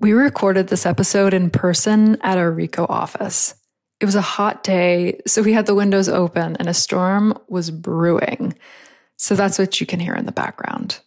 We 0.00 0.12
recorded 0.12 0.68
this 0.68 0.86
episode 0.86 1.34
in 1.34 1.50
person 1.50 2.18
at 2.20 2.38
our 2.38 2.52
Re:Co 2.52 2.86
office. 2.88 3.56
It 3.98 4.04
was 4.04 4.14
a 4.14 4.20
hot 4.20 4.62
day, 4.62 5.20
so 5.26 5.42
we 5.42 5.54
had 5.54 5.66
the 5.66 5.74
windows 5.74 6.08
open 6.08 6.54
and 6.54 6.68
a 6.68 6.72
storm 6.72 7.36
was 7.48 7.72
brewing. 7.72 8.54
So 9.16 9.34
that's 9.34 9.58
what 9.58 9.80
you 9.80 9.88
can 9.88 9.98
hear 9.98 10.14
in 10.14 10.24
the 10.24 10.30
background. 10.30 11.00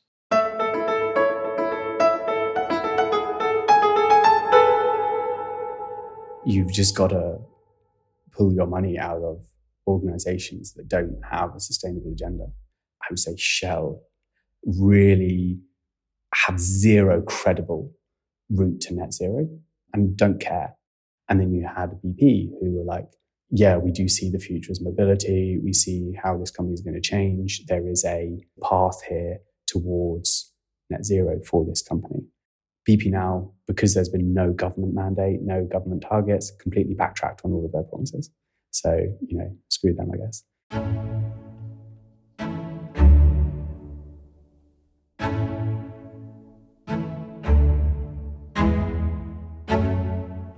You've 6.45 6.73
just 6.73 6.93
got 6.93 7.11
to 7.11 7.39
pull 8.33 8.53
your 8.53 8.67
money 8.67 8.99
out 8.99 9.23
of 9.23 9.45
organizations 9.87 10.73
that 10.73 10.89
don't 10.89 11.21
have 11.31 11.55
a 11.55 11.61
sustainable 11.61 12.11
agenda. 12.11 12.47
I 13.01 13.05
would 13.09 13.19
say 13.19 13.37
Shell 13.37 14.01
really 14.65 15.61
have 16.33 16.59
zero 16.59 17.21
credible 17.21 17.93
route 18.51 18.81
to 18.81 18.93
net 18.93 19.13
zero 19.13 19.47
and 19.93 20.15
don't 20.15 20.39
care. 20.39 20.75
And 21.29 21.39
then 21.39 21.53
you 21.53 21.67
had 21.67 21.91
BP 22.03 22.51
who 22.59 22.77
were 22.77 22.83
like, 22.83 23.07
yeah, 23.49 23.77
we 23.77 23.91
do 23.91 24.07
see 24.07 24.29
the 24.29 24.39
future 24.39 24.71
as 24.71 24.81
mobility. 24.81 25.59
We 25.63 25.73
see 25.73 26.13
how 26.21 26.37
this 26.37 26.51
company 26.51 26.73
is 26.73 26.81
going 26.81 26.93
to 26.93 27.01
change. 27.01 27.65
There 27.67 27.87
is 27.87 28.05
a 28.05 28.45
path 28.61 29.01
here 29.07 29.39
towards 29.67 30.53
net 30.89 31.05
zero 31.05 31.39
for 31.49 31.65
this 31.65 31.81
company. 31.81 32.23
BP 32.89 33.11
now, 33.11 33.51
because 33.67 33.93
there's 33.93 34.09
been 34.09 34.33
no 34.33 34.51
government 34.51 34.93
mandate, 34.93 35.41
no 35.41 35.65
government 35.65 36.03
targets, 36.07 36.51
completely 36.59 36.95
backtracked 36.95 37.41
on 37.43 37.51
all 37.51 37.65
of 37.65 37.71
their 37.71 37.83
promises. 37.83 38.31
So, 38.71 38.97
you 39.21 39.37
know, 39.37 39.55
screw 39.69 39.93
them, 39.93 40.11
I 40.13 40.17
guess. 40.17 41.20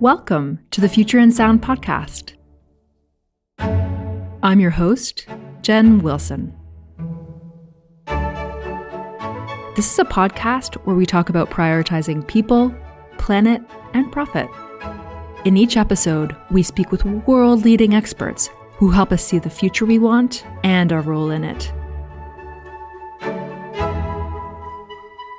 Welcome 0.04 0.60
to 0.72 0.82
the 0.82 0.90
Future 0.90 1.18
in 1.18 1.32
Sight 1.32 1.62
podcast. 1.62 2.34
I'm 4.44 4.60
your 4.60 4.72
host, 4.72 5.26
Jen 5.62 6.00
Wilson. 6.00 6.54
This 9.78 9.94
is 9.94 9.98
a 9.98 10.04
podcast 10.04 10.76
where 10.84 10.98
we 10.98 11.06
talk 11.06 11.30
about 11.30 11.50
prioritizing 11.50 12.28
people, 12.28 12.76
planet, 13.18 13.62
and 13.94 14.12
profit. 14.12 14.50
In 15.46 15.56
each 15.56 15.78
episode, 15.78 16.36
we 16.52 16.64
speak 16.64 16.92
with 16.92 17.06
world 17.06 17.64
leading 17.64 17.94
experts 17.96 18.50
who 18.76 18.90
help 18.90 19.14
us 19.14 19.24
see 19.24 19.40
the 19.40 19.50
future 19.50 19.86
we 19.86 20.00
want 20.00 20.46
and 20.66 20.92
our 20.92 21.00
role 21.00 21.32
in 21.32 21.46
it. 21.46 21.72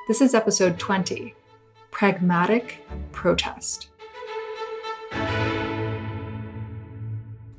This 0.08 0.22
is 0.22 0.32
episode 0.32 0.78
20 0.78 1.34
Pragmatic 1.90 2.82
Protest. 3.12 3.88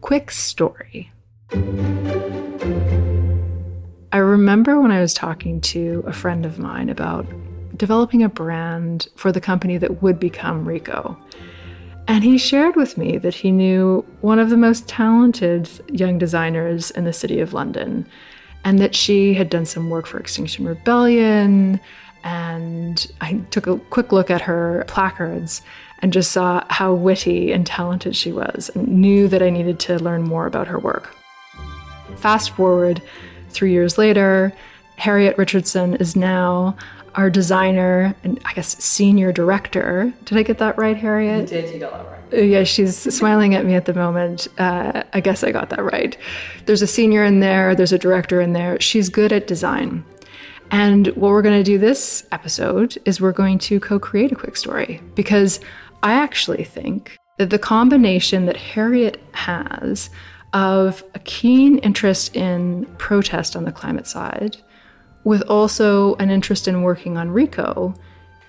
Quick 0.05 0.29
story. 0.29 1.11
I 4.11 4.17
remember 4.17 4.79
when 4.79 4.91
I 4.91 5.01
was 5.01 5.15
talking 5.15 5.59
to 5.61 6.03
a 6.05 6.13
friend 6.13 6.45
of 6.45 6.59
mine 6.59 6.89
about 6.89 7.25
developing 7.75 8.21
a 8.21 8.29
brand 8.29 9.07
for 9.15 9.31
the 9.31 9.41
company 9.41 9.79
that 9.79 10.03
would 10.03 10.19
become 10.19 10.63
Re:Co. 10.63 11.17
And 12.07 12.23
he 12.23 12.37
shared 12.37 12.75
with 12.75 12.99
me 12.99 13.17
that 13.17 13.33
he 13.33 13.49
knew 13.49 14.05
one 14.21 14.37
of 14.37 14.51
the 14.51 14.57
most 14.57 14.87
talented 14.87 15.67
young 15.91 16.19
designers 16.19 16.91
in 16.91 17.05
the 17.05 17.11
city 17.11 17.39
of 17.39 17.53
London, 17.53 18.05
and 18.63 18.77
that 18.77 18.93
she 18.93 19.33
had 19.33 19.49
done 19.49 19.65
some 19.65 19.89
work 19.89 20.05
for 20.05 20.19
Extinction 20.19 20.67
Rebellion. 20.67 21.79
And 22.23 23.11
I 23.21 23.41
took 23.49 23.65
a 23.65 23.79
quick 23.89 24.11
look 24.11 24.29
at 24.29 24.41
her 24.41 24.83
placards 24.87 25.63
and 25.99 26.13
just 26.13 26.31
saw 26.31 26.63
how 26.69 26.93
witty 26.93 27.51
and 27.51 27.65
talented 27.65 28.15
she 28.15 28.31
was, 28.31 28.69
and 28.75 28.87
knew 28.87 29.27
that 29.27 29.41
I 29.41 29.49
needed 29.49 29.79
to 29.81 29.97
learn 29.97 30.23
more 30.23 30.45
about 30.45 30.67
her 30.67 30.79
work. 30.79 31.15
Fast 32.17 32.51
forward 32.51 33.01
three 33.49 33.71
years 33.71 33.97
later, 33.97 34.53
Harriet 34.97 35.37
Richardson 35.37 35.95
is 35.95 36.15
now 36.15 36.75
our 37.15 37.29
designer 37.29 38.15
and 38.23 38.39
I 38.45 38.53
guess 38.53 38.81
senior 38.83 39.31
director. 39.31 40.13
Did 40.25 40.37
I 40.37 40.43
get 40.43 40.57
that 40.57 40.77
right, 40.77 40.97
Harriet? 40.97 41.49
You 41.49 41.61
did, 41.61 41.73
you 41.73 41.79
got 41.79 41.93
that 41.93 42.11
right. 42.11 42.43
Yeah, 42.43 42.63
she's 42.63 42.97
smiling 42.97 43.55
at 43.55 43.65
me 43.65 43.75
at 43.75 43.85
the 43.85 43.93
moment. 43.93 44.47
Uh, 44.57 45.03
I 45.13 45.21
guess 45.21 45.43
I 45.43 45.51
got 45.51 45.69
that 45.69 45.83
right. 45.83 46.17
There's 46.65 46.81
a 46.81 46.87
senior 46.87 47.23
in 47.23 47.39
there, 47.39 47.75
there's 47.75 47.93
a 47.93 47.99
director 47.99 48.41
in 48.41 48.53
there. 48.53 48.79
She's 48.81 49.09
good 49.09 49.31
at 49.31 49.47
design. 49.47 50.03
And 50.75 51.07
what 51.07 51.31
we're 51.31 51.41
going 51.41 51.57
to 51.57 51.63
do 51.63 51.77
this 51.77 52.27
episode 52.33 52.97
is 53.05 53.21
we're 53.21 53.31
going 53.31 53.59
to 53.59 53.79
co 53.79 53.97
create 53.97 54.33
a 54.33 54.35
quick 54.35 54.57
story 54.57 55.01
because 55.15 55.61
I 56.03 56.11
actually 56.15 56.65
think 56.65 57.17
that 57.37 57.49
the 57.49 57.57
combination 57.57 58.45
that 58.47 58.57
Harriet 58.57 59.21
has 59.31 60.09
of 60.51 61.01
a 61.13 61.19
keen 61.19 61.77
interest 61.77 62.35
in 62.35 62.85
protest 62.97 63.55
on 63.55 63.63
the 63.63 63.71
climate 63.71 64.05
side, 64.05 64.57
with 65.23 65.43
also 65.43 66.15
an 66.15 66.29
interest 66.29 66.67
in 66.67 66.81
working 66.81 67.15
on 67.15 67.31
Re:Co 67.31 67.95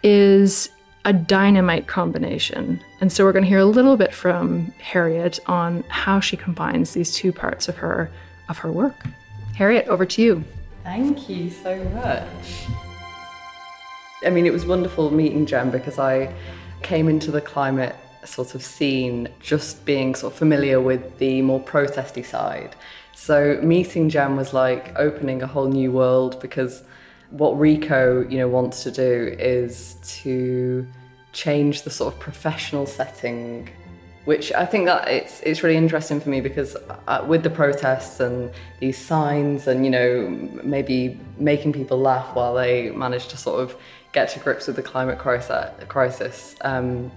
is 0.02 0.68
a 1.04 1.12
dynamite 1.12 1.86
combination. 1.86 2.80
And 3.00 3.12
so 3.12 3.24
we're 3.24 3.34
going 3.34 3.44
to 3.44 3.48
hear 3.48 3.60
a 3.60 3.64
little 3.64 3.96
bit 3.96 4.12
from 4.12 4.72
Harriet 4.80 5.38
on 5.46 5.84
how 5.90 6.18
she 6.18 6.36
combines 6.36 6.92
these 6.92 7.14
two 7.14 7.30
parts 7.30 7.68
of 7.68 7.76
her 7.76 8.10
of 8.48 8.58
her 8.58 8.72
work. 8.72 8.96
Harriet, 9.54 9.86
over 9.86 10.04
to 10.04 10.22
you. 10.22 10.44
Thank 10.86 11.28
you 11.28 11.50
so 11.50 11.76
much. 11.96 12.68
I 14.24 14.30
mean, 14.30 14.46
it 14.46 14.52
was 14.52 14.64
wonderful 14.64 15.10
meeting 15.10 15.44
Jen 15.44 15.72
because 15.72 15.98
I 15.98 16.32
came 16.82 17.08
into 17.08 17.32
the 17.32 17.40
climate 17.40 17.96
sort 18.24 18.54
of 18.54 18.62
scene 18.62 19.28
just 19.40 19.84
being 19.84 20.14
sort 20.14 20.32
of 20.32 20.38
familiar 20.38 20.80
with 20.80 21.18
the 21.18 21.42
more 21.42 21.58
protesty 21.58 22.22
side. 22.22 22.76
So 23.16 23.58
meeting 23.64 24.08
Jen 24.08 24.36
was 24.36 24.54
like 24.54 24.96
opening 24.96 25.42
a 25.42 25.48
whole 25.48 25.66
new 25.66 25.90
world 25.90 26.40
because 26.40 26.84
what 27.30 27.58
Re:Co, 27.58 28.24
you 28.28 28.38
know, 28.38 28.48
wants 28.48 28.84
to 28.84 28.92
do 28.92 29.34
is 29.40 29.96
to 30.22 30.86
change 31.32 31.82
the 31.82 31.90
sort 31.90 32.14
of 32.14 32.20
professional 32.20 32.86
setting 32.86 33.68
which 34.26 34.52
I 34.52 34.66
think 34.66 34.86
that 34.86 35.08
it's 35.08 35.40
it's 35.40 35.62
really 35.62 35.76
interesting 35.76 36.20
for 36.20 36.28
me 36.28 36.40
because 36.40 36.76
uh, 37.06 37.24
with 37.26 37.42
the 37.44 37.50
protests 37.50 38.20
and 38.20 38.50
these 38.80 38.98
signs 38.98 39.68
and 39.68 39.84
you 39.84 39.90
know 39.90 40.28
maybe 40.62 41.18
making 41.38 41.72
people 41.72 41.98
laugh 41.98 42.34
while 42.34 42.54
they 42.54 42.90
manage 42.90 43.28
to 43.28 43.36
sort 43.36 43.60
of 43.62 43.76
get 44.12 44.28
to 44.30 44.40
grips 44.40 44.66
with 44.66 44.76
the 44.76 44.82
climate 44.82 45.18
crisis. 45.18 46.56
Um, 46.62 47.10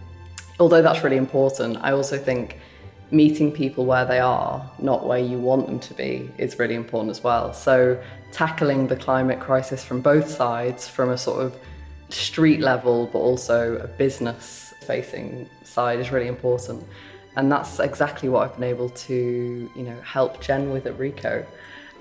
although 0.59 0.81
that's 0.81 1.03
really 1.03 1.17
important, 1.17 1.77
I 1.81 1.91
also 1.93 2.17
think 2.17 2.57
meeting 3.11 3.51
people 3.51 3.85
where 3.85 4.05
they 4.05 4.19
are, 4.19 4.69
not 4.77 5.07
where 5.07 5.17
you 5.17 5.39
want 5.39 5.65
them 5.65 5.79
to 5.79 5.93
be, 5.95 6.29
is 6.37 6.59
really 6.59 6.75
important 6.75 7.09
as 7.09 7.23
well. 7.23 7.53
So 7.53 7.99
tackling 8.31 8.87
the 8.87 8.95
climate 8.95 9.39
crisis 9.39 9.83
from 9.83 10.01
both 10.01 10.29
sides, 10.29 10.87
from 10.87 11.09
a 11.09 11.17
sort 11.17 11.43
of 11.43 11.57
street 12.09 12.59
level, 12.59 13.07
but 13.07 13.19
also 13.19 13.77
a 13.77 13.87
business 13.87 14.68
facing 14.91 15.49
side, 15.63 15.97
is 15.99 16.11
really 16.15 16.31
important. 16.37 16.79
And 17.35 17.45
that's 17.53 17.79
exactly 17.79 18.27
what 18.31 18.41
I've 18.43 18.55
been 18.57 18.69
able 18.75 18.89
to, 19.07 19.15
you 19.77 19.83
know, 19.87 19.99
help 20.01 20.31
Jen 20.45 20.63
with 20.73 20.85
at 20.89 20.95
Re:Co. 21.03 21.45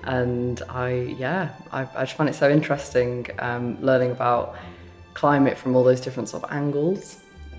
And 0.03 0.61
I, 0.69 0.89
yeah, 1.25 1.43
I, 1.71 1.81
I 1.99 2.01
just 2.07 2.15
find 2.17 2.29
it 2.29 2.35
so 2.43 2.49
interesting 2.49 3.15
um, 3.47 3.65
learning 3.89 4.11
about 4.11 4.55
climate 5.13 5.57
from 5.61 5.75
all 5.75 5.83
those 5.83 6.01
different 6.05 6.29
sort 6.29 6.43
of 6.43 6.51
angles 6.51 7.03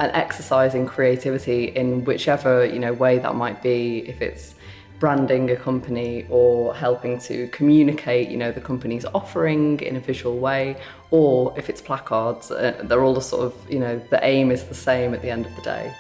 and 0.00 0.10
exercising 0.12 0.86
creativity 0.86 1.64
in 1.80 2.04
whichever 2.04 2.64
you 2.64 2.78
know 2.78 2.92
way 3.04 3.18
that 3.18 3.34
might 3.34 3.62
be 3.62 3.98
if 4.12 4.22
it's 4.22 4.54
branding 5.00 5.50
a 5.50 5.56
company 5.56 6.26
or 6.28 6.74
helping 6.74 7.18
to 7.18 7.48
communicate 7.48 8.28
you 8.28 8.36
know 8.36 8.52
the 8.52 8.60
company's 8.60 9.06
offering 9.06 9.80
in 9.80 9.96
a 9.96 10.00
visual 10.00 10.38
way 10.38 10.76
or 11.10 11.52
if 11.56 11.68
it's 11.70 11.80
placards 11.80 12.50
uh, 12.50 12.80
they're 12.84 13.02
all 13.02 13.14
the 13.14 13.22
sort 13.22 13.42
of 13.42 13.54
you 13.68 13.80
know 13.80 13.98
the 14.10 14.20
aim 14.22 14.52
is 14.52 14.64
the 14.64 14.74
same 14.74 15.14
at 15.14 15.22
the 15.22 15.30
end 15.30 15.46
of 15.46 15.56
the 15.56 15.62
day. 15.62 15.92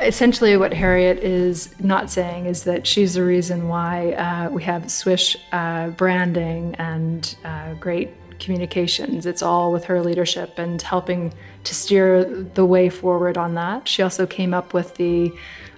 Essentially 0.00 0.56
what 0.56 0.72
Harriet 0.72 1.18
is 1.18 1.74
not 1.80 2.10
saying 2.10 2.46
is 2.46 2.64
that 2.64 2.86
she's 2.86 3.14
the 3.14 3.24
reason 3.24 3.68
why 3.68 4.12
uh, 4.12 4.50
we 4.50 4.62
have 4.62 4.90
Swish 4.90 5.36
uh, 5.52 5.88
branding 5.90 6.74
and 6.76 7.36
uh, 7.44 7.74
great 7.74 8.10
communications. 8.38 9.26
It's 9.26 9.42
all 9.42 9.72
with 9.72 9.84
her 9.84 10.00
leadership 10.02 10.58
and 10.58 10.80
helping 10.80 11.32
to 11.64 11.74
steer 11.74 12.24
the 12.24 12.64
way 12.64 12.88
forward 12.88 13.36
on 13.38 13.54
that. 13.54 13.88
She 13.88 14.02
also 14.02 14.26
came 14.26 14.54
up 14.54 14.74
with 14.74 14.94
the 14.96 15.32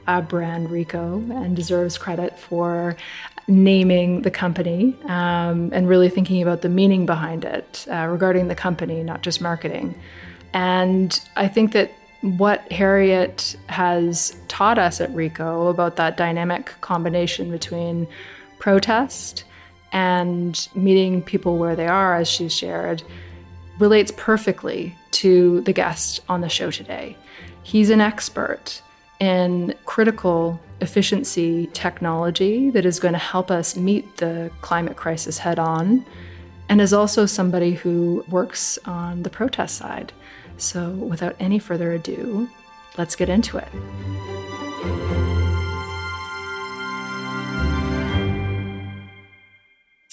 uh, 0.06 0.20
brand 0.20 0.70
Re:Co 0.70 1.22
and 1.30 1.56
deserves 1.56 1.98
credit 1.98 2.38
for 2.38 2.96
naming 3.48 4.22
the 4.22 4.30
company 4.30 4.96
um, 5.04 5.70
and 5.72 5.88
really 5.88 6.08
thinking 6.08 6.42
about 6.42 6.62
the 6.62 6.68
meaning 6.68 7.06
behind 7.06 7.44
it 7.44 7.86
uh, 7.90 8.06
regarding 8.10 8.48
the 8.48 8.54
company, 8.54 9.02
not 9.02 9.22
just 9.22 9.40
marketing. 9.40 9.94
And 10.52 11.20
I 11.36 11.48
think 11.48 11.72
that 11.72 11.92
what 12.22 12.70
Harriet 12.72 13.56
has 13.68 14.36
taught 14.48 14.78
us 14.78 15.00
at 15.00 15.14
Re:Co 15.14 15.68
about 15.68 15.96
that 15.96 16.16
dynamic 16.16 16.72
combination 16.80 17.50
between 17.50 18.08
protest 18.58 19.44
and 19.92 20.68
meeting 20.74 21.22
people 21.22 21.58
where 21.58 21.76
they 21.76 21.86
are, 21.86 22.16
as 22.16 22.28
she 22.28 22.48
shared, 22.48 23.02
relates 23.78 24.12
perfectly 24.16 24.94
to 25.12 25.60
the 25.62 25.72
guest 25.72 26.20
on 26.28 26.40
the 26.40 26.48
show 26.48 26.70
today. 26.70 27.16
He's 27.62 27.90
an 27.90 28.00
expert 28.00 28.82
in 29.20 29.74
critical 29.86 30.60
efficiency 30.80 31.68
technology 31.72 32.70
that 32.70 32.84
is 32.84 33.00
going 33.00 33.14
to 33.14 33.18
help 33.18 33.50
us 33.50 33.76
meet 33.76 34.18
the 34.18 34.50
climate 34.60 34.96
crisis 34.96 35.38
head 35.38 35.58
on, 35.58 36.04
and 36.68 36.80
is 36.80 36.92
also 36.92 37.26
somebody 37.26 37.72
who 37.72 38.24
works 38.28 38.78
on 38.84 39.22
the 39.22 39.30
protest 39.30 39.76
side. 39.76 40.12
So, 40.58 40.90
without 40.90 41.36
any 41.38 41.58
further 41.58 41.92
ado, 41.92 42.48
let's 42.98 43.16
get 43.16 43.28
into 43.28 43.58
it. 43.58 43.68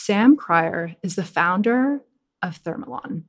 Sam 0.06 0.36
Cryer 0.36 0.98
is 1.02 1.16
the 1.16 1.24
founder 1.24 2.02
of 2.42 2.62
Thermulon. 2.62 3.24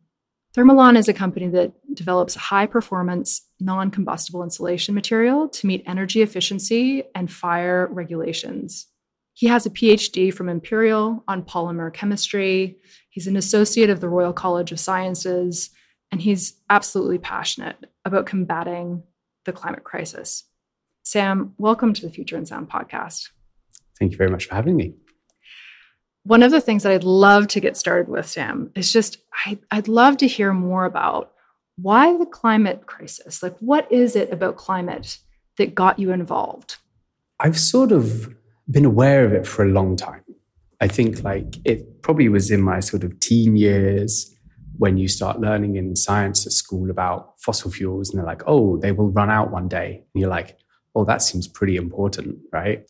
Thermulon 0.57 0.97
is 0.97 1.07
a 1.07 1.15
company 1.15 1.47
that 1.51 1.73
develops 1.95 2.35
high 2.35 2.67
performance, 2.67 3.43
non 3.61 3.93
combustible 3.93 4.43
insulation 4.43 4.93
material 4.93 5.49
to 5.51 5.69
meet 5.69 5.85
energy 5.87 6.21
efficiency 6.21 7.05
and 7.15 7.31
fire 7.31 7.87
regulations. 7.93 8.89
He 9.35 9.47
has 9.47 9.67
a 9.67 9.71
PhD 9.71 10.35
from 10.35 10.49
Imperial 10.49 11.23
on 11.29 11.45
polymer 11.45 11.95
chemistry. 11.95 12.77
He's 13.09 13.29
an 13.29 13.37
associate 13.37 13.89
of 13.89 14.01
the 14.01 14.09
Royal 14.09 14.33
College 14.33 14.73
of 14.73 14.81
Sciences, 14.81 15.71
and 16.11 16.21
he's 16.21 16.61
absolutely 16.71 17.19
passionate 17.19 17.77
about 18.05 18.27
combating 18.27 19.05
the 19.45 19.53
climate 19.53 19.85
crisis. 19.85 20.43
Sam, 21.05 21.55
welcome 21.57 21.93
to 21.93 22.03
the 22.03 22.11
Future 22.11 22.37
in 22.37 22.47
Sight 22.47 22.69
podcast. 22.69 23.29
Thank 23.97 24.11
you 24.11 24.19
very 24.19 24.31
much 24.31 24.47
for 24.47 24.57
having 24.57 24.75
me 24.75 24.95
one 26.25 26.43
of 26.43 26.51
the 26.51 26.61
things 26.61 26.83
that 26.83 26.93
I'd 26.93 27.05
love 27.05 27.49
to 27.49 27.61
get 27.61 27.77
started 27.77 28.09
with, 28.09 28.27
Sam, 28.27 28.71
is 28.75 28.93
just 28.93 29.19
I, 29.47 29.59
I'd 29.71 29.89
love 29.89 30.17
to 30.19 30.27
hear 30.27 30.53
more 30.53 30.85
about 30.85 31.33
why 31.77 32.17
the 32.17 32.27
climate 32.27 32.87
crisis. 32.87 33.43
Like, 33.43 33.57
what 33.59 33.91
is 33.93 34.17
it 34.17 34.33
about 34.33 34.57
climate 34.57 35.19
that 35.59 35.75
got 35.75 35.99
you 35.99 36.13
involved? 36.13 36.77
I've 37.41 37.59
sort 37.59 37.93
of 37.93 38.35
been 38.71 38.85
aware 38.85 39.25
of 39.25 39.33
it 39.33 39.47
for 39.47 39.65
a 39.65 39.69
long 39.69 39.97
time. 39.97 40.25
I 40.81 40.89
think 40.89 41.23
like 41.23 41.57
it 41.65 42.03
probably 42.03 42.29
was 42.29 42.51
in 42.51 42.63
my 42.63 42.81
sort 42.81 43.05
of 43.05 43.19
teen 43.21 43.57
years 43.57 44.35
when 44.79 44.97
you 44.97 45.09
start 45.09 45.41
learning 45.41 45.77
in 45.77 45.95
science 45.95 46.47
at 46.47 46.53
school 46.53 46.91
about 46.91 47.35
fossil 47.39 47.71
fuels 47.71 48.11
and 48.11 48.19
they're 48.19 48.27
like, 48.27 48.43
oh, 48.47 48.77
they 48.79 48.93
will 48.93 49.11
run 49.11 49.31
out 49.31 49.51
one 49.51 49.69
day. 49.69 50.05
And 50.15 50.21
you're 50.21 50.31
like, 50.31 50.59
oh, 50.95 51.05
that 51.05 51.23
seems 51.23 51.47
pretty 51.47 51.77
important, 51.77 52.39
right? 52.53 52.85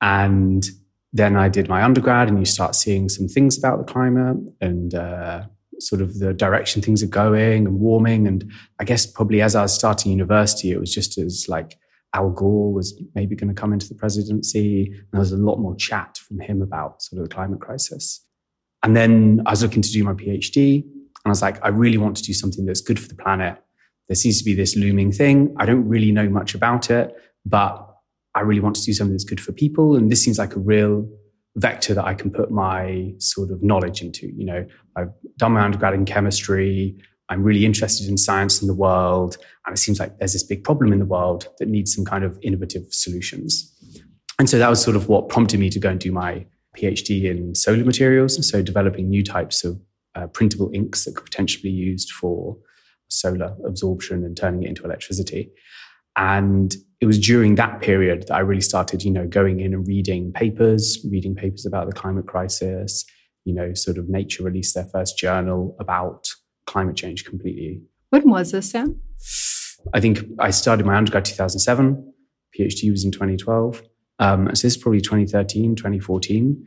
And 0.00 0.64
then 1.12 1.36
I 1.36 1.48
did 1.48 1.68
my 1.68 1.82
undergrad, 1.82 2.28
and 2.28 2.38
you 2.38 2.44
start 2.44 2.74
seeing 2.74 3.08
some 3.08 3.28
things 3.28 3.58
about 3.58 3.78
the 3.78 3.92
climate 3.92 4.36
and 4.60 4.94
uh, 4.94 5.42
sort 5.78 6.00
of 6.00 6.18
the 6.18 6.32
direction 6.32 6.82
things 6.82 7.02
are 7.02 7.08
going 7.08 7.66
and 7.66 7.80
warming. 7.80 8.26
And 8.26 8.50
I 8.78 8.84
guess 8.84 9.06
probably 9.06 9.42
as 9.42 9.54
I 9.54 9.62
was 9.62 9.74
starting 9.74 10.12
university, 10.12 10.70
it 10.70 10.78
was 10.78 10.94
just 10.94 11.18
as 11.18 11.46
like 11.48 11.78
Al 12.14 12.30
Gore 12.30 12.72
was 12.72 13.00
maybe 13.14 13.34
going 13.34 13.52
to 13.52 13.60
come 13.60 13.72
into 13.72 13.88
the 13.88 13.94
presidency. 13.94 14.86
And 14.86 15.06
there 15.12 15.20
was 15.20 15.32
a 15.32 15.36
lot 15.36 15.58
more 15.58 15.74
chat 15.76 16.18
from 16.18 16.38
him 16.40 16.62
about 16.62 17.02
sort 17.02 17.22
of 17.22 17.28
the 17.28 17.34
climate 17.34 17.60
crisis. 17.60 18.24
And 18.82 18.96
then 18.96 19.42
I 19.46 19.50
was 19.50 19.62
looking 19.62 19.82
to 19.82 19.90
do 19.90 20.04
my 20.04 20.14
PhD, 20.14 20.82
and 20.82 21.26
I 21.26 21.28
was 21.28 21.42
like, 21.42 21.62
I 21.64 21.68
really 21.68 21.98
want 21.98 22.16
to 22.16 22.22
do 22.22 22.32
something 22.32 22.64
that's 22.64 22.80
good 22.80 22.98
for 22.98 23.08
the 23.08 23.14
planet. 23.14 23.58
There 24.08 24.16
seems 24.16 24.38
to 24.38 24.44
be 24.44 24.54
this 24.54 24.74
looming 24.74 25.12
thing. 25.12 25.54
I 25.58 25.66
don't 25.66 25.86
really 25.86 26.12
know 26.12 26.28
much 26.28 26.54
about 26.54 26.90
it, 26.90 27.14
but 27.44 27.89
I 28.34 28.40
really 28.40 28.60
want 28.60 28.76
to 28.76 28.82
do 28.82 28.92
something 28.92 29.12
that's 29.12 29.24
good 29.24 29.40
for 29.40 29.52
people. 29.52 29.96
And 29.96 30.10
this 30.10 30.22
seems 30.22 30.38
like 30.38 30.54
a 30.54 30.60
real 30.60 31.08
vector 31.56 31.94
that 31.94 32.04
I 32.04 32.14
can 32.14 32.30
put 32.30 32.50
my 32.50 33.12
sort 33.18 33.50
of 33.50 33.62
knowledge 33.62 34.02
into. 34.02 34.28
You 34.28 34.44
know, 34.44 34.66
I've 34.96 35.10
done 35.36 35.52
my 35.52 35.62
undergrad 35.62 35.94
in 35.94 36.04
chemistry. 36.04 36.96
I'm 37.28 37.42
really 37.42 37.64
interested 37.64 38.08
in 38.08 38.16
science 38.16 38.60
and 38.60 38.68
the 38.68 38.74
world. 38.74 39.36
And 39.66 39.74
it 39.74 39.78
seems 39.78 39.98
like 39.98 40.18
there's 40.18 40.32
this 40.32 40.42
big 40.42 40.64
problem 40.64 40.92
in 40.92 40.98
the 40.98 41.06
world 41.06 41.48
that 41.58 41.68
needs 41.68 41.94
some 41.94 42.04
kind 42.04 42.24
of 42.24 42.38
innovative 42.42 42.86
solutions. 42.90 43.72
And 44.38 44.48
so 44.48 44.58
that 44.58 44.70
was 44.70 44.82
sort 44.82 44.96
of 44.96 45.08
what 45.08 45.28
prompted 45.28 45.60
me 45.60 45.68
to 45.70 45.78
go 45.78 45.90
and 45.90 46.00
do 46.00 46.12
my 46.12 46.46
PhD 46.76 47.24
in 47.24 47.54
solar 47.54 47.84
materials. 47.84 48.48
So 48.48 48.62
developing 48.62 49.08
new 49.08 49.22
types 49.22 49.64
of 49.64 49.80
uh, 50.14 50.26
printable 50.28 50.70
inks 50.72 51.04
that 51.04 51.14
could 51.14 51.24
potentially 51.24 51.62
be 51.62 51.70
used 51.70 52.10
for 52.10 52.56
solar 53.08 53.56
absorption 53.66 54.24
and 54.24 54.36
turning 54.36 54.62
it 54.62 54.68
into 54.68 54.84
electricity. 54.84 55.50
And 56.16 56.74
it 57.00 57.06
was 57.06 57.18
during 57.18 57.54
that 57.54 57.80
period 57.80 58.26
that 58.28 58.34
I 58.34 58.40
really 58.40 58.60
started, 58.60 59.02
you 59.02 59.10
know, 59.10 59.26
going 59.26 59.60
in 59.60 59.72
and 59.72 59.86
reading 59.86 60.32
papers, 60.32 60.98
reading 61.10 61.34
papers 61.34 61.64
about 61.64 61.86
the 61.86 61.92
climate 61.92 62.26
crisis. 62.26 63.04
You 63.44 63.54
know, 63.54 63.72
sort 63.72 63.96
of 63.96 64.08
Nature 64.08 64.44
released 64.44 64.74
their 64.74 64.84
first 64.84 65.16
journal 65.16 65.74
about 65.80 66.28
climate 66.66 66.96
change 66.96 67.24
completely. 67.24 67.82
When 68.10 68.28
was 68.28 68.52
this, 68.52 68.70
Sam? 68.70 69.00
I 69.94 70.00
think 70.00 70.20
I 70.38 70.50
started 70.50 70.84
my 70.84 70.96
undergrad 70.96 71.24
2007. 71.24 72.12
PhD 72.58 72.90
was 72.90 73.04
in 73.04 73.12
2012. 73.12 73.82
Um, 74.18 74.46
so 74.48 74.50
this 74.50 74.64
is 74.64 74.76
probably 74.76 75.00
2013, 75.00 75.74
2014 75.74 76.66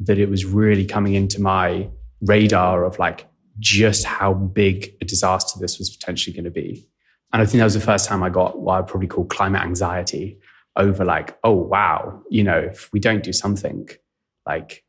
that 0.00 0.18
it 0.18 0.28
was 0.28 0.44
really 0.44 0.84
coming 0.84 1.14
into 1.14 1.40
my 1.40 1.88
radar 2.22 2.84
of 2.84 2.98
like 2.98 3.26
just 3.58 4.04
how 4.04 4.32
big 4.32 4.94
a 5.00 5.04
disaster 5.04 5.58
this 5.60 5.78
was 5.78 5.94
potentially 5.94 6.34
going 6.34 6.44
to 6.44 6.50
be. 6.50 6.86
And 7.32 7.40
I 7.42 7.46
think 7.46 7.58
that 7.58 7.64
was 7.64 7.74
the 7.74 7.80
first 7.80 8.08
time 8.08 8.22
I 8.22 8.28
got 8.28 8.60
what 8.60 8.78
I'd 8.78 8.86
probably 8.86 9.06
call 9.06 9.24
climate 9.24 9.62
anxiety 9.62 10.38
over 10.76 11.04
like, 11.04 11.38
oh, 11.44 11.52
wow, 11.52 12.22
you 12.30 12.42
know, 12.42 12.58
if 12.58 12.92
we 12.92 13.00
don't 13.00 13.22
do 13.22 13.32
something, 13.32 13.88
like 14.46 14.84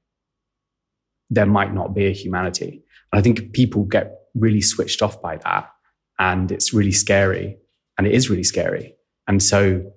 there 1.29 1.45
might 1.45 1.73
not 1.73 1.93
be 1.93 2.07
a 2.07 2.11
humanity. 2.11 2.83
And 3.11 3.19
I 3.19 3.21
think 3.21 3.53
people 3.53 3.83
get 3.83 4.21
really 4.33 4.61
switched 4.61 5.01
off 5.01 5.21
by 5.21 5.37
that. 5.37 5.71
And 6.19 6.51
it's 6.51 6.73
really 6.73 6.91
scary. 6.91 7.57
And 7.97 8.07
it 8.07 8.13
is 8.13 8.29
really 8.29 8.43
scary. 8.43 8.95
And 9.27 9.41
so, 9.41 9.91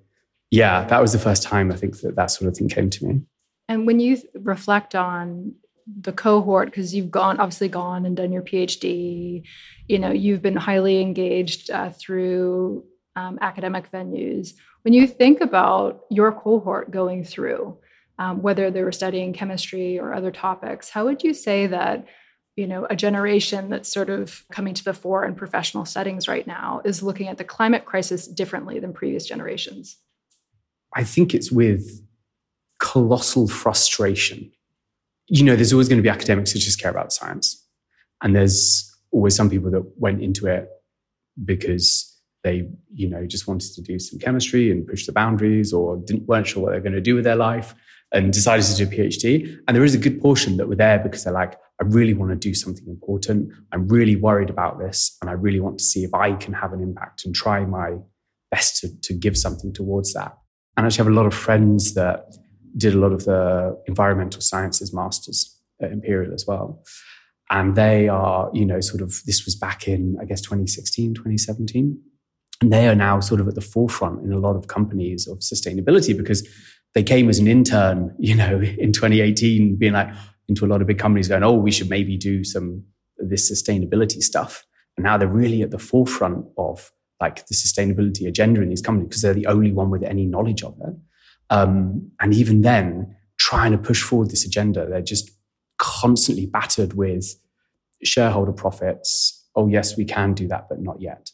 yeah, 0.50 0.84
that 0.84 1.00
was 1.00 1.12
the 1.12 1.18
first 1.18 1.42
time 1.42 1.72
I 1.72 1.76
think 1.76 2.00
that 2.00 2.16
that 2.16 2.30
sort 2.30 2.48
of 2.48 2.56
thing 2.56 2.68
came 2.68 2.90
to 2.90 3.06
me. 3.06 3.22
And 3.68 3.86
when 3.86 4.00
you 4.00 4.18
reflect 4.34 4.94
on 4.94 5.54
the 5.86 6.12
cohort 6.12 6.66
because 6.66 6.94
you've 6.94 7.10
gone 7.10 7.38
obviously 7.38 7.68
gone 7.68 8.06
and 8.06 8.16
done 8.16 8.32
your 8.32 8.42
phd 8.42 9.42
you 9.86 9.98
know 9.98 10.10
you've 10.10 10.40
been 10.40 10.56
highly 10.56 11.00
engaged 11.00 11.70
uh, 11.70 11.90
through 11.90 12.84
um, 13.16 13.38
academic 13.40 13.90
venues. 13.92 14.54
When 14.82 14.92
you 14.92 15.06
think 15.06 15.40
about 15.40 16.00
your 16.10 16.32
cohort 16.32 16.90
going 16.90 17.24
through 17.24 17.78
um, 18.18 18.42
whether 18.42 18.70
they 18.70 18.82
were 18.82 18.92
studying 18.92 19.32
chemistry 19.32 19.98
or 19.98 20.14
other 20.14 20.30
topics 20.30 20.88
how 20.88 21.04
would 21.04 21.22
you 21.22 21.34
say 21.34 21.66
that 21.66 22.06
you 22.56 22.66
know 22.66 22.86
a 22.88 22.96
generation 22.96 23.68
that's 23.68 23.92
sort 23.92 24.08
of 24.08 24.44
coming 24.50 24.72
to 24.74 24.84
the 24.84 24.94
fore 24.94 25.24
in 25.26 25.34
professional 25.34 25.84
settings 25.84 26.28
right 26.28 26.46
now 26.46 26.80
is 26.84 27.02
looking 27.02 27.28
at 27.28 27.36
the 27.36 27.44
climate 27.44 27.84
crisis 27.84 28.26
differently 28.26 28.78
than 28.78 28.94
previous 28.94 29.26
generations? 29.26 29.98
I 30.94 31.04
think 31.04 31.34
it's 31.34 31.50
with 31.50 32.00
colossal 32.78 33.48
frustration 33.48 34.50
you 35.28 35.44
know, 35.44 35.56
there's 35.56 35.72
always 35.72 35.88
going 35.88 35.98
to 35.98 36.02
be 36.02 36.08
academics 36.08 36.52
who 36.52 36.58
just 36.58 36.80
care 36.80 36.90
about 36.90 37.12
science. 37.12 37.66
And 38.22 38.34
there's 38.34 38.90
always 39.10 39.34
some 39.34 39.50
people 39.50 39.70
that 39.70 39.84
went 39.96 40.22
into 40.22 40.46
it 40.46 40.68
because 41.44 42.10
they, 42.42 42.68
you 42.92 43.08
know, 43.08 43.26
just 43.26 43.48
wanted 43.48 43.72
to 43.74 43.82
do 43.82 43.98
some 43.98 44.18
chemistry 44.18 44.70
and 44.70 44.86
push 44.86 45.06
the 45.06 45.12
boundaries 45.12 45.72
or 45.72 45.96
didn't, 45.96 46.26
weren't 46.26 46.46
sure 46.46 46.62
what 46.62 46.70
they're 46.70 46.80
going 46.80 46.92
to 46.92 47.00
do 47.00 47.14
with 47.14 47.24
their 47.24 47.36
life 47.36 47.74
and 48.12 48.32
decided 48.32 48.64
to 48.64 48.74
do 48.76 48.84
a 48.84 48.86
PhD. 48.86 49.58
And 49.66 49.76
there 49.76 49.84
is 49.84 49.94
a 49.94 49.98
good 49.98 50.20
portion 50.20 50.56
that 50.58 50.68
were 50.68 50.76
there 50.76 50.98
because 50.98 51.24
they're 51.24 51.32
like, 51.32 51.54
I 51.80 51.84
really 51.84 52.14
want 52.14 52.30
to 52.30 52.36
do 52.36 52.54
something 52.54 52.86
important. 52.86 53.52
I'm 53.72 53.88
really 53.88 54.14
worried 54.14 54.50
about 54.50 54.78
this. 54.78 55.16
And 55.20 55.28
I 55.30 55.32
really 55.32 55.58
want 55.58 55.78
to 55.78 55.84
see 55.84 56.04
if 56.04 56.14
I 56.14 56.34
can 56.34 56.52
have 56.52 56.72
an 56.72 56.80
impact 56.80 57.24
and 57.24 57.34
try 57.34 57.64
my 57.64 57.96
best 58.50 58.80
to, 58.82 59.00
to 59.00 59.14
give 59.14 59.36
something 59.36 59.72
towards 59.72 60.12
that. 60.14 60.36
And 60.76 60.84
I 60.84 60.86
actually 60.86 61.04
have 61.04 61.12
a 61.12 61.16
lot 61.16 61.26
of 61.26 61.34
friends 61.34 61.94
that 61.94 62.36
did 62.76 62.94
a 62.94 62.98
lot 62.98 63.12
of 63.12 63.24
the 63.24 63.78
environmental 63.86 64.40
sciences 64.40 64.92
masters 64.92 65.58
at 65.80 65.92
Imperial 65.92 66.32
as 66.34 66.46
well. 66.46 66.82
And 67.50 67.76
they 67.76 68.08
are, 68.08 68.50
you 68.52 68.64
know, 68.64 68.80
sort 68.80 69.02
of, 69.02 69.20
this 69.26 69.44
was 69.44 69.54
back 69.54 69.86
in, 69.86 70.16
I 70.20 70.24
guess, 70.24 70.40
2016, 70.40 71.14
2017. 71.14 72.00
And 72.60 72.72
they 72.72 72.88
are 72.88 72.94
now 72.94 73.20
sort 73.20 73.40
of 73.40 73.48
at 73.48 73.54
the 73.54 73.60
forefront 73.60 74.24
in 74.24 74.32
a 74.32 74.38
lot 74.38 74.56
of 74.56 74.66
companies 74.66 75.26
of 75.26 75.38
sustainability 75.38 76.16
because 76.16 76.48
they 76.94 77.02
came 77.02 77.28
as 77.28 77.38
an 77.38 77.46
intern, 77.46 78.14
you 78.18 78.34
know, 78.34 78.60
in 78.60 78.92
2018, 78.92 79.76
being 79.76 79.92
like 79.92 80.08
into 80.48 80.64
a 80.64 80.68
lot 80.68 80.80
of 80.80 80.86
big 80.86 80.98
companies 80.98 81.28
going, 81.28 81.42
oh, 81.42 81.54
we 81.54 81.70
should 81.70 81.90
maybe 81.90 82.16
do 82.16 82.44
some 82.44 82.84
this 83.18 83.50
sustainability 83.50 84.22
stuff. 84.22 84.64
And 84.96 85.04
now 85.04 85.16
they're 85.16 85.28
really 85.28 85.62
at 85.62 85.70
the 85.70 85.78
forefront 85.78 86.46
of 86.58 86.90
like 87.20 87.46
the 87.46 87.54
sustainability 87.54 88.26
agenda 88.26 88.60
in 88.60 88.68
these 88.68 88.82
companies 88.82 89.08
because 89.08 89.22
they're 89.22 89.34
the 89.34 89.46
only 89.46 89.72
one 89.72 89.90
with 89.90 90.02
any 90.02 90.26
knowledge 90.26 90.62
of 90.62 90.76
it. 90.86 90.94
Um, 91.54 92.10
and 92.20 92.34
even 92.34 92.62
then, 92.62 93.14
trying 93.38 93.70
to 93.72 93.78
push 93.78 94.02
forward 94.02 94.30
this 94.30 94.44
agenda, 94.44 94.88
they're 94.88 95.02
just 95.02 95.30
constantly 95.78 96.46
battered 96.46 96.94
with 96.94 97.36
shareholder 98.02 98.52
profits. 98.52 99.46
Oh, 99.54 99.68
yes, 99.68 99.96
we 99.96 100.04
can 100.04 100.34
do 100.34 100.48
that, 100.48 100.66
but 100.68 100.80
not 100.80 101.00
yet. 101.00 101.30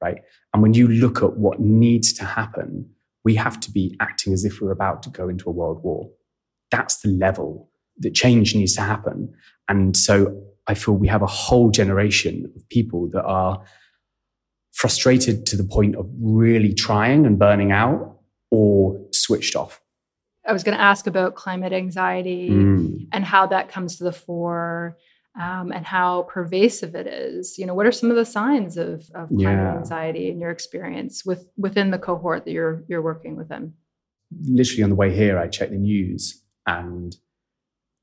Right. 0.00 0.22
And 0.54 0.62
when 0.62 0.72
you 0.72 0.88
look 0.88 1.22
at 1.22 1.36
what 1.36 1.60
needs 1.60 2.14
to 2.14 2.24
happen, 2.24 2.88
we 3.22 3.34
have 3.34 3.60
to 3.60 3.70
be 3.70 3.96
acting 4.00 4.32
as 4.32 4.46
if 4.46 4.62
we're 4.62 4.70
about 4.70 5.02
to 5.02 5.10
go 5.10 5.28
into 5.28 5.50
a 5.50 5.52
world 5.52 5.82
war. 5.82 6.08
That's 6.70 7.02
the 7.02 7.10
level 7.10 7.70
that 7.98 8.14
change 8.14 8.54
needs 8.54 8.74
to 8.76 8.80
happen. 8.80 9.30
And 9.68 9.94
so 9.94 10.42
I 10.68 10.74
feel 10.74 10.94
we 10.94 11.08
have 11.08 11.20
a 11.20 11.26
whole 11.26 11.70
generation 11.70 12.50
of 12.56 12.66
people 12.70 13.10
that 13.12 13.24
are 13.24 13.62
frustrated 14.72 15.44
to 15.46 15.56
the 15.58 15.64
point 15.64 15.96
of 15.96 16.08
really 16.18 16.72
trying 16.72 17.26
and 17.26 17.38
burning 17.38 17.72
out 17.72 18.16
or 18.50 18.98
switched 19.20 19.56
off. 19.56 19.80
I 20.46 20.52
was 20.52 20.64
going 20.64 20.76
to 20.76 20.82
ask 20.82 21.06
about 21.06 21.34
climate 21.34 21.72
anxiety 21.72 22.50
mm. 22.50 23.06
and 23.12 23.24
how 23.24 23.46
that 23.46 23.68
comes 23.68 23.96
to 23.98 24.04
the 24.04 24.12
fore 24.12 24.96
um, 25.38 25.70
and 25.70 25.84
how 25.84 26.22
pervasive 26.22 26.94
it 26.94 27.06
is. 27.06 27.58
You 27.58 27.66
know, 27.66 27.74
what 27.74 27.86
are 27.86 27.92
some 27.92 28.10
of 28.10 28.16
the 28.16 28.24
signs 28.24 28.76
of, 28.76 29.10
of 29.14 29.28
climate 29.28 29.40
yeah. 29.40 29.76
anxiety 29.76 30.30
in 30.30 30.40
your 30.40 30.50
experience 30.50 31.24
with 31.24 31.46
within 31.56 31.90
the 31.90 31.98
cohort 31.98 32.44
that 32.46 32.52
you're 32.52 32.84
you're 32.88 33.02
working 33.02 33.36
within? 33.36 33.74
Literally 34.42 34.82
on 34.82 34.90
the 34.90 34.96
way 34.96 35.14
here, 35.14 35.38
I 35.38 35.48
checked 35.48 35.72
the 35.72 35.78
news 35.78 36.42
and 36.66 37.16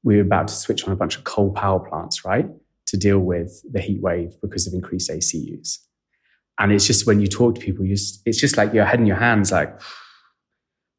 we 0.04 0.16
were 0.16 0.22
about 0.22 0.48
to 0.48 0.54
switch 0.54 0.86
on 0.86 0.94
a 0.94 0.96
bunch 0.96 1.18
of 1.18 1.24
coal 1.24 1.52
power 1.52 1.80
plants, 1.80 2.24
right, 2.24 2.48
to 2.88 2.98
deal 2.98 3.20
with 3.20 3.62
the 3.72 3.82
heat 3.82 4.02
wave 4.02 4.36
because 4.42 4.68
of 4.68 4.74
increased 4.74 5.10
AC 5.10 5.38
use. 5.38 5.80
And 6.60 6.72
it's 6.72 6.88
just 6.88 7.06
when 7.06 7.20
you 7.20 7.28
talk 7.28 7.56
to 7.56 7.62
people, 7.62 7.86
you 7.86 7.96
just, 7.96 8.22
it's 8.26 8.40
just 8.40 8.58
like 8.58 8.74
your 8.74 8.86
head 8.86 9.00
in 9.00 9.06
your 9.06 9.18
hands, 9.18 9.52
like, 9.52 9.80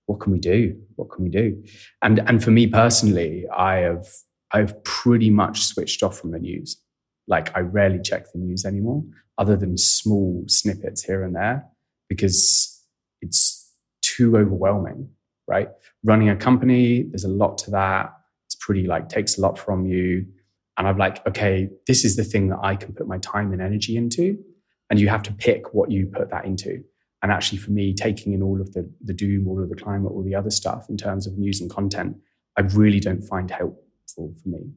what 0.09 0.21
can 0.21 0.33
we 0.33 0.39
do? 0.39 0.75
What 0.97 1.11
can 1.11 1.23
we 1.23 1.31
do? 1.31 1.63
And 2.03 2.21
and 2.27 2.43
for 2.43 2.51
me 2.51 2.67
personally, 2.67 3.45
I 3.55 3.77
have 3.77 4.09
I've 4.53 4.83
pretty 4.83 5.29
much 5.29 5.65
switched 5.65 6.03
off 6.03 6.19
from 6.19 6.31
the 6.31 6.39
news. 6.39 6.81
Like 7.27 7.55
I 7.55 7.61
rarely 7.61 8.01
check 8.03 8.33
the 8.33 8.39
news 8.39 8.65
anymore, 8.65 9.05
other 9.37 9.55
than 9.55 9.77
small 9.77 10.45
snippets 10.47 11.05
here 11.05 11.23
and 11.23 11.37
there, 11.37 11.67
because 12.09 12.83
it's 13.21 13.71
too 14.01 14.39
overwhelming, 14.39 15.11
right? 15.47 15.69
Running 16.03 16.31
a 16.31 16.37
company, 16.37 17.03
there's 17.03 17.25
a 17.25 17.29
lot 17.29 17.59
to 17.59 17.71
that. 17.73 18.11
It's 18.47 18.55
pretty 18.55 18.87
like 18.87 19.11
takes 19.11 19.37
a 19.37 19.43
lot 19.43 19.59
from 19.59 19.85
you. 19.85 20.25
And 20.79 20.89
I'm 20.89 20.97
like, 20.97 21.27
okay, 21.27 21.69
this 21.87 22.03
is 22.07 22.17
the 22.17 22.25
thing 22.25 22.49
that 22.49 22.61
I 22.63 22.77
can 22.77 22.95
put 22.95 23.07
my 23.07 23.19
time 23.19 23.53
and 23.53 23.61
energy 23.61 23.95
into. 23.99 24.39
And 24.89 24.99
you 24.99 25.09
have 25.09 25.23
to 25.25 25.35
pick 25.35 25.75
what 25.75 25.91
you 25.91 26.07
put 26.07 26.31
that 26.31 26.47
into. 26.47 26.83
And 27.23 27.33
actually, 27.33 27.59
for 27.59 27.73
me, 27.73 27.95
taking 27.95 28.33
in 28.33 28.43
all 28.43 28.61
of 28.61 28.73
the, 28.75 28.89
the 29.03 29.13
doom, 29.13 29.49
all 29.49 29.63
of 29.63 29.69
the 29.69 29.77
climate, 29.77 30.13
all 30.13 30.23
the 30.23 30.35
other 30.35 30.51
stuff 30.51 30.87
in 30.89 30.97
terms 30.97 31.27
of 31.27 31.37
news 31.37 31.61
and 31.61 31.69
content, 31.69 32.17
I 32.57 32.63
really 32.63 33.01
don't 33.01 33.23
find 33.23 33.51
helpful 33.51 34.35
for 34.43 34.49
me. 34.49 34.73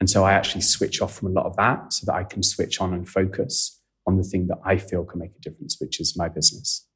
And 0.00 0.08
so 0.08 0.24
I 0.24 0.32
actually 0.34 0.60
switch 0.60 1.00
off 1.00 1.14
from 1.14 1.28
a 1.28 1.32
lot 1.32 1.46
of 1.46 1.56
that 1.56 1.92
so 1.92 2.06
that 2.06 2.14
I 2.14 2.24
can 2.24 2.42
switch 2.42 2.80
on 2.80 2.92
and 2.92 3.08
focus 3.08 3.80
on 4.06 4.16
the 4.16 4.22
thing 4.22 4.46
that 4.46 4.58
I 4.64 4.76
feel 4.76 5.04
can 5.04 5.20
make 5.20 5.32
a 5.36 5.40
difference, 5.40 5.76
which 5.80 6.00
is 6.00 6.16
my 6.16 6.28
business. 6.28 6.86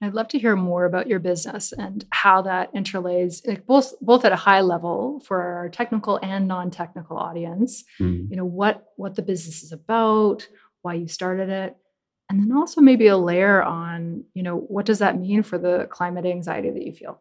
I'd 0.00 0.14
love 0.14 0.28
to 0.28 0.38
hear 0.38 0.56
more 0.56 0.84
about 0.84 1.06
your 1.06 1.20
business 1.20 1.72
and 1.72 2.04
how 2.10 2.42
that 2.42 2.70
interlays 2.74 3.40
both 3.68 3.94
both 4.00 4.24
at 4.24 4.32
a 4.32 4.36
high 4.36 4.60
level 4.60 5.22
for 5.24 5.40
our 5.40 5.68
technical 5.68 6.18
and 6.22 6.48
non-technical 6.48 7.16
audience. 7.16 7.84
Mm. 8.00 8.28
You 8.28 8.36
know 8.36 8.44
what 8.44 8.84
what 8.96 9.14
the 9.14 9.22
business 9.22 9.62
is 9.62 9.70
about, 9.70 10.48
why 10.82 10.94
you 10.94 11.06
started 11.06 11.48
it, 11.50 11.76
and 12.28 12.40
then 12.40 12.56
also 12.56 12.80
maybe 12.80 13.06
a 13.06 13.16
layer 13.16 13.62
on 13.62 14.24
you 14.34 14.42
know 14.42 14.56
what 14.56 14.86
does 14.86 14.98
that 15.00 15.18
mean 15.18 15.42
for 15.42 15.58
the 15.58 15.86
climate 15.90 16.26
anxiety 16.26 16.70
that 16.70 16.84
you 16.84 16.92
feel. 16.92 17.20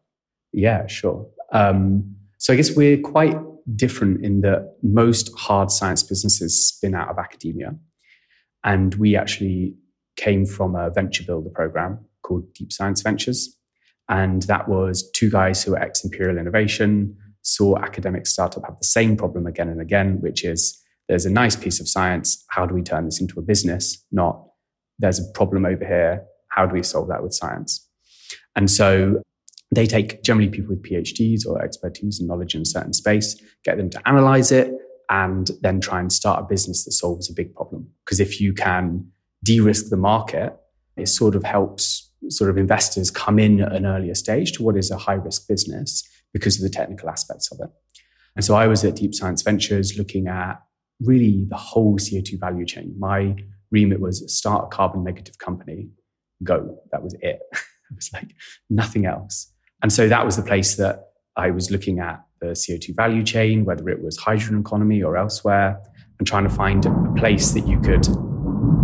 Yeah, 0.54 0.88
sure. 0.88 1.28
Um, 1.52 2.16
so 2.38 2.54
I 2.54 2.56
guess 2.56 2.76
we're 2.76 3.00
quite 3.00 3.38
different 3.76 4.26
in 4.26 4.42
that 4.42 4.76
most 4.84 5.32
hard 5.38 5.72
science 5.72 6.04
businesses 6.04 6.68
spin 6.68 6.96
out 6.96 7.10
of 7.10 7.18
academia, 7.18 7.76
and 8.64 8.96
we 8.96 9.16
actually 9.16 9.76
came 10.18 10.46
from 10.46 10.76
a 10.76 10.90
venture 10.90 11.24
builder 11.24 11.50
program 11.50 12.00
called 12.22 12.54
Deep 12.54 12.72
Science 12.72 13.02
Ventures. 13.02 13.58
And 14.10 14.44
that 14.44 14.68
was 14.68 15.10
two 15.12 15.30
guys 15.30 15.64
who 15.64 15.72
were 15.72 15.80
ex 15.80 16.04
Imperial 16.04 16.38
Innovation, 16.38 17.16
saw 17.44 17.78
academic 17.78 18.28
startup 18.28 18.64
have 18.66 18.78
the 18.80 18.86
same 18.86 19.18
problem 19.18 19.48
again 19.48 19.70
and 19.70 19.82
again, 19.82 20.20
which 20.22 20.44
is 20.44 20.80
there's 21.08 21.26
a 21.26 21.30
nice 21.30 21.56
piece 21.56 21.80
of 21.80 21.88
science. 21.88 22.44
How 22.50 22.66
do 22.66 22.76
we 22.76 22.84
turn 22.84 23.06
this 23.06 23.20
into 23.20 23.40
a 23.40 23.42
business? 23.42 24.06
Not 24.12 24.46
there's 25.02 25.20
a 25.20 25.30
problem 25.34 25.66
over 25.66 25.86
here. 25.86 26.24
How 26.50 26.66
do 26.66 26.74
we 26.74 26.84
solve 26.84 27.10
that 27.10 27.24
with 27.24 27.34
science? 27.34 27.88
And 28.56 28.70
so 28.70 29.22
they 29.74 29.86
take 29.86 30.24
generally 30.24 30.50
people 30.50 30.76
with 30.76 30.84
PhDs 30.84 31.46
or 31.46 31.62
expertise 31.64 32.20
and 32.20 32.28
knowledge 32.28 32.56
in 32.56 32.62
a 32.62 32.66
certain 32.66 32.94
space, 32.94 33.42
get 33.64 33.78
them 33.78 33.90
to 33.90 34.08
analyze 34.08 34.52
it, 34.52 34.72
and 35.10 35.50
then 35.62 35.82
try 35.82 36.00
and 36.00 36.12
start 36.12 36.40
a 36.40 36.44
business 36.44 36.86
that 36.86 36.92
solves 36.92 37.30
a 37.30 37.34
big 37.34 37.54
problem. 37.54 37.88
Because 38.06 38.20
if 38.20 38.40
you 38.40 38.54
can 38.54 39.12
de 39.44 39.60
risk 39.60 39.90
the 39.90 39.98
market, 39.98 40.56
it 40.98 41.08
sort 41.08 41.36
of 41.36 41.44
helps 41.44 42.10
sort 42.30 42.50
of 42.50 42.58
investors 42.58 43.10
come 43.10 43.40
in 43.40 43.62
at 43.62 43.74
an 43.74 43.86
earlier 43.86 44.14
stage 44.14 44.52
to 44.54 44.64
what 44.64 44.78
is 44.78 44.92
a 44.92 44.98
high 44.98 45.14
risk 45.14 45.48
business 45.48 46.08
because 46.34 46.58
of 46.58 46.64
the 46.64 46.70
technical 46.70 47.10
aspects 47.10 47.52
of 47.52 47.60
it. 47.62 47.70
And 48.36 48.46
so 48.46 48.56
I 48.56 48.68
was 48.68 48.86
at 48.86 48.96
Deep 48.96 49.14
Science 49.16 49.42
Ventures 49.42 49.98
looking 49.98 50.28
at 50.28 50.62
really 51.02 51.46
the 51.50 51.58
whole 51.58 51.98
CO2 51.98 52.40
value 52.40 52.66
chain. 52.66 52.96
My 52.98 53.36
remit 53.72 54.00
was 54.00 54.24
start 54.36 54.66
a 54.66 54.68
carbon 54.68 55.04
negative 55.04 55.38
company, 55.38 55.90
go. 56.44 56.78
That 56.92 57.04
was 57.04 57.14
it. 57.16 57.40
it 57.54 57.96
was 57.96 58.10
like 58.14 58.36
nothing 58.70 59.06
else. 59.06 59.52
And 59.82 59.92
so 59.92 60.08
that 60.08 60.26
was 60.26 60.36
the 60.36 60.44
place 60.44 60.76
that 60.76 61.10
I 61.36 61.52
was 61.52 61.72
looking 61.72 62.00
at 62.00 62.24
the 62.40 62.48
CO2 62.48 62.96
value 62.96 63.24
chain, 63.24 63.66
whether 63.66 63.88
it 63.90 64.04
was 64.04 64.18
hydrogen 64.18 64.60
economy 64.60 65.02
or 65.02 65.18
elsewhere, 65.18 65.80
and 66.20 66.28
trying 66.28 66.44
to 66.44 66.50
find 66.50 66.86
a 66.86 67.14
place 67.16 67.52
that 67.52 67.68
you 67.68 67.80
could, 67.80 68.08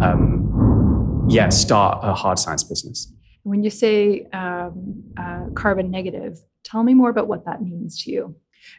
um, 0.01 1.25
yeah, 1.29 1.50
start 1.50 2.00
a 2.03 2.13
hard 2.13 2.39
science 2.39 2.63
business. 2.63 3.12
When 3.44 3.63
you 3.63 3.70
say 3.70 4.27
um, 4.34 5.03
uh, 5.17 5.46
carbon 5.53 5.91
negative, 5.91 6.39
tell 6.63 6.84
me 6.84 6.94
more 6.94 7.10
about 7.10 7.27
what 7.27 7.46
that 7.46 7.62
means 7.62 8.03
to 8.03 8.12
you. 8.12 8.36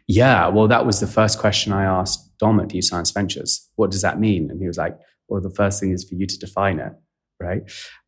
Yeah, 0.07 0.47
well, 0.47 0.67
that 0.67 0.85
was 0.85 0.99
the 0.99 1.07
first 1.07 1.39
question 1.39 1.73
I 1.73 1.83
asked 1.83 2.37
Dom 2.37 2.59
at 2.59 2.67
Deep 2.67 2.83
Science 2.83 3.11
Ventures. 3.11 3.67
What 3.75 3.91
does 3.91 4.01
that 4.01 4.19
mean? 4.19 4.49
And 4.51 4.61
he 4.61 4.67
was 4.67 4.77
like, 4.77 4.97
well, 5.29 5.41
the 5.41 5.49
first 5.49 5.79
thing 5.79 5.91
is 5.91 6.07
for 6.07 6.15
you 6.15 6.25
to 6.25 6.37
define 6.37 6.79
it, 6.79 6.93
right? 7.39 7.61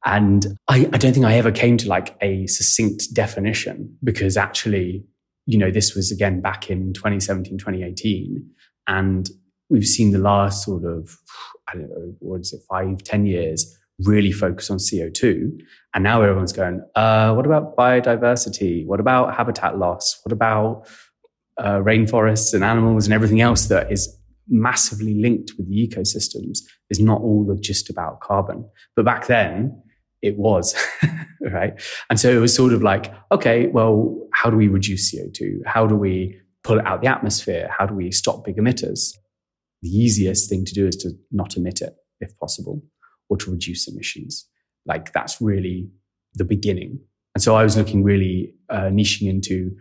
And 0.06 0.58
I, 0.68 0.90
I 0.92 0.98
don't 0.98 1.14
think 1.14 1.26
I 1.26 1.36
ever 1.36 1.52
came 1.52 1.78
to 1.78 1.88
like 1.88 2.16
a 2.22 2.48
succinct 2.48 3.14
definition 3.14 3.96
because 4.04 4.38
actually, 4.38 5.06
you 5.46 5.58
know, 5.58 5.72
this 5.72 5.96
was 5.96 6.12
again 6.12 6.42
back 6.42 6.70
in 6.70 6.94
2017, 6.94 7.58
2018. 7.58 8.46
And 8.88 9.30
we've 9.70 9.86
seen 9.86 10.12
the 10.12 10.20
last 10.20 10.66
sort 10.66 10.84
of, 10.84 11.18
I 11.70 11.74
don't 11.74 11.90
know, 11.90 12.14
what 12.20 12.42
is 12.42 12.54
it, 12.54 12.62
five, 12.70 13.04
ten 13.04 13.26
years 13.26 13.78
really 14.06 14.32
focus 14.32 14.70
on 14.70 14.78
CO2. 14.78 15.52
And 15.94 16.04
now 16.04 16.22
everyone's 16.22 16.54
going, 16.54 16.82
uh, 16.96 17.34
what 17.34 17.46
about 17.46 17.76
biodiversity? 17.76 18.86
What 18.86 19.00
about 19.00 19.36
habitat 19.36 19.78
loss? 19.78 20.20
What 20.24 20.32
about 20.32 20.88
uh, 21.58 21.78
rainforests 21.80 22.54
and 22.54 22.64
animals 22.64 23.06
and 23.06 23.14
everything 23.14 23.42
else 23.42 23.68
that 23.68 23.92
is 23.92 24.18
massively 24.48 25.14
linked 25.16 25.54
with 25.58 25.70
the 25.70 25.88
ecosystems 25.88 26.60
is 26.92 27.00
not 27.00 27.22
all 27.22 27.58
just 27.60 27.90
about 27.90 28.20
carbon. 28.20 28.70
But 28.96 29.06
back 29.06 29.26
then, 29.26 29.82
it 30.22 30.38
was, 30.38 30.76
right? 31.42 31.82
And 32.10 32.20
so 32.20 32.30
it 32.30 32.38
was 32.38 32.56
sort 32.56 32.74
of 32.74 32.84
like, 32.84 33.12
okay, 33.32 33.68
well, 33.68 34.16
how 34.34 34.50
do 34.50 34.58
we 34.58 34.68
reduce 34.68 35.14
CO2? 35.14 35.62
How 35.66 35.88
do 35.88 35.96
we 35.96 36.40
pull 36.64 36.78
it 36.78 36.86
out 36.86 37.02
the 37.02 37.08
atmosphere? 37.08 37.74
How 37.76 37.86
do 37.86 37.96
we 37.96 38.12
stop 38.12 38.46
big 38.46 38.58
emitters? 38.58 39.16
The 39.82 39.90
easiest 39.90 40.50
thing 40.50 40.66
to 40.66 40.74
do 40.74 40.86
is 40.86 40.96
to 40.98 41.12
not 41.32 41.58
emit 41.58 41.82
it 41.82 41.96
if 42.20 42.38
possible 42.38 42.84
or 43.30 43.38
to 43.38 43.50
reduce 43.50 43.88
emissions. 43.88 44.48
Like 44.86 45.12
that's 45.14 45.42
really 45.42 45.90
the 46.36 46.46
beginning. 46.46 47.00
And 47.34 47.42
so 47.42 47.56
I 47.56 47.64
was 47.64 47.78
looking 47.78 48.04
really 48.04 48.54
uh, 48.70 48.90
niching 48.92 49.28
into 49.30 49.72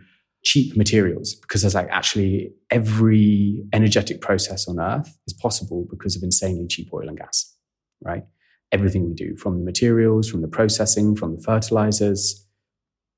cheap 0.43 0.75
materials 0.75 1.35
because 1.35 1.63
was 1.63 1.75
like, 1.75 1.89
actually, 1.91 2.51
every 2.69 3.63
energetic 3.73 4.21
process 4.21 4.67
on 4.67 4.79
Earth 4.79 5.17
is 5.27 5.33
possible 5.33 5.87
because 5.89 6.15
of 6.15 6.23
insanely 6.23 6.67
cheap 6.67 6.89
oil 6.93 7.07
and 7.07 7.17
gas, 7.17 7.55
right? 8.01 8.23
Everything 8.71 9.05
we 9.07 9.13
do, 9.13 9.35
from 9.35 9.59
the 9.59 9.65
materials, 9.65 10.29
from 10.29 10.41
the 10.41 10.47
processing, 10.47 11.15
from 11.15 11.35
the 11.35 11.41
fertilizers. 11.41 12.47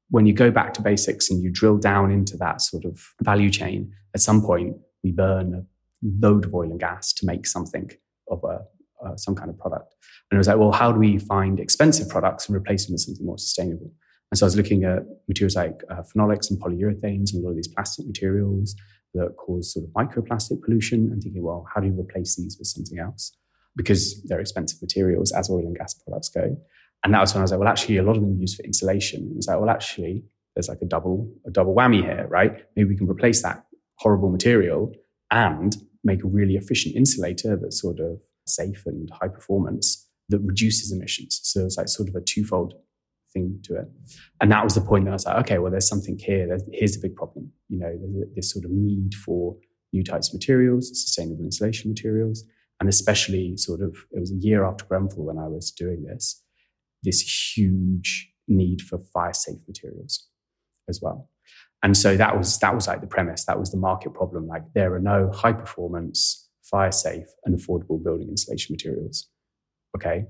When 0.09 0.25
you 0.25 0.33
go 0.33 0.51
back 0.51 0.73
to 0.75 0.81
basics 0.81 1.29
and 1.29 1.41
you 1.41 1.49
drill 1.51 1.77
down 1.77 2.11
into 2.11 2.37
that 2.37 2.61
sort 2.61 2.85
of 2.85 3.01
value 3.21 3.49
chain, 3.49 3.93
at 4.13 4.21
some 4.21 4.41
point 4.41 4.75
we 5.03 5.11
burn 5.11 5.53
a 5.53 5.63
load 6.03 6.45
of 6.45 6.53
oil 6.53 6.69
and 6.69 6.79
gas 6.79 7.13
to 7.13 7.25
make 7.25 7.47
something 7.47 7.89
of 8.29 8.43
a 8.43 8.59
uh, 9.05 9.15
some 9.17 9.35
kind 9.35 9.49
of 9.49 9.57
product. 9.57 9.93
And 10.31 10.37
it 10.37 10.39
was 10.39 10.47
like, 10.47 10.57
well, 10.57 10.71
how 10.71 10.91
do 10.91 10.99
we 10.99 11.17
find 11.17 11.59
expensive 11.59 12.07
products 12.09 12.47
and 12.47 12.55
replace 12.55 12.85
them 12.85 12.93
with 12.93 13.01
something 13.01 13.25
more 13.25 13.37
sustainable? 13.37 13.91
And 14.33 14.37
so 14.39 14.47
I 14.47 14.47
was 14.47 14.57
looking 14.57 14.83
at 14.83 15.03
materials 15.27 15.55
like 15.55 15.83
uh, 15.91 16.01
phenolics 16.01 16.49
and 16.49 16.59
polyurethanes 16.59 17.31
and 17.31 17.35
a 17.35 17.45
lot 17.45 17.51
of 17.51 17.55
these 17.55 17.67
plastic 17.67 18.07
materials 18.07 18.75
that 19.13 19.35
cause 19.37 19.71
sort 19.71 19.85
of 19.85 19.91
microplastic 19.91 20.63
pollution 20.63 21.11
and 21.11 21.21
thinking, 21.21 21.43
well, 21.43 21.67
how 21.71 21.79
do 21.79 21.85
you 21.85 21.93
replace 21.93 22.35
these 22.35 22.57
with 22.57 22.67
something 22.67 22.97
else? 22.97 23.37
Because 23.75 24.23
they're 24.23 24.39
expensive 24.39 24.81
materials 24.81 25.31
as 25.33 25.51
oil 25.51 25.59
and 25.59 25.77
gas 25.77 25.93
products 25.93 26.29
go. 26.29 26.57
And 27.03 27.13
that 27.13 27.19
was 27.19 27.35
when 27.35 27.41
I 27.41 27.43
was 27.43 27.51
like, 27.51 27.59
well, 27.59 27.69
actually, 27.69 27.97
a 27.97 28.01
lot 28.01 28.15
of 28.15 28.23
them 28.23 28.31
are 28.31 28.41
used 28.41 28.57
for 28.57 28.63
insulation. 28.63 29.31
It's 29.35 29.47
like, 29.47 29.59
well, 29.59 29.69
actually, 29.69 30.23
there's 30.55 30.67
like 30.67 30.81
a 30.81 30.85
double, 30.85 31.31
a 31.45 31.51
double 31.51 31.75
whammy 31.75 32.01
here, 32.01 32.25
right? 32.27 32.65
Maybe 32.75 32.89
we 32.89 32.97
can 32.97 33.07
replace 33.07 33.43
that 33.43 33.63
horrible 33.99 34.31
material 34.31 34.95
and 35.29 35.75
make 36.03 36.23
a 36.23 36.27
really 36.27 36.55
efficient 36.55 36.95
insulator 36.95 37.55
that's 37.55 37.79
sort 37.79 37.99
of 37.99 38.19
safe 38.47 38.81
and 38.87 39.11
high 39.11 39.27
performance 39.27 40.09
that 40.29 40.39
reduces 40.39 40.91
emissions. 40.91 41.39
So 41.43 41.65
it's 41.65 41.77
like 41.77 41.87
sort 41.87 42.09
of 42.09 42.15
a 42.15 42.21
twofold 42.21 42.73
thing 43.33 43.59
to 43.63 43.75
it. 43.75 43.87
And 44.39 44.51
that 44.51 44.63
was 44.63 44.75
the 44.75 44.81
point 44.81 45.05
that 45.05 45.11
I 45.11 45.13
was 45.13 45.25
like, 45.25 45.37
okay, 45.45 45.57
well, 45.57 45.71
there's 45.71 45.87
something 45.87 46.17
here. 46.17 46.47
There's, 46.47 46.63
here's 46.71 46.95
a 46.95 46.99
big 46.99 47.15
problem. 47.15 47.51
You 47.69 47.79
know, 47.79 47.97
there's 47.99 48.35
this 48.35 48.51
sort 48.51 48.65
of 48.65 48.71
need 48.71 49.13
for 49.15 49.55
new 49.91 50.03
types 50.03 50.29
of 50.29 50.35
materials, 50.35 50.89
sustainable 50.89 51.43
insulation 51.43 51.91
materials. 51.91 52.43
and 52.79 52.89
especially 52.89 53.55
sort 53.57 53.81
of 53.81 53.95
it 54.11 54.19
was 54.19 54.31
a 54.31 54.35
year 54.35 54.65
after 54.65 54.85
Grenfell 54.85 55.25
when 55.25 55.37
I 55.37 55.47
was 55.47 55.71
doing 55.71 56.03
this, 56.03 56.41
this 57.03 57.21
huge 57.55 58.31
need 58.47 58.81
for 58.81 58.99
fire 59.13 59.33
safe 59.33 59.59
materials 59.67 60.27
as 60.89 60.99
well. 61.01 61.29
And 61.83 61.95
so 61.97 62.15
that 62.17 62.37
was 62.37 62.59
that 62.59 62.73
was 62.73 62.87
like 62.87 63.01
the 63.01 63.07
premise. 63.07 63.45
That 63.45 63.59
was 63.59 63.71
the 63.71 63.77
market 63.77 64.13
problem. 64.13 64.47
Like 64.47 64.63
there 64.73 64.93
are 64.93 64.99
no 64.99 65.31
high 65.31 65.53
performance, 65.53 66.49
fire 66.63 66.91
safe, 66.91 67.27
and 67.45 67.57
affordable 67.57 68.01
building 68.01 68.29
insulation 68.29 68.73
materials. 68.73 69.29
Okay, 69.95 70.25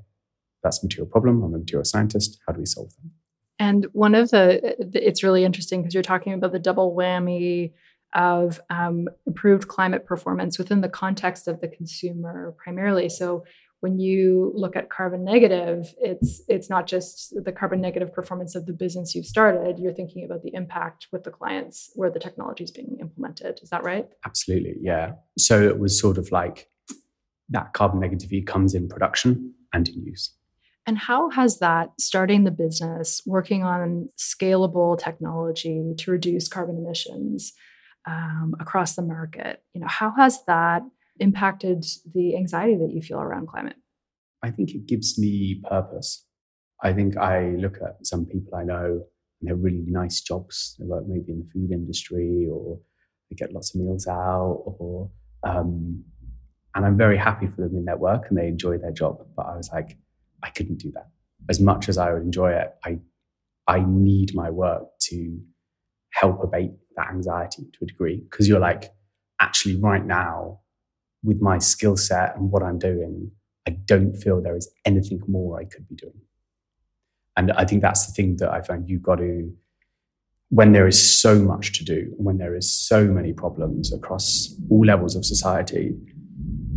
that's 0.64 0.82
a 0.82 0.86
material 0.86 1.10
problem. 1.10 1.44
I'm 1.44 1.54
a 1.54 1.58
material 1.60 1.86
scientist. 1.86 2.40
How 2.48 2.54
do 2.54 2.60
we 2.60 2.66
solve 2.66 2.96
them? 2.96 3.12
And 3.60 3.86
one 3.94 4.16
of 4.16 4.32
the, 4.32 4.76
it's 4.94 5.24
really 5.24 5.44
interesting 5.44 5.82
because 5.82 5.94
you're 5.94 6.04
talking 6.04 6.34
about 6.34 6.52
the 6.52 6.60
double 6.60 6.96
whammy 6.96 7.74
of 8.14 8.60
um, 8.70 9.08
improved 9.26 9.68
climate 9.68 10.06
performance 10.06 10.58
within 10.58 10.82
the 10.82 10.90
context 10.90 11.48
of 11.48 11.62
the 11.62 11.68
consumer 11.68 12.56
primarily. 12.64 13.10
So 13.10 13.44
when 13.80 14.00
you 14.00 14.54
look 14.56 14.78
at 14.78 14.90
carbon 14.90 15.26
negative, 15.26 15.94
it's 16.00 16.42
it's 16.48 16.70
not 16.70 16.88
just 16.88 17.34
the 17.44 17.52
carbon 17.52 17.82
negative 17.82 18.14
performance 18.14 18.56
of 18.56 18.66
the 18.66 18.72
business 18.72 19.14
you've 19.14 19.26
started. 19.26 19.78
You're 19.78 19.94
thinking 19.94 20.24
about 20.24 20.42
the 20.42 20.54
impact 20.54 21.08
with 21.12 21.26
the 21.26 21.32
clients 21.32 21.92
where 21.96 22.10
the 22.10 22.20
technology 22.20 22.64
is 22.64 22.72
being 22.72 22.98
implemented. 23.02 23.60
Is 23.62 23.72
that 23.72 23.84
right? 23.84 24.08
Absolutely, 24.26 24.78
yeah. 24.80 25.14
So 25.38 25.62
it 25.62 25.80
was 25.80 26.00
sort 26.00 26.18
of 26.18 26.32
like 26.32 26.70
that 27.50 27.74
carbon 27.74 28.00
negativity 28.00 28.46
comes 28.48 28.74
in 28.74 28.88
production 28.88 29.54
and 29.74 29.90
in 29.90 30.06
use. 30.06 30.34
And 30.86 30.98
how 30.98 31.30
has 31.30 31.60
that 31.60 31.92
starting 32.00 32.44
the 32.44 32.52
business, 32.52 33.22
working 33.26 33.64
on 33.64 34.10
scalable 34.18 34.98
technology 34.98 35.94
to 35.98 36.12
reduce 36.12 36.48
carbon 36.48 36.78
emissions 36.78 37.54
um, 38.06 38.54
across 38.60 38.96
the 38.96 39.02
market, 39.02 39.64
you 39.74 39.80
know, 39.80 39.88
how 39.88 40.12
has 40.18 40.44
that 40.46 40.82
impacted 41.20 41.86
the 42.14 42.36
anxiety 42.36 42.76
that 42.76 42.92
you 42.92 43.02
feel 43.02 43.20
around 43.20 43.48
climate? 43.48 43.78
I 44.44 44.52
think 44.52 44.72
it 44.72 44.86
gives 44.86 45.18
me 45.18 45.62
purpose. 45.70 46.26
I 46.84 46.92
think 46.92 47.16
I 47.16 47.52
look 47.52 47.78
at 47.78 48.06
some 48.06 48.26
people 48.26 48.56
I 48.56 48.64
know 48.64 49.04
and 49.40 49.48
they 49.48 49.50
have 49.52 49.64
really 49.64 49.86
nice 49.88 50.20
jobs. 50.20 50.76
They 50.80 50.86
work 50.86 51.06
maybe 51.08 51.32
in 51.32 51.40
the 51.40 51.50
food 51.54 51.72
industry 51.72 52.48
or 52.52 52.80
they 53.30 53.36
get 53.38 53.54
lots 53.54 53.74
of 53.74 53.80
meals 53.80 54.06
out 54.06 54.64
or 54.66 55.10
um, 55.44 56.04
and 56.76 56.86
I'm 56.86 56.98
very 56.98 57.18
happy 57.18 57.48
for 57.48 57.62
them 57.62 57.78
in 57.78 57.86
their 57.86 57.98
work 57.98 58.26
and 58.30 58.38
they 58.38 58.48
enjoy 58.48 58.78
their 58.78 58.92
job. 58.92 59.26
But 59.36 59.46
I 59.46 59.56
was 59.56 59.70
like, 59.72 59.98
I 60.44 60.50
couldn't 60.50 60.78
do 60.78 60.92
that. 60.92 61.10
As 61.50 61.60
much 61.60 61.90
as 61.90 61.98
I 61.98 62.14
would 62.14 62.24
enjoy 62.24 62.52
it, 62.52 62.74
I 62.86 63.00
I 63.68 63.84
need 63.88 64.36
my 64.36 64.50
work 64.50 64.84
to 65.10 65.40
help 66.12 66.44
abate 66.44 66.72
that 66.98 67.10
anxiety 67.10 67.64
to 67.64 67.80
a 67.82 67.86
degree. 67.86 68.22
Because 68.30 68.48
you're 68.48 68.60
like, 68.60 68.94
actually, 69.40 69.80
right 69.80 70.06
now, 70.06 70.60
with 71.24 71.42
my 71.42 71.58
skill 71.58 71.96
set 71.96 72.36
and 72.36 72.52
what 72.52 72.62
I'm 72.62 72.78
doing, 72.78 73.32
I 73.68 73.72
don't 73.72 74.16
feel 74.16 74.42
there 74.42 74.58
is 74.58 74.70
anything 74.86 75.22
more 75.28 75.60
I 75.60 75.66
could 75.66 75.88
be 75.88 75.96
doing. 75.96 76.22
And 77.38 77.52
I 77.54 77.66
think 77.66 77.82
that's 77.82 78.06
the 78.06 78.14
thing 78.14 78.36
that 78.38 78.52
I 78.52 78.62
found 78.62 78.90
you've 78.90 79.02
got 79.02 79.16
to, 79.16 79.52
when 80.50 80.74
there 80.74 80.88
is 80.88 81.22
so 81.22 81.40
much 81.40 81.72
to 81.80 81.86
do, 81.86 82.14
when 82.18 82.38
there 82.38 82.56
is 82.56 82.72
so 82.72 83.06
many 83.06 83.34
problems 83.34 83.92
across 83.94 84.54
all 84.70 84.86
levels 84.86 85.16
of 85.16 85.26
society, 85.26 85.96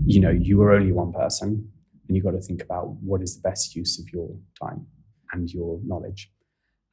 you 0.06 0.20
know, 0.20 0.30
you 0.30 0.62
are 0.62 0.73
only 0.73 0.92
one 0.92 1.12
person 1.12 1.68
and 2.07 2.17
you've 2.17 2.25
got 2.25 2.33
to 2.33 2.41
think 2.41 2.63
about 2.63 2.91
what 3.03 3.23
is 3.23 3.37
the 3.37 3.49
best 3.49 3.75
use 3.75 3.99
of 3.99 4.07
your 4.13 4.31
time 4.61 4.87
and 5.33 5.51
your 5.51 5.81
knowledge. 5.85 6.31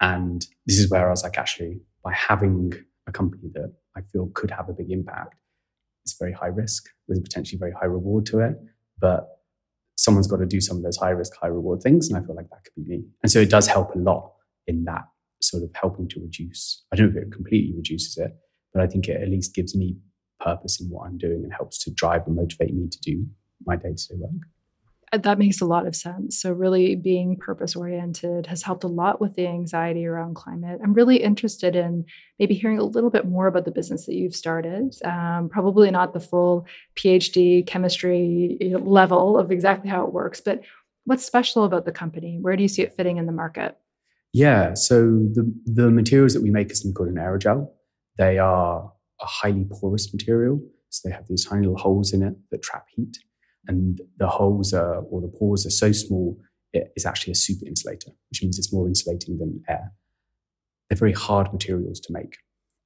And 0.01 0.45
this 0.65 0.79
is 0.79 0.89
where 0.89 1.07
I 1.07 1.09
was 1.09 1.23
like, 1.23 1.37
actually, 1.37 1.81
by 2.03 2.13
having 2.13 2.73
a 3.07 3.11
company 3.11 3.49
that 3.53 3.73
I 3.95 4.01
feel 4.01 4.29
could 4.33 4.51
have 4.51 4.69
a 4.69 4.73
big 4.73 4.91
impact, 4.91 5.35
it's 6.03 6.17
very 6.19 6.33
high 6.33 6.47
risk. 6.47 6.89
There's 7.07 7.19
potentially 7.21 7.57
very 7.57 7.71
high 7.71 7.85
reward 7.85 8.25
to 8.27 8.39
it, 8.39 8.55
but 8.99 9.29
someone's 9.95 10.27
got 10.27 10.37
to 10.37 10.45
do 10.45 10.59
some 10.59 10.77
of 10.77 10.83
those 10.83 10.97
high 10.97 11.11
risk, 11.11 11.33
high 11.39 11.47
reward 11.47 11.81
things. 11.81 12.09
And 12.09 12.17
I 12.17 12.25
feel 12.25 12.35
like 12.35 12.49
that 12.49 12.63
could 12.65 12.75
be 12.75 12.97
me. 12.97 13.03
And 13.21 13.31
so 13.31 13.39
it 13.39 13.49
does 13.49 13.67
help 13.67 13.95
a 13.95 13.99
lot 13.99 14.33
in 14.67 14.83
that 14.85 15.03
sort 15.41 15.63
of 15.63 15.69
helping 15.73 16.07
to 16.09 16.19
reduce. 16.19 16.83
I 16.91 16.95
don't 16.95 17.13
know 17.13 17.21
if 17.21 17.27
it 17.27 17.31
completely 17.31 17.73
reduces 17.75 18.17
it, 18.17 18.35
but 18.73 18.81
I 18.81 18.87
think 18.87 19.07
it 19.07 19.21
at 19.21 19.29
least 19.29 19.53
gives 19.53 19.75
me 19.75 19.97
purpose 20.39 20.81
in 20.81 20.87
what 20.87 21.07
I'm 21.07 21.17
doing 21.17 21.43
and 21.43 21.53
helps 21.53 21.77
to 21.79 21.91
drive 21.91 22.23
and 22.27 22.35
motivate 22.35 22.73
me 22.73 22.87
to 22.89 22.99
do 22.99 23.25
my 23.65 23.75
day 23.75 23.93
to 23.95 24.07
day 24.07 24.15
work. 24.17 24.31
Uh, 25.13 25.17
that 25.17 25.37
makes 25.37 25.61
a 25.61 25.65
lot 25.65 25.85
of 25.85 25.95
sense. 25.95 26.41
So, 26.41 26.51
really 26.51 26.95
being 26.95 27.37
purpose 27.37 27.75
oriented 27.75 28.47
has 28.47 28.63
helped 28.63 28.83
a 28.83 28.87
lot 28.87 29.21
with 29.21 29.35
the 29.35 29.45
anxiety 29.45 30.07
around 30.07 30.33
climate. 30.33 30.79
I'm 30.83 30.93
really 30.93 31.17
interested 31.17 31.75
in 31.75 32.05
maybe 32.39 32.55
hearing 32.55 32.79
a 32.79 32.83
little 32.83 33.11
bit 33.11 33.27
more 33.27 33.45
about 33.45 33.65
the 33.65 33.71
business 33.71 34.07
that 34.07 34.15
you've 34.15 34.35
started. 34.35 34.95
Um, 35.05 35.49
probably 35.49 35.91
not 35.91 36.13
the 36.13 36.19
full 36.19 36.65
PhD 36.95 37.65
chemistry 37.67 38.57
level 38.81 39.37
of 39.37 39.51
exactly 39.51 39.89
how 39.89 40.03
it 40.03 40.13
works, 40.13 40.41
but 40.41 40.61
what's 41.05 41.23
special 41.23 41.63
about 41.63 41.85
the 41.85 41.91
company? 41.91 42.39
Where 42.41 42.55
do 42.55 42.63
you 42.63 42.69
see 42.69 42.81
it 42.81 42.95
fitting 42.95 43.17
in 43.17 43.27
the 43.27 43.31
market? 43.31 43.77
Yeah, 44.33 44.73
so 44.73 45.03
the, 45.05 45.53
the 45.65 45.91
materials 45.91 46.33
that 46.33 46.41
we 46.41 46.49
make 46.49 46.71
is 46.71 46.81
something 46.81 46.95
called 46.95 47.09
an 47.09 47.15
aerogel. 47.15 47.69
They 48.17 48.39
are 48.39 48.91
a 49.21 49.25
highly 49.25 49.67
porous 49.69 50.11
material. 50.11 50.59
So 50.89 51.07
they 51.07 51.13
have 51.13 51.27
these 51.27 51.45
tiny 51.45 51.67
little 51.67 51.77
holes 51.77 52.13
in 52.13 52.23
it 52.23 52.35
that 52.49 52.63
trap 52.63 52.87
heat 52.95 53.17
and 53.67 54.01
the 54.17 54.27
holes 54.27 54.73
are, 54.73 54.97
or 55.03 55.21
the 55.21 55.27
pores 55.27 55.65
are 55.65 55.71
so 55.71 55.91
small, 55.91 56.37
it 56.73 56.91
is 56.95 57.05
actually 57.05 57.31
a 57.31 57.35
super 57.35 57.65
insulator, 57.65 58.11
which 58.29 58.41
means 58.41 58.57
it's 58.57 58.73
more 58.73 58.87
insulating 58.87 59.37
than 59.37 59.63
air. 59.69 59.91
They're 60.89 60.97
very 60.97 61.13
hard 61.13 61.53
materials 61.53 61.99
to 62.01 62.13
make. 62.13 62.37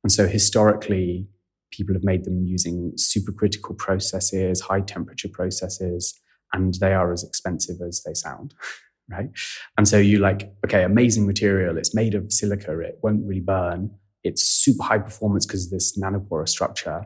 And 0.04 0.12
so 0.12 0.28
historically, 0.28 1.28
people 1.72 1.96
have 1.96 2.04
made 2.04 2.24
them 2.24 2.44
using 2.46 2.94
supercritical 2.96 3.78
processes, 3.78 4.62
high 4.62 4.82
temperature 4.82 5.30
processes, 5.30 6.20
and 6.54 6.76
they 6.76 6.94
are 6.94 7.12
as 7.12 7.24
expensive 7.24 7.78
as 7.86 8.04
they 8.06 8.14
sound, 8.14 8.54
right? 9.10 9.30
And 9.78 9.88
so 9.88 9.98
you 9.98 10.20
like, 10.20 10.52
okay, 10.66 10.84
amazing 10.84 11.26
material, 11.26 11.78
it's 11.78 11.96
made 11.96 12.16
of 12.16 12.32
silica, 12.32 12.80
it 12.80 13.00
won't 13.04 13.26
really 13.26 13.42
burn. 13.42 13.92
It's 14.24 14.44
super 14.44 14.84
high 14.84 15.00
performance 15.00 15.46
because 15.46 15.66
of 15.66 15.72
this 15.72 15.98
nanoporous 15.98 16.50
structure, 16.50 17.06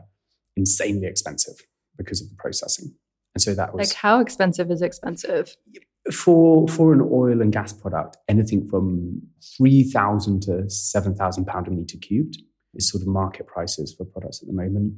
insanely 0.56 1.06
expensive 1.06 1.54
because 1.96 2.20
of 2.20 2.28
the 2.28 2.36
processing. 2.36 2.94
And 3.34 3.42
so 3.42 3.54
that 3.54 3.74
was 3.74 3.88
like 3.88 3.96
how 3.96 4.20
expensive 4.20 4.70
is 4.70 4.82
expensive? 4.82 5.56
For 6.12 6.66
for 6.68 6.92
an 6.92 7.00
oil 7.00 7.40
and 7.40 7.52
gas 7.52 7.72
product, 7.72 8.16
anything 8.28 8.66
from 8.66 9.22
three 9.56 9.84
thousand 9.84 10.42
to 10.42 10.68
seven 10.68 11.14
thousand 11.14 11.46
pound 11.46 11.68
a 11.68 11.70
meter 11.70 11.98
cubed 11.98 12.42
is 12.74 12.88
sort 12.88 13.02
of 13.02 13.08
market 13.08 13.46
prices 13.46 13.94
for 13.96 14.04
products 14.04 14.42
at 14.42 14.48
the 14.48 14.54
moment. 14.54 14.94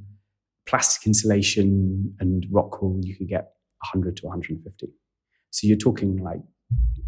Plastic 0.67 1.07
insulation 1.07 2.15
and 2.21 2.47
rock 2.51 2.81
wool 2.81 3.01
you 3.03 3.15
could 3.17 3.29
get 3.29 3.55
100 3.93 4.17
to 4.17 4.27
150. 4.27 4.87
So 5.51 5.67
you're 5.67 5.77
talking 5.77 6.17
like 6.23 6.41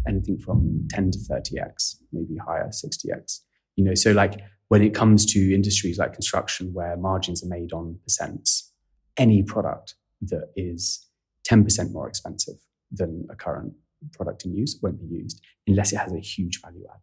anything 0.07 0.37
from 0.37 0.87
10 0.91 1.11
to 1.11 1.17
30x, 1.19 1.95
maybe 2.11 2.37
higher, 2.37 2.69
60x. 2.69 3.39
You 3.75 3.83
know, 3.83 3.95
so 3.95 4.11
like 4.11 4.39
when 4.69 4.81
it 4.81 4.93
comes 4.93 5.25
to 5.33 5.53
industries 5.53 5.97
like 5.97 6.13
construction 6.13 6.71
where 6.73 6.97
margins 6.97 7.43
are 7.43 7.47
made 7.47 7.73
on 7.73 7.99
percents, 8.07 8.69
any 9.17 9.43
product 9.43 9.95
that 10.21 10.51
is 10.55 11.06
10% 11.49 11.91
more 11.91 12.07
expensive 12.07 12.55
than 12.91 13.27
a 13.29 13.35
current 13.35 13.73
product 14.13 14.45
in 14.45 14.53
use 14.53 14.77
won't 14.81 14.99
be 14.99 15.07
used 15.07 15.41
unless 15.65 15.91
it 15.91 15.97
has 15.97 16.13
a 16.13 16.19
huge 16.19 16.61
value 16.61 16.85
add. 16.93 17.01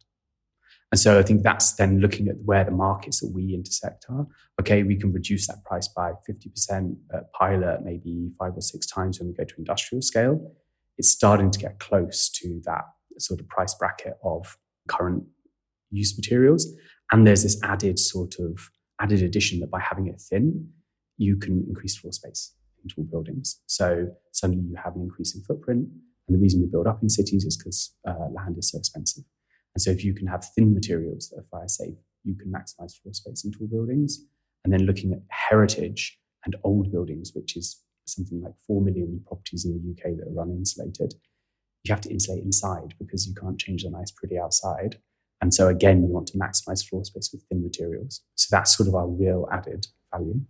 And 0.93 1.01
so 1.01 1.19
I 1.19 1.23
think 1.23 1.43
that's 1.43 1.75
then 1.75 1.99
looking 1.99 2.29
at 2.29 2.37
where 2.45 2.65
the 2.65 2.71
markets 2.71 3.21
that 3.21 3.33
we 3.35 3.53
intersect 3.53 4.07
are. 4.09 4.27
Okay, 4.61 4.85
we 4.85 4.97
can 4.97 5.13
reduce 5.13 5.49
that 5.49 5.65
price 5.65 5.89
by 5.89 6.13
50% 6.29 6.97
at 7.13 7.33
pilot, 7.33 7.81
maybe 7.83 8.31
five 8.39 8.57
or 8.57 8.61
six 8.61 8.87
times 8.87 9.19
when 9.19 9.29
we 9.29 9.35
go 9.35 9.45
to 9.45 9.55
industrial 9.59 10.03
scale. 10.03 10.53
It's 10.97 11.11
starting 11.11 11.51
to 11.51 11.59
get 11.59 11.81
close 11.81 12.29
to 12.37 12.61
that 12.65 12.85
sort 13.19 13.41
of 13.41 13.49
price 13.49 13.75
bracket 13.75 14.15
of 14.23 14.57
current 14.87 15.25
use 15.91 16.17
materials. 16.17 16.73
And 17.11 17.27
there's 17.27 17.43
this 17.43 17.61
added 17.65 17.99
sort 17.99 18.37
of 18.39 18.71
added 19.01 19.23
addition 19.23 19.59
that 19.61 19.71
by 19.71 19.81
having 19.81 20.07
it 20.07 20.21
thin, 20.21 20.71
you 21.17 21.37
can 21.37 21.65
increase 21.67 21.97
floor 21.97 22.13
space 22.13 22.53
tall 22.89 23.05
buildings. 23.05 23.61
So 23.67 24.09
suddenly 24.33 24.65
you 24.69 24.77
have 24.83 24.97
an 24.97 25.03
increase 25.03 25.35
in 25.35 25.43
footprint. 25.43 25.89
And 26.27 26.37
the 26.37 26.41
reason 26.41 26.61
we 26.61 26.67
build 26.67 26.87
up 26.87 27.03
in 27.03 27.09
cities 27.09 27.45
is 27.45 27.57
because 27.57 27.95
uh, 28.07 28.29
land 28.33 28.57
is 28.59 28.71
so 28.71 28.79
expensive. 28.79 29.25
And 29.75 29.83
so 29.83 29.91
if 29.91 30.05
you 30.05 30.15
can 30.15 30.27
have 30.27 30.45
thin 30.55 30.73
materials 30.73 31.29
that 31.29 31.41
are 31.41 31.43
fire 31.43 31.69
safe, 31.69 31.95
you 32.25 32.35
can 32.35 32.51
maximize 32.51 33.01
floor 33.01 33.13
space 33.13 33.45
in 33.45 33.53
tall 33.53 33.67
buildings. 33.67 34.25
And 34.65 34.73
then 34.73 34.87
looking 34.87 35.13
at 35.13 35.21
heritage 35.29 36.19
and 36.45 36.57
old 36.65 36.91
buildings, 36.91 37.33
which 37.35 37.57
is 37.57 37.83
something 38.07 38.41
like 38.43 38.55
4 38.67 38.81
million 38.81 39.23
properties 39.27 39.65
in 39.65 39.73
the 39.73 39.91
UK 39.91 40.17
that 40.17 40.29
are 40.29 40.47
uninsulated, 40.47 41.13
you 41.85 41.93
have 41.93 42.01
to 42.03 42.11
insulate 42.11 42.45
inside 42.45 42.95
because 42.99 43.27
you 43.27 43.35
can't 43.35 43.59
change 43.59 43.83
the 43.83 43.91
nice, 43.91 44.11
pretty 44.11 44.39
outside. 44.39 44.99
And 45.43 45.53
so 45.53 45.69
again, 45.69 46.03
you 46.03 46.09
want 46.09 46.29
to 46.29 46.39
maximize 46.39 46.87
floor 46.87 47.05
space 47.05 47.31
with 47.33 47.43
thin 47.49 47.63
materials. 47.63 48.23
So 48.37 48.49
that's 48.51 48.75
sort 48.75 48.89
of 48.89 48.95
our 48.95 49.07
real 49.07 49.47
added 49.53 49.87
value 50.11 50.41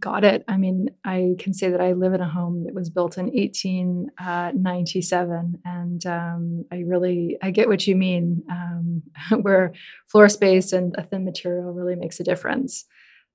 got 0.00 0.24
it. 0.24 0.42
I 0.48 0.56
mean, 0.56 0.90
I 1.04 1.36
can 1.38 1.54
say 1.54 1.70
that 1.70 1.80
I 1.80 1.92
live 1.92 2.14
in 2.14 2.20
a 2.20 2.28
home 2.28 2.64
that 2.64 2.74
was 2.74 2.90
built 2.90 3.18
in 3.18 3.26
1897, 3.26 5.38
uh, 5.38 5.68
and 5.68 6.04
um, 6.06 6.64
I 6.72 6.82
really 6.86 7.36
I 7.42 7.50
get 7.50 7.68
what 7.68 7.86
you 7.86 7.94
mean, 7.94 8.42
um, 8.50 9.02
where 9.42 9.72
floor 10.06 10.28
space 10.28 10.72
and 10.72 10.94
a 10.96 11.04
thin 11.04 11.24
material 11.24 11.72
really 11.72 11.96
makes 11.96 12.20
a 12.20 12.24
difference. 12.24 12.86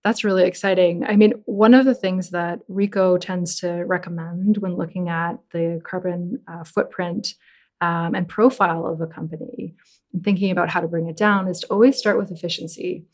That's 0.03 0.23
really 0.23 0.43
exciting. 0.43 1.03
I 1.05 1.15
mean, 1.15 1.33
one 1.45 1.73
of 1.73 1.85
the 1.85 1.95
things 1.95 2.29
that 2.31 2.59
Re:Co 2.67 3.17
tends 3.17 3.59
to 3.61 3.83
recommend 3.85 4.57
when 4.57 4.75
looking 4.75 5.09
at 5.09 5.39
the 5.51 5.81
carbon 5.83 6.41
uh, 6.47 6.63
footprint 6.63 7.33
um, 7.81 8.15
and 8.15 8.27
profile 8.27 8.85
of 8.85 9.01
a 9.01 9.07
company 9.07 9.75
and 10.13 10.23
thinking 10.23 10.51
about 10.51 10.69
how 10.69 10.79
to 10.79 10.87
bring 10.87 11.07
it 11.07 11.17
down 11.17 11.47
is 11.47 11.61
to 11.61 11.67
always 11.67 11.97
start 11.97 12.17
with 12.17 12.31
efficiency. 12.31 13.05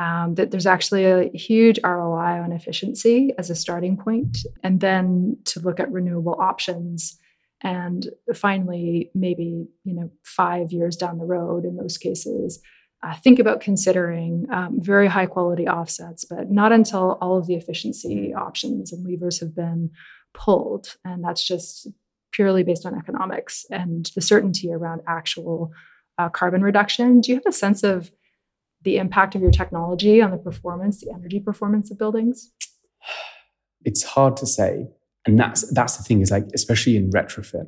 Um, 0.00 0.34
that 0.34 0.50
there's 0.50 0.66
actually 0.66 1.04
a 1.04 1.30
huge 1.36 1.78
ROI 1.84 2.42
on 2.42 2.50
efficiency 2.50 3.32
as 3.38 3.48
a 3.48 3.54
starting 3.54 3.96
point, 3.96 4.38
and 4.64 4.80
then 4.80 5.36
to 5.44 5.60
look 5.60 5.78
at 5.78 5.92
renewable 5.92 6.36
options. 6.40 7.16
And 7.60 8.08
finally, 8.34 9.12
maybe 9.14 9.68
you 9.84 9.94
know, 9.94 10.10
five 10.24 10.72
years 10.72 10.96
down 10.96 11.18
the 11.18 11.24
road, 11.24 11.64
in 11.64 11.76
most 11.76 11.98
cases, 11.98 12.60
uh, 13.04 13.14
think 13.16 13.38
about 13.38 13.60
considering 13.60 14.46
um, 14.50 14.78
very 14.80 15.06
high 15.06 15.26
quality 15.26 15.68
offsets, 15.68 16.24
but 16.24 16.50
not 16.50 16.72
until 16.72 17.18
all 17.20 17.36
of 17.36 17.46
the 17.46 17.54
efficiency 17.54 18.32
options 18.34 18.92
and 18.92 19.06
levers 19.06 19.40
have 19.40 19.54
been 19.54 19.90
pulled. 20.32 20.96
And 21.04 21.22
that's 21.22 21.46
just 21.46 21.88
purely 22.32 22.62
based 22.62 22.86
on 22.86 22.96
economics 22.96 23.66
and 23.70 24.10
the 24.14 24.22
certainty 24.22 24.72
around 24.72 25.02
actual 25.06 25.70
uh, 26.18 26.28
carbon 26.30 26.62
reduction. 26.62 27.20
Do 27.20 27.30
you 27.30 27.36
have 27.36 27.46
a 27.46 27.52
sense 27.52 27.82
of 27.82 28.10
the 28.84 28.96
impact 28.96 29.34
of 29.34 29.42
your 29.42 29.50
technology 29.50 30.22
on 30.22 30.30
the 30.30 30.36
performance, 30.36 31.00
the 31.00 31.12
energy 31.12 31.40
performance 31.40 31.90
of 31.90 31.98
buildings? 31.98 32.52
It's 33.84 34.02
hard 34.02 34.36
to 34.38 34.46
say. 34.46 34.86
And 35.26 35.38
that's 35.38 35.72
that's 35.72 35.96
the 35.96 36.02
thing 36.02 36.20
is 36.20 36.30
like, 36.30 36.46
especially 36.54 36.96
in 36.96 37.10
retrofit, 37.10 37.66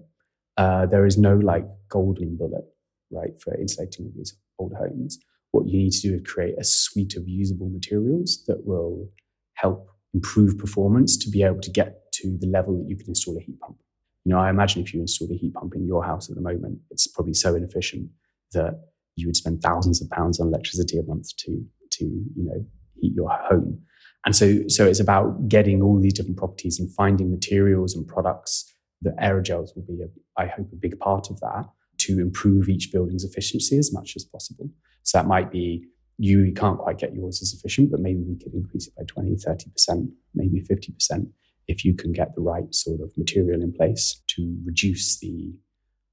uh, 0.57 0.87
there 0.87 1.07
is 1.07 1.17
no 1.19 1.37
like 1.37 1.67
golden 1.89 2.37
bullet, 2.37 2.65
right, 3.11 3.41
for 3.41 3.55
insulating 3.55 4.13
these 4.17 4.37
old 4.59 4.75
homes. 4.75 5.19
What 5.53 5.67
you 5.67 5.79
need 5.79 5.93
to 5.93 6.09
do 6.09 6.15
is 6.17 6.23
create 6.25 6.55
a 6.59 6.65
suite 6.65 7.17
of 7.17 7.27
usable 7.27 7.71
materials 7.71 8.45
that 8.47 8.67
will 8.67 9.09
help 9.55 9.89
improve 10.13 10.59
performance 10.59 11.17
to 11.19 11.31
be 11.31 11.43
able 11.43 11.61
to 11.61 11.71
get 11.71 12.13
to 12.13 12.37
the 12.39 12.47
level 12.47 12.79
that 12.79 12.89
you 12.89 12.97
can 12.97 13.09
install 13.09 13.37
a 13.37 13.41
heat 13.41 13.59
pump. 13.61 13.77
You 14.25 14.33
know, 14.33 14.39
I 14.39 14.51
imagine 14.51 14.83
if 14.83 14.93
you 14.93 15.01
install 15.01 15.29
a 15.31 15.37
heat 15.37 15.55
pump 15.55 15.75
in 15.75 15.87
your 15.87 16.05
house 16.05 16.29
at 16.29 16.35
the 16.35 16.43
moment, 16.43 16.81
it's 16.91 17.07
probably 17.07 17.35
so 17.35 17.55
inefficient 17.55 18.11
that 18.53 18.81
you 19.17 19.27
would 19.27 19.37
spend 19.37 19.63
thousands 19.63 20.01
of 20.01 20.09
pounds 20.11 20.41
on 20.41 20.49
electricity 20.49 20.99
a 20.99 21.03
month 21.03 21.37
to 21.39 21.65
to 21.93 22.05
you 22.05 22.45
know 22.45 22.65
heat 23.01 23.15
your 23.15 23.31
home. 23.31 23.81
And 24.25 24.35
so 24.35 24.67
so 24.69 24.87
it's 24.87 25.01
about 25.01 25.49
getting 25.49 25.83
all 25.83 26.01
these 26.01 26.15
different 26.15 26.37
properties 26.37 26.79
and 26.79 26.93
finding 26.93 27.31
materials 27.31 27.95
and 27.95 28.07
products 28.07 28.73
that 29.03 29.17
aerogels 29.19 29.71
will 29.77 29.85
be, 29.87 30.03
a, 30.03 30.41
I 30.41 30.47
hope, 30.47 30.69
a 30.73 30.77
big 30.77 30.99
part 30.99 31.31
of 31.31 31.39
that 31.41 31.67
to 31.99 32.21
improve 32.21 32.69
each 32.69 32.91
building's 32.93 33.25
efficiency 33.25 33.79
as 33.79 33.93
much 33.93 34.15
as 34.17 34.25
possible. 34.25 34.71
So 35.03 35.19
that 35.19 35.27
might 35.27 35.51
be 35.51 35.85
you 36.19 36.53
can't 36.55 36.79
quite 36.79 36.99
get 36.99 37.15
yours 37.15 37.43
as 37.43 37.53
efficient, 37.53 37.91
but 37.91 38.01
maybe 38.01 38.23
we 38.23 38.37
could 38.37 38.55
increase 38.55 38.87
it 38.87 38.95
by 38.97 39.05
20, 39.07 39.37
30%, 39.37 40.09
maybe 40.35 40.63
50% 40.63 41.29
if 41.69 41.85
you 41.85 41.95
can 41.95 42.13
get 42.13 42.35
the 42.35 42.41
right 42.41 42.73
sort 42.75 43.01
of 43.01 43.13
material 43.17 43.63
in 43.63 43.73
place 43.73 44.23
to 44.29 44.57
reduce 44.65 45.19
the 45.19 45.53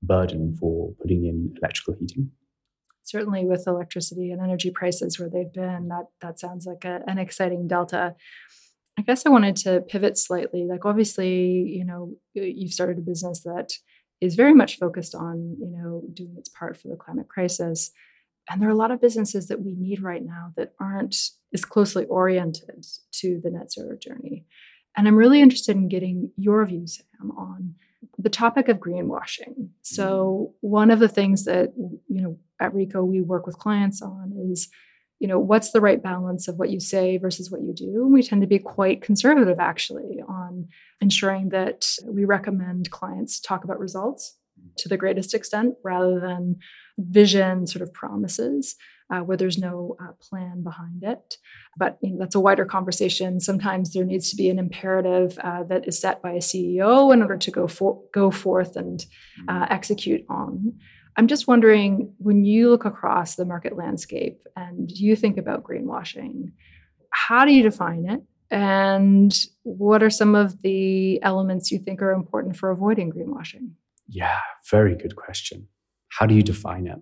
burden 0.01 0.55
for 0.59 0.93
putting 1.01 1.25
in 1.25 1.53
electrical 1.61 1.95
heating. 1.99 2.31
Certainly, 3.03 3.45
with 3.45 3.67
electricity 3.67 4.31
and 4.31 4.41
energy 4.41 4.71
prices 4.71 5.19
where 5.19 5.29
they've 5.29 5.51
been, 5.51 5.89
that 5.89 6.05
that 6.21 6.39
sounds 6.39 6.65
like 6.65 6.85
a, 6.85 7.01
an 7.07 7.17
exciting 7.17 7.67
delta. 7.67 8.15
I 8.97 9.01
guess 9.01 9.25
I 9.25 9.29
wanted 9.29 9.55
to 9.57 9.81
pivot 9.81 10.17
slightly. 10.17 10.65
Like, 10.65 10.85
obviously, 10.85 11.31
you 11.31 11.83
know, 11.83 12.13
you've 12.33 12.73
started 12.73 12.99
a 12.99 13.01
business 13.01 13.41
that 13.41 13.73
is 14.21 14.35
very 14.35 14.53
much 14.53 14.77
focused 14.77 15.15
on, 15.15 15.57
you 15.59 15.67
know, 15.67 16.03
doing 16.13 16.35
its 16.37 16.49
part 16.49 16.77
for 16.77 16.87
the 16.87 16.95
climate 16.95 17.27
crisis. 17.27 17.91
And 18.49 18.61
there 18.61 18.69
are 18.69 18.73
a 18.73 18.77
lot 18.77 18.91
of 18.91 19.01
businesses 19.01 19.47
that 19.47 19.61
we 19.61 19.73
need 19.73 20.01
right 20.01 20.23
now 20.23 20.53
that 20.57 20.73
aren't 20.79 21.15
as 21.53 21.65
closely 21.65 22.05
oriented 22.05 22.85
to 23.13 23.39
the 23.43 23.49
net 23.49 23.71
zero 23.71 23.97
journey. 23.97 24.45
And 24.95 25.07
I'm 25.07 25.15
really 25.15 25.41
interested 25.41 25.75
in 25.75 25.87
getting 25.87 26.31
your 26.37 26.65
views, 26.65 27.01
Sam, 27.17 27.31
on 27.31 27.75
the 28.17 28.29
topic 28.29 28.67
of 28.69 28.77
greenwashing. 28.77 29.69
So, 29.81 30.53
mm-hmm. 30.61 30.67
one 30.67 30.91
of 30.91 30.99
the 30.99 31.07
things 31.07 31.45
that, 31.45 31.73
you 31.77 32.21
know, 32.21 32.37
at 32.63 32.73
Re:Co 32.73 33.03
we 33.03 33.21
work 33.21 33.45
with 33.45 33.57
clients 33.57 34.01
on 34.01 34.33
is 34.51 34.69
you 35.19 35.27
know 35.27 35.39
what's 35.39 35.71
the 35.71 35.81
right 35.81 36.01
balance 36.01 36.47
of 36.47 36.57
what 36.57 36.69
you 36.69 36.79
say 36.79 37.17
versus 37.17 37.51
what 37.51 37.61
you 37.61 37.73
do? 37.73 38.07
We 38.07 38.23
tend 38.23 38.41
to 38.41 38.47
be 38.47 38.59
quite 38.59 39.01
conservative 39.01 39.59
actually 39.59 40.21
on 40.27 40.67
ensuring 41.01 41.49
that 41.49 41.85
we 42.07 42.25
recommend 42.25 42.91
clients 42.91 43.39
talk 43.39 43.63
about 43.63 43.79
results 43.79 44.37
to 44.77 44.89
the 44.89 44.97
greatest 44.97 45.33
extent 45.33 45.75
rather 45.83 46.19
than 46.19 46.57
vision 46.97 47.67
sort 47.67 47.81
of 47.81 47.93
promises 47.93 48.75
uh, 49.11 49.19
where 49.19 49.37
there's 49.37 49.57
no 49.57 49.95
uh, 50.01 50.11
plan 50.21 50.63
behind 50.63 51.03
it. 51.03 51.37
But 51.77 51.97
you 52.01 52.11
know, 52.11 52.17
that's 52.19 52.35
a 52.35 52.39
wider 52.39 52.65
conversation. 52.65 53.39
Sometimes 53.39 53.93
there 53.93 54.05
needs 54.05 54.29
to 54.29 54.35
be 54.35 54.49
an 54.49 54.59
imperative 54.59 55.37
uh, 55.39 55.63
that 55.63 55.87
is 55.87 55.99
set 55.99 56.21
by 56.21 56.31
a 56.31 56.39
ceo 56.39 57.13
in 57.13 57.21
order 57.21 57.37
to 57.37 57.51
go 57.51 57.67
for, 57.67 58.01
go 58.13 58.31
forth 58.31 58.75
and 58.75 59.05
uh, 59.47 59.67
execute 59.69 60.25
on 60.29 60.73
I'm 61.15 61.27
just 61.27 61.47
wondering 61.47 62.13
when 62.17 62.45
you 62.45 62.69
look 62.69 62.85
across 62.85 63.35
the 63.35 63.45
market 63.45 63.77
landscape 63.77 64.41
and 64.55 64.89
you 64.91 65.15
think 65.15 65.37
about 65.37 65.63
greenwashing, 65.63 66.51
how 67.11 67.45
do 67.45 67.51
you 67.51 67.63
define 67.63 68.09
it? 68.09 68.21
And 68.49 69.35
what 69.63 70.03
are 70.03 70.09
some 70.09 70.35
of 70.35 70.61
the 70.61 71.21
elements 71.23 71.71
you 71.71 71.79
think 71.79 72.01
are 72.01 72.11
important 72.11 72.57
for 72.57 72.71
avoiding 72.71 73.11
greenwashing? 73.11 73.71
Yeah, 74.07 74.39
very 74.69 74.95
good 74.95 75.15
question. 75.15 75.67
How 76.09 76.25
do 76.25 76.35
you 76.35 76.43
define 76.43 76.87
it? 76.87 76.99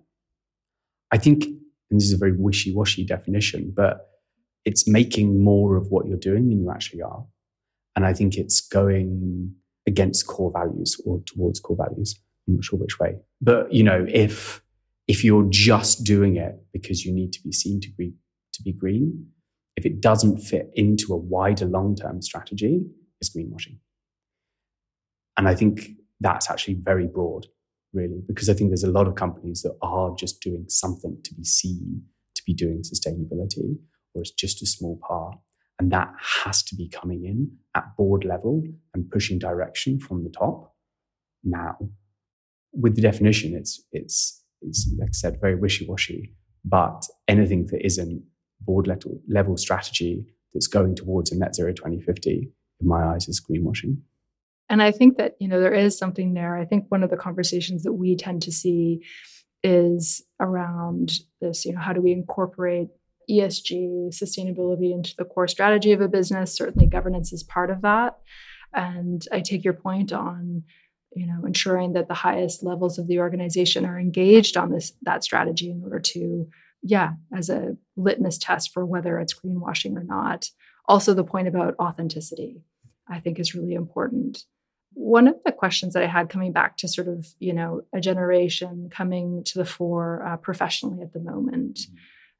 I 1.10 1.18
think, 1.18 1.44
and 1.44 2.00
this 2.00 2.04
is 2.04 2.12
a 2.12 2.18
very 2.18 2.32
wishy 2.32 2.74
washy 2.74 3.04
definition, 3.04 3.72
but 3.74 4.08
it's 4.64 4.88
making 4.88 5.42
more 5.42 5.76
of 5.76 5.88
what 5.90 6.06
you're 6.06 6.16
doing 6.16 6.48
than 6.48 6.62
you 6.62 6.70
actually 6.70 7.02
are. 7.02 7.26
And 7.96 8.06
I 8.06 8.14
think 8.14 8.36
it's 8.36 8.60
going 8.60 9.54
against 9.86 10.26
core 10.26 10.50
values 10.50 10.98
or 11.04 11.20
towards 11.26 11.60
core 11.60 11.76
values. 11.76 12.18
I'm 12.46 12.54
not 12.54 12.64
sure 12.64 12.78
which 12.78 12.98
way. 12.98 13.16
But 13.40 13.72
you 13.72 13.82
know, 13.82 14.06
if 14.08 14.62
if 15.08 15.24
you're 15.24 15.48
just 15.50 16.04
doing 16.04 16.36
it 16.36 16.54
because 16.72 17.04
you 17.04 17.12
need 17.12 17.32
to 17.32 17.42
be 17.42 17.52
seen 17.52 17.80
to 17.80 17.88
be 17.96 18.14
to 18.54 18.62
be 18.62 18.72
green, 18.72 19.26
if 19.76 19.86
it 19.86 20.00
doesn't 20.00 20.38
fit 20.38 20.70
into 20.74 21.12
a 21.12 21.16
wider 21.16 21.66
long-term 21.66 22.22
strategy, 22.22 22.82
it's 23.20 23.34
greenwashing. 23.34 23.78
And 25.36 25.48
I 25.48 25.54
think 25.54 25.88
that's 26.20 26.50
actually 26.50 26.74
very 26.74 27.06
broad, 27.06 27.46
really, 27.94 28.22
because 28.26 28.50
I 28.50 28.54
think 28.54 28.70
there's 28.70 28.84
a 28.84 28.90
lot 28.90 29.08
of 29.08 29.14
companies 29.14 29.62
that 29.62 29.76
are 29.80 30.14
just 30.14 30.40
doing 30.42 30.66
something 30.68 31.16
to 31.24 31.34
be 31.34 31.44
seen 31.44 32.02
to 32.34 32.42
be 32.46 32.54
doing 32.54 32.82
sustainability, 32.82 33.76
or 34.14 34.22
it's 34.22 34.30
just 34.30 34.62
a 34.62 34.66
small 34.66 34.98
part. 35.06 35.38
And 35.78 35.90
that 35.90 36.12
has 36.44 36.62
to 36.64 36.76
be 36.76 36.88
coming 36.88 37.24
in 37.24 37.50
at 37.74 37.96
board 37.96 38.24
level 38.24 38.62
and 38.94 39.10
pushing 39.10 39.38
direction 39.38 39.98
from 39.98 40.24
the 40.24 40.30
top 40.30 40.74
now 41.42 41.76
with 42.72 42.96
the 42.96 43.02
definition, 43.02 43.54
it's 43.54 43.82
it's 43.92 44.42
it's 44.60 44.90
like 44.98 45.10
I 45.10 45.12
said, 45.12 45.40
very 45.40 45.54
wishy 45.54 45.86
washy. 45.86 46.34
But 46.64 47.04
anything 47.28 47.66
that 47.66 47.84
isn't 47.84 48.22
board 48.60 48.86
level 48.86 49.20
level 49.28 49.56
strategy 49.56 50.26
that's 50.54 50.66
going 50.66 50.94
towards 50.94 51.32
a 51.32 51.38
net 51.38 51.54
zero 51.54 51.72
2050, 51.72 52.50
in 52.80 52.86
my 52.86 53.02
eyes, 53.04 53.28
is 53.28 53.40
greenwashing. 53.40 53.98
And 54.68 54.82
I 54.82 54.90
think 54.90 55.18
that 55.18 55.36
you 55.38 55.48
know 55.48 55.60
there 55.60 55.74
is 55.74 55.98
something 55.98 56.34
there. 56.34 56.56
I 56.56 56.64
think 56.64 56.86
one 56.88 57.02
of 57.02 57.10
the 57.10 57.16
conversations 57.16 57.82
that 57.82 57.92
we 57.92 58.16
tend 58.16 58.42
to 58.42 58.52
see 58.52 59.02
is 59.62 60.22
around 60.40 61.12
this. 61.40 61.64
You 61.64 61.74
know, 61.74 61.80
how 61.80 61.92
do 61.92 62.00
we 62.00 62.12
incorporate 62.12 62.88
ESG 63.30 64.08
sustainability 64.10 64.92
into 64.92 65.14
the 65.16 65.24
core 65.24 65.48
strategy 65.48 65.92
of 65.92 66.00
a 66.00 66.08
business? 66.08 66.54
Certainly, 66.54 66.86
governance 66.86 67.32
is 67.32 67.42
part 67.42 67.70
of 67.70 67.82
that. 67.82 68.18
And 68.74 69.22
I 69.30 69.40
take 69.40 69.64
your 69.64 69.74
point 69.74 70.12
on 70.12 70.62
you 71.14 71.26
know 71.26 71.44
ensuring 71.46 71.92
that 71.92 72.08
the 72.08 72.14
highest 72.14 72.62
levels 72.62 72.98
of 72.98 73.06
the 73.06 73.18
organization 73.18 73.84
are 73.84 73.98
engaged 73.98 74.56
on 74.56 74.70
this 74.70 74.92
that 75.02 75.24
strategy 75.24 75.70
in 75.70 75.82
order 75.82 76.00
to 76.00 76.48
yeah 76.82 77.12
as 77.36 77.50
a 77.50 77.76
litmus 77.96 78.38
test 78.38 78.72
for 78.72 78.84
whether 78.84 79.18
it's 79.18 79.34
greenwashing 79.34 79.96
or 79.96 80.04
not. 80.04 80.48
Also 80.88 81.14
the 81.14 81.24
point 81.24 81.48
about 81.48 81.74
authenticity 81.78 82.62
i 83.08 83.20
think 83.20 83.38
is 83.38 83.54
really 83.54 83.74
important. 83.74 84.44
One 84.94 85.26
of 85.26 85.42
the 85.44 85.52
questions 85.52 85.94
that 85.94 86.02
i 86.02 86.06
had 86.06 86.28
coming 86.28 86.52
back 86.52 86.76
to 86.78 86.88
sort 86.88 87.08
of 87.08 87.26
you 87.38 87.52
know 87.52 87.82
a 87.92 88.00
generation 88.00 88.88
coming 88.90 89.42
to 89.44 89.58
the 89.58 89.64
fore 89.64 90.24
uh, 90.26 90.36
professionally 90.36 91.02
at 91.02 91.12
the 91.12 91.20
moment 91.20 91.78
mm-hmm. 91.78 91.96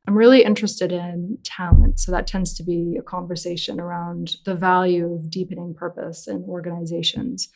i'm 0.08 0.16
really 0.16 0.44
interested 0.44 0.92
in 0.92 1.38
talent. 1.44 2.00
So 2.00 2.12
that 2.12 2.26
tends 2.26 2.54
to 2.54 2.62
be 2.62 2.96
a 2.98 3.02
conversation 3.02 3.80
around 3.80 4.36
the 4.44 4.54
value 4.54 5.12
of 5.14 5.30
deepening 5.30 5.74
purpose 5.74 6.26
in 6.26 6.44
organizations 6.48 7.48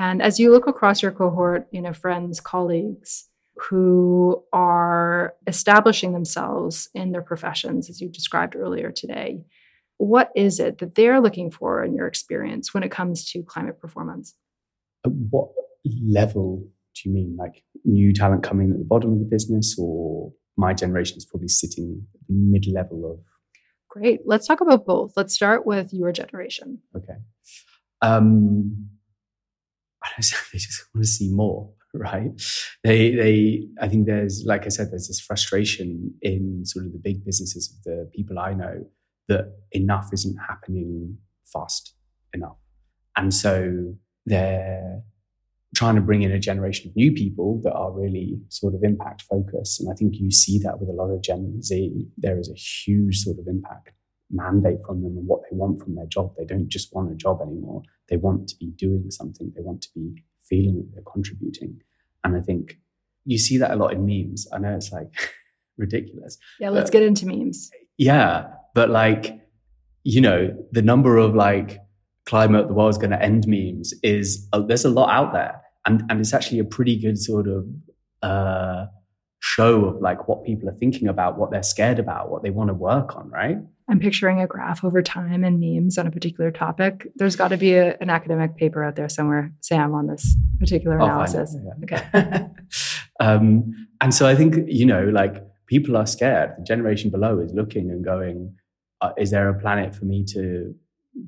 and 0.00 0.22
as 0.22 0.40
you 0.40 0.50
look 0.50 0.66
across 0.66 1.02
your 1.02 1.12
cohort, 1.12 1.66
you 1.72 1.82
know, 1.82 1.92
friends, 1.92 2.40
colleagues 2.40 3.28
who 3.68 4.42
are 4.50 5.34
establishing 5.46 6.14
themselves 6.14 6.88
in 6.94 7.12
their 7.12 7.20
professions, 7.20 7.90
as 7.90 8.00
you 8.00 8.08
described 8.08 8.56
earlier 8.56 8.90
today, 8.90 9.42
what 9.98 10.30
is 10.34 10.58
it 10.58 10.78
that 10.78 10.94
they're 10.94 11.20
looking 11.20 11.50
for 11.50 11.84
in 11.84 11.94
your 11.94 12.06
experience 12.06 12.72
when 12.72 12.82
it 12.82 12.90
comes 12.90 13.30
to 13.32 13.42
climate 13.42 13.78
performance? 13.78 14.34
At 15.04 15.12
what 15.12 15.50
level 16.02 16.66
do 16.94 17.02
you 17.04 17.14
mean? 17.14 17.36
Like 17.36 17.62
new 17.84 18.14
talent 18.14 18.42
coming 18.42 18.70
at 18.70 18.78
the 18.78 18.86
bottom 18.86 19.12
of 19.12 19.18
the 19.18 19.26
business, 19.26 19.76
or 19.78 20.32
my 20.56 20.72
generation 20.72 21.18
is 21.18 21.26
probably 21.26 21.48
sitting 21.48 22.06
mid 22.26 22.66
level 22.72 23.04
of 23.12 23.22
Great. 23.90 24.20
Let's 24.24 24.46
talk 24.46 24.62
about 24.62 24.86
both. 24.86 25.12
Let's 25.14 25.34
start 25.34 25.66
with 25.66 25.92
your 25.92 26.10
generation. 26.12 26.78
Okay. 26.96 27.18
Um, 28.00 28.89
they 30.16 30.58
just 30.58 30.84
want 30.94 31.04
to 31.04 31.10
see 31.10 31.30
more, 31.30 31.70
right? 31.94 32.30
They, 32.84 33.14
they, 33.14 33.62
I 33.80 33.88
think 33.88 34.06
there's, 34.06 34.44
like 34.46 34.66
I 34.66 34.68
said, 34.68 34.90
there's 34.90 35.08
this 35.08 35.20
frustration 35.20 36.14
in 36.22 36.64
sort 36.64 36.86
of 36.86 36.92
the 36.92 36.98
big 36.98 37.24
businesses 37.24 37.72
of 37.72 37.82
the 37.84 38.10
people 38.14 38.38
I 38.38 38.54
know 38.54 38.86
that 39.28 39.52
enough 39.72 40.10
isn't 40.12 40.36
happening 40.48 41.18
fast 41.44 41.94
enough. 42.34 42.56
And 43.16 43.32
so 43.32 43.94
they're 44.26 45.02
trying 45.74 45.94
to 45.94 46.00
bring 46.00 46.22
in 46.22 46.32
a 46.32 46.38
generation 46.38 46.88
of 46.90 46.96
new 46.96 47.12
people 47.12 47.60
that 47.62 47.72
are 47.72 47.92
really 47.92 48.40
sort 48.48 48.74
of 48.74 48.82
impact 48.82 49.22
focused. 49.22 49.80
And 49.80 49.90
I 49.90 49.94
think 49.94 50.16
you 50.16 50.30
see 50.30 50.58
that 50.60 50.80
with 50.80 50.88
a 50.88 50.92
lot 50.92 51.10
of 51.10 51.22
Gen 51.22 51.62
Z. 51.62 52.08
There 52.18 52.38
is 52.38 52.50
a 52.50 52.54
huge 52.54 53.20
sort 53.20 53.38
of 53.38 53.46
impact 53.46 53.90
mandate 54.30 54.78
from 54.86 55.02
them 55.02 55.16
and 55.16 55.26
what 55.26 55.40
they 55.42 55.56
want 55.56 55.80
from 55.80 55.94
their 55.94 56.06
job. 56.06 56.32
They 56.36 56.44
don't 56.44 56.68
just 56.68 56.94
want 56.94 57.12
a 57.12 57.14
job 57.14 57.40
anymore. 57.42 57.82
They 58.10 58.16
want 58.16 58.48
to 58.48 58.56
be 58.56 58.66
doing 58.76 59.10
something. 59.10 59.52
They 59.54 59.62
want 59.62 59.82
to 59.82 59.88
be 59.94 60.24
feeling 60.48 60.78
that 60.78 60.94
they're 60.94 61.12
contributing. 61.12 61.80
And 62.24 62.36
I 62.36 62.40
think 62.40 62.78
you 63.24 63.38
see 63.38 63.56
that 63.58 63.70
a 63.70 63.76
lot 63.76 63.92
in 63.92 64.04
memes. 64.04 64.46
I 64.52 64.58
know 64.58 64.74
it's 64.74 64.92
like 64.92 65.12
ridiculous. 65.78 66.36
Yeah, 66.58 66.70
let's 66.70 66.90
get 66.90 67.02
into 67.02 67.26
memes. 67.26 67.70
Yeah. 67.96 68.48
But 68.74 68.90
like, 68.90 69.38
you 70.04 70.20
know, 70.20 70.56
the 70.72 70.82
number 70.82 71.16
of 71.16 71.34
like 71.34 71.78
climate, 72.26 72.68
the 72.68 72.74
world's 72.74 72.98
going 72.98 73.10
to 73.10 73.22
end 73.22 73.46
memes 73.46 73.94
is 74.02 74.48
uh, 74.52 74.60
there's 74.60 74.84
a 74.84 74.90
lot 74.90 75.10
out 75.10 75.32
there. 75.32 75.60
And, 75.86 76.02
and 76.10 76.20
it's 76.20 76.34
actually 76.34 76.58
a 76.58 76.64
pretty 76.64 76.96
good 76.96 77.18
sort 77.18 77.48
of 77.48 77.66
uh, 78.22 78.86
show 79.40 79.86
of 79.86 80.00
like 80.00 80.28
what 80.28 80.44
people 80.44 80.68
are 80.68 80.74
thinking 80.74 81.08
about, 81.08 81.38
what 81.38 81.50
they're 81.50 81.62
scared 81.62 81.98
about, 81.98 82.30
what 82.30 82.42
they 82.42 82.50
want 82.50 82.68
to 82.68 82.74
work 82.74 83.16
on, 83.16 83.30
right? 83.30 83.56
I'm 83.90 83.98
picturing 83.98 84.40
a 84.40 84.46
graph 84.46 84.84
over 84.84 85.02
time 85.02 85.42
and 85.42 85.58
memes 85.58 85.98
on 85.98 86.06
a 86.06 86.12
particular 86.12 86.52
topic. 86.52 87.08
There's 87.16 87.34
got 87.34 87.48
to 87.48 87.56
be 87.56 87.74
a, 87.74 87.96
an 88.00 88.08
academic 88.08 88.56
paper 88.56 88.84
out 88.84 88.94
there 88.94 89.08
somewhere, 89.08 89.52
Sam, 89.60 89.94
on 89.94 90.06
this 90.06 90.36
particular 90.60 90.96
analysis. 90.96 91.56
Yeah. 91.60 91.96
Okay. 91.98 92.46
um, 93.20 93.88
and 94.00 94.14
so 94.14 94.28
I 94.28 94.36
think, 94.36 94.56
you 94.68 94.86
know, 94.86 95.06
like 95.06 95.44
people 95.66 95.96
are 95.96 96.06
scared. 96.06 96.54
The 96.58 96.62
generation 96.62 97.10
below 97.10 97.40
is 97.40 97.52
looking 97.52 97.90
and 97.90 98.04
going, 98.04 98.54
uh, 99.00 99.10
is 99.18 99.32
there 99.32 99.48
a 99.48 99.58
planet 99.58 99.96
for 99.96 100.04
me 100.04 100.24
to 100.34 100.72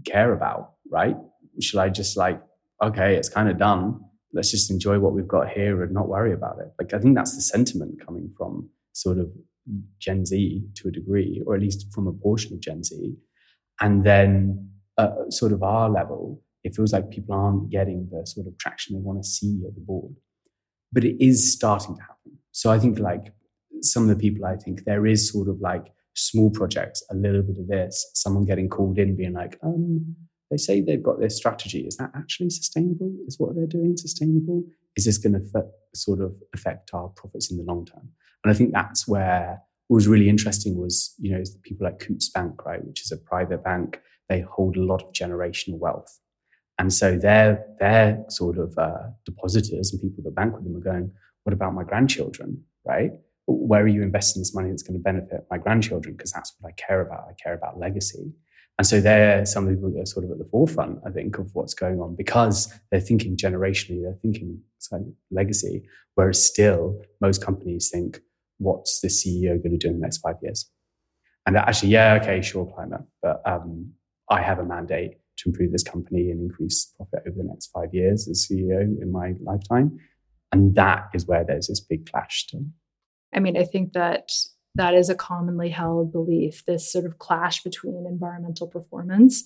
care 0.05 0.33
about, 0.33 0.75
right? 0.88 1.16
Should 1.61 1.81
I 1.81 1.88
just 1.88 2.16
like, 2.16 2.40
okay, 2.81 3.16
it's 3.16 3.29
kind 3.29 3.48
of 3.48 3.59
done. 3.59 4.01
Let's 4.33 4.53
just 4.53 4.70
enjoy 4.70 5.01
what 5.01 5.14
we've 5.14 5.27
got 5.27 5.48
here 5.48 5.83
and 5.83 5.92
not 5.92 6.09
worry 6.09 6.33
about 6.33 6.59
it. 6.61 6.72
Like, 6.79 6.94
I 6.94 6.98
think 7.01 7.16
that's 7.16 7.35
the 7.35 7.42
sentiment 7.42 8.05
coming 8.07 8.33
from 8.38 8.70
sort 8.92 9.18
of 9.18 9.33
Gen 9.98 10.25
Z 10.25 10.62
to 10.77 10.88
a 10.88 10.90
degree, 10.90 11.42
or 11.46 11.55
at 11.55 11.61
least 11.61 11.92
from 11.92 12.07
a 12.07 12.12
portion 12.12 12.53
of 12.55 12.61
Gen 12.61 12.83
Z. 12.83 13.14
And 13.81 14.05
then, 14.05 14.70
uh, 14.98 15.31
sort 15.31 15.53
of 15.53 15.62
our 15.62 15.90
level, 15.90 16.42
it 16.64 16.75
feels 16.75 16.92
like 16.92 17.11
people 17.11 17.35
aren't 17.35 17.70
getting 17.70 18.09
the 18.11 18.27
sort 18.27 18.46
of 18.46 18.57
traction 18.59 18.94
they 18.94 19.03
want 19.03 19.22
to 19.22 19.29
see 19.29 19.62
at 19.66 19.75
the 19.75 19.81
board. 19.81 20.14
But 20.92 21.05
it 21.05 21.25
is 21.25 21.53
starting 21.53 21.96
to 21.96 22.03
happen. 22.03 22.38
So 22.53 22.70
I 22.70 22.79
think, 22.79 22.98
like, 22.98 23.33
some 23.81 24.05
of 24.05 24.09
the 24.11 24.16
people, 24.16 24.44
I 24.44 24.57
think 24.57 24.85
there 24.85 25.07
is 25.07 25.31
sort 25.31 25.48
of 25.48 25.61
like 25.61 25.92
small 26.14 26.51
projects, 26.51 27.03
a 27.11 27.14
little 27.14 27.42
bit 27.42 27.59
of 27.59 27.66
this, 27.66 28.11
someone 28.14 28.44
getting 28.44 28.68
called 28.68 28.98
in 28.98 29.16
being 29.16 29.33
like, 29.33 29.59
um, 29.62 30.14
they 30.51 30.57
say 30.57 30.81
they've 30.81 31.03
got 31.03 31.18
this 31.18 31.37
strategy. 31.37 31.81
Is 31.81 31.96
that 31.96 32.11
actually 32.14 32.51
sustainable? 32.51 33.12
Is 33.27 33.38
what 33.38 33.57
they're 33.57 33.66
doing 33.66 33.96
sustainable? 33.96 34.64
Is 34.96 35.05
this 35.05 35.18
going 35.18 35.35
to 35.35 35.64
sort 35.94 36.20
of 36.20 36.37
affect 36.55 36.90
our 36.92 37.09
profits 37.09 37.50
in 37.50 37.57
the 37.57 37.64
long 37.64 37.85
term? 37.87 38.09
And 38.44 38.52
I 38.52 38.57
think 38.57 38.72
that's 38.72 39.07
where 39.07 39.62
what 39.88 39.96
was 39.96 40.09
really 40.09 40.28
interesting 40.28 40.78
was, 40.78 41.14
you 41.18 41.33
know, 41.33 41.42
people 41.62 41.85
like 41.85 41.98
Coutts 41.98 42.31
Bank, 42.31 42.64
right, 42.64 42.85
which 42.85 43.02
is 43.02 43.12
a 43.12 43.16
private 43.16 43.62
bank. 43.62 44.00
They 44.28 44.40
hold 44.40 44.76
a 44.76 44.83
lot 44.83 45.02
of 45.02 45.12
generational 45.12 45.78
wealth. 45.78 46.18
And 46.78 46.92
so 46.92 47.18
their, 47.18 47.64
their 47.78 48.24
sort 48.28 48.59
of 48.59 48.76
uh, 48.78 49.09
depositors 49.24 49.92
and 49.92 50.00
people 50.00 50.24
that 50.24 50.35
bank 50.35 50.55
with 50.55 50.64
them 50.64 50.76
are 50.76 50.81
going, 50.81 51.12
what 51.44 51.52
about 51.52 51.74
my 51.74 51.85
grandchildren, 51.85 52.62
right? 52.85 53.11
Where 53.46 53.83
are 53.83 53.88
you 53.88 54.02
investing 54.02 54.40
this 54.40 54.55
money 54.55 54.70
that's 54.70 54.83
going 54.83 54.98
to 54.98 55.02
benefit 55.02 55.46
my 55.50 55.59
grandchildren? 55.59 56.16
Because 56.16 56.33
that's 56.33 56.55
what 56.59 56.70
I 56.70 56.72
care 56.72 57.00
about. 57.00 57.24
I 57.28 57.35
care 57.42 57.55
about 57.55 57.78
legacy. 57.78 58.33
And 58.78 58.87
so 58.87 59.00
they're 59.00 59.44
some 59.44 59.68
people 59.68 59.90
that 59.92 60.00
are 60.00 60.06
sort 60.06 60.24
of 60.24 60.30
at 60.30 60.38
the 60.38 60.44
forefront, 60.44 61.00
I 61.06 61.11
think, 61.11 61.38
of 61.38 61.54
what's 61.54 61.74
going 61.74 62.00
on 62.00 62.16
because 62.16 62.72
they're 62.90 63.00
thinking 63.00 63.37
generationally, 63.37 64.02
they're 64.02 64.18
thinking 64.22 64.61
legacy, 65.30 65.85
whereas 66.14 66.44
still 66.44 67.00
most 67.20 67.44
companies 67.44 67.90
think, 67.90 68.20
what's 68.58 69.00
the 69.00 69.08
CEO 69.08 69.62
going 69.62 69.72
to 69.72 69.78
do 69.78 69.88
in 69.88 69.94
the 69.94 70.00
next 70.00 70.18
five 70.18 70.37
years? 70.42 70.70
And 71.46 71.56
actually, 71.56 71.90
yeah, 71.90 72.18
okay, 72.22 72.40
sure, 72.40 72.66
climate, 72.72 73.02
but 73.20 73.42
um, 73.44 73.92
I 74.30 74.40
have 74.40 74.58
a 74.58 74.64
mandate 74.64 75.18
to 75.38 75.48
improve 75.48 75.72
this 75.72 75.82
company 75.82 76.30
and 76.30 76.40
increase 76.40 76.92
profit 76.96 77.24
over 77.26 77.37
the 77.37 77.48
next 77.48 77.68
five 77.68 77.92
years 77.92 78.28
as 78.28 78.46
CEO 78.46 78.80
in 78.80 79.11
my 79.11 79.35
lifetime. 79.40 79.98
And 80.52 80.74
that 80.74 81.08
is 81.14 81.26
where 81.26 81.44
there's 81.44 81.68
this 81.68 81.80
big 81.80 82.11
clash 82.11 82.44
still. 82.46 82.64
I 83.35 83.40
mean, 83.40 83.56
I 83.56 83.64
think 83.64 83.94
that 83.94 84.30
that 84.74 84.94
is 84.94 85.08
a 85.08 85.14
commonly 85.14 85.70
held 85.70 86.12
belief 86.12 86.64
this 86.66 86.90
sort 86.90 87.04
of 87.04 87.18
clash 87.18 87.62
between 87.62 88.06
environmental 88.06 88.66
performance 88.66 89.44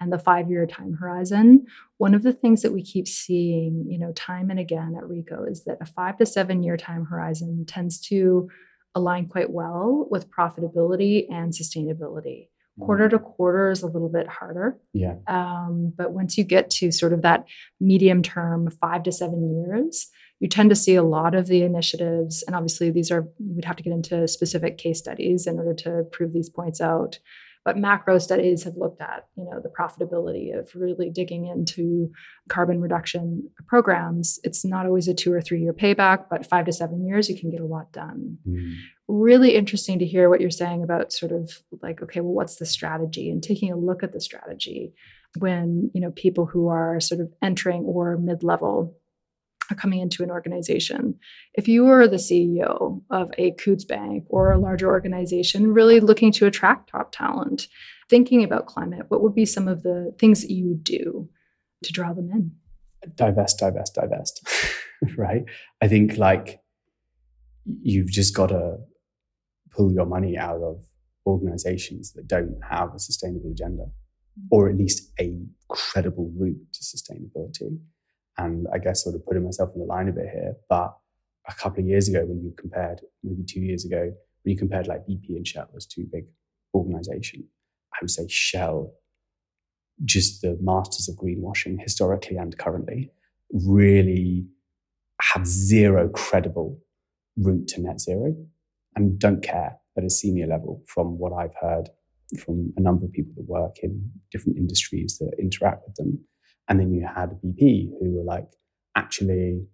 and 0.00 0.12
the 0.12 0.18
five 0.18 0.50
year 0.50 0.66
time 0.66 0.94
horizon. 0.94 1.66
One 1.98 2.14
of 2.14 2.22
the 2.22 2.32
things 2.32 2.62
that 2.62 2.72
we 2.72 2.82
keep 2.82 3.08
seeing, 3.08 3.86
you 3.88 3.98
know, 3.98 4.12
time 4.12 4.50
and 4.50 4.60
again 4.60 4.94
at 4.96 5.08
Re:Co 5.08 5.44
is 5.44 5.64
that 5.64 5.78
a 5.80 5.86
five 5.86 6.18
to 6.18 6.26
seven 6.26 6.62
year 6.62 6.76
time 6.76 7.06
horizon 7.06 7.64
tends 7.66 8.00
to 8.02 8.48
align 8.94 9.26
quite 9.26 9.50
well 9.50 10.06
with 10.10 10.30
profitability 10.30 11.26
and 11.30 11.52
sustainability. 11.52 12.48
Mm. 12.78 12.86
Quarter 12.86 13.08
to 13.10 13.18
quarter 13.18 13.70
is 13.70 13.82
a 13.82 13.86
little 13.86 14.08
bit 14.08 14.28
harder. 14.28 14.78
Yeah. 14.92 15.16
Um, 15.26 15.92
but 15.96 16.12
once 16.12 16.38
you 16.38 16.44
get 16.44 16.70
to 16.70 16.90
sort 16.90 17.12
of 17.12 17.22
that 17.22 17.44
medium 17.80 18.22
term, 18.22 18.70
five 18.70 19.02
to 19.04 19.12
seven 19.12 19.64
years, 19.64 20.08
you 20.40 20.48
tend 20.48 20.70
to 20.70 20.76
see 20.76 20.94
a 20.94 21.02
lot 21.02 21.34
of 21.34 21.46
the 21.46 21.62
initiatives, 21.62 22.44
and 22.46 22.54
obviously 22.54 22.90
these 22.90 23.10
are, 23.10 23.28
you 23.38 23.54
would 23.54 23.64
have 23.64 23.76
to 23.76 23.82
get 23.82 23.92
into 23.92 24.28
specific 24.28 24.78
case 24.78 24.98
studies 24.98 25.46
in 25.46 25.58
order 25.58 25.74
to 25.74 26.04
prove 26.12 26.32
these 26.32 26.50
points 26.50 26.80
out. 26.80 27.18
But 27.64 27.76
macro 27.76 28.18
studies 28.18 28.64
have 28.64 28.76
looked 28.76 29.02
at, 29.02 29.26
you 29.36 29.44
know, 29.44 29.60
the 29.60 29.68
profitability 29.68 30.58
of 30.58 30.70
really 30.74 31.10
digging 31.10 31.44
into 31.46 32.10
carbon 32.48 32.80
reduction 32.80 33.50
programs. 33.66 34.38
It's 34.42 34.64
not 34.64 34.86
always 34.86 35.06
a 35.06 35.12
two 35.12 35.32
or 35.32 35.42
three 35.42 35.60
year 35.60 35.74
payback, 35.74 36.26
but 36.30 36.46
five 36.46 36.64
to 36.66 36.72
seven 36.72 37.06
years, 37.06 37.28
you 37.28 37.38
can 37.38 37.50
get 37.50 37.60
a 37.60 37.66
lot 37.66 37.92
done. 37.92 38.38
Mm. 38.48 38.76
Really 39.08 39.54
interesting 39.54 39.98
to 39.98 40.06
hear 40.06 40.30
what 40.30 40.40
you're 40.40 40.50
saying 40.50 40.82
about 40.82 41.12
sort 41.12 41.32
of 41.32 41.50
like, 41.82 42.00
okay, 42.02 42.20
well, 42.20 42.32
what's 42.32 42.56
the 42.56 42.64
strategy? 42.64 43.28
And 43.28 43.42
taking 43.42 43.70
a 43.70 43.76
look 43.76 44.02
at 44.02 44.12
the 44.12 44.20
strategy 44.20 44.94
when, 45.36 45.90
you 45.92 46.00
know, 46.00 46.12
people 46.12 46.46
who 46.46 46.68
are 46.68 47.00
sort 47.00 47.20
of 47.20 47.30
entering 47.42 47.82
or 47.82 48.16
mid 48.16 48.42
level 48.42 48.96
coming 49.74 50.00
into 50.00 50.22
an 50.22 50.30
organization. 50.30 51.14
If 51.54 51.68
you 51.68 51.84
were 51.84 52.08
the 52.08 52.16
CEO 52.16 53.02
of 53.10 53.30
a 53.38 53.52
Coutts 53.52 53.84
Bank 53.84 54.24
or 54.28 54.52
a 54.52 54.58
larger 54.58 54.88
organization 54.88 55.72
really 55.72 56.00
looking 56.00 56.32
to 56.32 56.46
attract 56.46 56.90
top 56.90 57.12
talent, 57.12 57.68
thinking 58.08 58.42
about 58.42 58.66
climate, 58.66 59.06
what 59.08 59.22
would 59.22 59.34
be 59.34 59.44
some 59.44 59.68
of 59.68 59.82
the 59.82 60.14
things 60.18 60.42
that 60.42 60.50
you 60.50 60.68
would 60.68 60.84
do 60.84 61.28
to 61.84 61.92
draw 61.92 62.12
them 62.12 62.30
in? 62.30 62.52
Divest, 63.14 63.58
divest, 63.58 63.94
divest. 63.94 64.46
right? 65.16 65.44
I 65.80 65.88
think 65.88 66.16
like 66.16 66.60
you've 67.82 68.10
just 68.10 68.34
got 68.34 68.48
to 68.48 68.78
pull 69.70 69.92
your 69.92 70.06
money 70.06 70.36
out 70.36 70.62
of 70.62 70.84
organizations 71.26 72.12
that 72.12 72.26
don't 72.26 72.58
have 72.68 72.94
a 72.94 72.98
sustainable 72.98 73.50
agenda 73.50 73.84
or 74.50 74.68
at 74.68 74.76
least 74.76 75.12
a 75.20 75.38
credible 75.68 76.32
route 76.36 76.60
to 76.72 76.80
sustainability 76.80 77.78
and 78.38 78.66
I 78.72 78.78
guess 78.78 79.04
sort 79.04 79.16
of 79.16 79.24
putting 79.26 79.44
myself 79.44 79.70
in 79.74 79.80
the 79.80 79.86
line 79.86 80.08
a 80.08 80.12
bit 80.12 80.28
here. 80.32 80.54
But 80.68 80.96
a 81.48 81.54
couple 81.54 81.80
of 81.80 81.86
years 81.86 82.08
ago, 82.08 82.24
when 82.24 82.42
you 82.42 82.54
compared, 82.56 83.00
maybe 83.22 83.42
two 83.44 83.60
years 83.60 83.84
ago, 83.84 84.12
when 84.42 84.52
you 84.52 84.56
compared 84.56 84.86
like 84.86 85.06
BP 85.06 85.36
and 85.36 85.46
Shell 85.46 85.68
as 85.76 85.86
two 85.86 86.06
big 86.10 86.24
organizations, 86.74 87.44
I 87.94 87.98
would 88.02 88.10
say 88.10 88.26
Shell, 88.28 88.92
just 90.04 90.42
the 90.42 90.56
masters 90.60 91.08
of 91.08 91.16
greenwashing 91.16 91.80
historically 91.80 92.36
and 92.36 92.56
currently, 92.56 93.10
really 93.52 94.46
have 95.20 95.46
zero 95.46 96.08
credible 96.08 96.78
route 97.36 97.66
to 97.68 97.80
net 97.80 98.00
zero 98.00 98.36
and 98.94 99.18
don't 99.18 99.42
care 99.42 99.78
at 99.96 100.04
a 100.04 100.10
senior 100.10 100.46
level 100.46 100.82
from 100.86 101.18
what 101.18 101.32
I've 101.32 101.54
heard 101.60 101.88
from 102.36 102.72
a 102.76 102.80
number 102.80 103.06
of 103.06 103.12
people 103.12 103.32
that 103.36 103.48
work 103.48 103.78
in 103.82 104.10
different 104.30 104.58
industries 104.58 105.18
that 105.18 105.32
interact 105.38 105.82
with 105.86 105.96
them. 105.96 106.20
And 106.68 106.78
then 106.78 106.92
you 106.92 107.06
had 107.06 107.38
BP 107.42 107.90
who 108.00 108.16
were 108.16 108.24
like, 108.24 108.46
actually, 108.94 109.66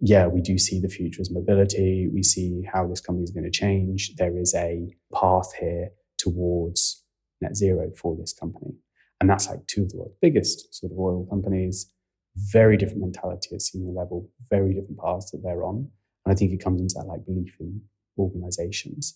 yeah, 0.00 0.26
we 0.26 0.40
do 0.40 0.58
see 0.58 0.80
the 0.80 0.88
future 0.88 1.20
as 1.20 1.30
mobility. 1.30 2.08
We 2.12 2.22
see 2.22 2.62
how 2.72 2.86
this 2.86 3.00
company 3.00 3.24
is 3.24 3.30
going 3.30 3.44
to 3.44 3.50
change. 3.50 4.16
There 4.16 4.36
is 4.36 4.54
a 4.54 4.94
path 5.14 5.52
here 5.58 5.90
towards 6.18 7.04
net 7.40 7.56
zero 7.56 7.90
for 7.96 8.16
this 8.16 8.32
company. 8.32 8.74
And 9.20 9.30
that's 9.30 9.48
like 9.48 9.66
two 9.66 9.82
of 9.82 9.90
the 9.90 9.98
world's 9.98 10.16
biggest 10.20 10.74
sort 10.74 10.92
of 10.92 10.98
oil 10.98 11.26
companies, 11.30 11.90
very 12.36 12.76
different 12.76 13.02
mentality 13.02 13.54
at 13.54 13.62
senior 13.62 13.92
level, 13.92 14.28
very 14.50 14.74
different 14.74 14.98
paths 14.98 15.30
that 15.30 15.42
they're 15.42 15.64
on. 15.64 15.88
And 16.26 16.32
I 16.32 16.34
think 16.34 16.52
it 16.52 16.62
comes 16.62 16.80
into 16.80 16.94
that 16.98 17.06
like 17.06 17.24
belief 17.24 17.56
in 17.60 17.80
organizations. 18.18 19.14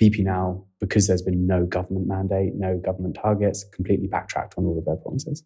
BP 0.00 0.24
now, 0.24 0.64
because 0.80 1.06
there's 1.06 1.22
been 1.22 1.46
no 1.46 1.66
government 1.66 2.06
mandate, 2.06 2.54
no 2.54 2.78
government 2.78 3.18
targets, 3.20 3.64
completely 3.64 4.06
backtracked 4.06 4.54
on 4.56 4.64
all 4.64 4.78
of 4.78 4.84
their 4.84 4.96
promises. 4.96 5.44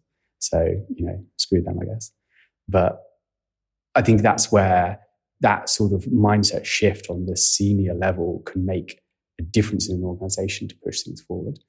So, 0.49 0.65
you 0.95 1.05
know, 1.05 1.23
screw 1.37 1.61
them, 1.61 1.79
I 1.81 1.85
guess. 1.85 2.11
But 2.67 3.01
I 3.95 4.01
think 4.01 4.21
that's 4.21 4.51
where 4.51 4.99
that 5.41 5.69
sort 5.69 5.93
of 5.93 6.05
mindset 6.05 6.65
shift 6.65 7.07
on 7.09 7.25
the 7.25 7.37
senior 7.37 7.93
level 7.93 8.41
can 8.45 8.65
make 8.65 9.01
a 9.39 9.43
difference 9.43 9.89
in 9.89 9.97
an 9.97 10.03
organization 10.03 10.67
to 10.67 10.75
push 10.83 11.01
things 11.01 11.21
forward. 11.21 11.59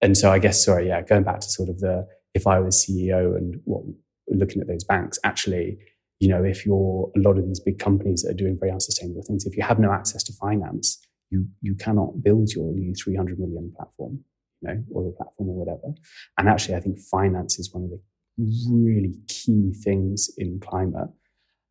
And 0.00 0.16
so 0.18 0.32
I 0.32 0.38
guess, 0.38 0.64
sorry, 0.64 0.88
yeah, 0.88 1.02
going 1.02 1.22
back 1.22 1.40
to 1.40 1.48
sort 1.48 1.68
of 1.68 1.78
the 1.78 2.06
if 2.34 2.46
I 2.46 2.58
was 2.60 2.84
CEO 2.84 3.36
and 3.36 3.60
what 3.64 3.82
looking 4.28 4.60
at 4.60 4.68
those 4.68 4.84
banks, 4.84 5.18
actually, 5.24 5.78
you 6.18 6.28
know, 6.28 6.42
if 6.42 6.64
you're 6.64 7.10
a 7.16 7.20
lot 7.20 7.38
of 7.38 7.46
these 7.46 7.60
big 7.60 7.78
companies 7.78 8.22
that 8.22 8.30
are 8.30 8.36
doing 8.36 8.56
very 8.58 8.72
unsustainable 8.72 9.22
things, 9.22 9.44
if 9.44 9.56
you 9.56 9.62
have 9.62 9.78
no 9.78 9.92
access 9.92 10.22
to 10.24 10.32
finance, 10.32 10.98
you 11.30 11.46
you 11.60 11.74
cannot 11.74 12.22
build 12.22 12.52
your 12.52 12.72
new 12.72 12.94
300 12.94 13.38
million 13.38 13.72
platform, 13.76 14.20
you 14.60 14.68
know, 14.68 14.82
oil 14.96 15.12
platform 15.16 15.50
or 15.50 15.64
whatever. 15.64 15.94
And 16.38 16.48
actually, 16.48 16.76
I 16.76 16.80
think 16.80 16.98
finance 16.98 17.58
is 17.58 17.72
one 17.72 17.84
of 17.84 17.90
the 17.90 18.00
really 18.38 19.14
key 19.28 19.72
things 19.84 20.30
in 20.36 20.60
climate. 20.60 21.08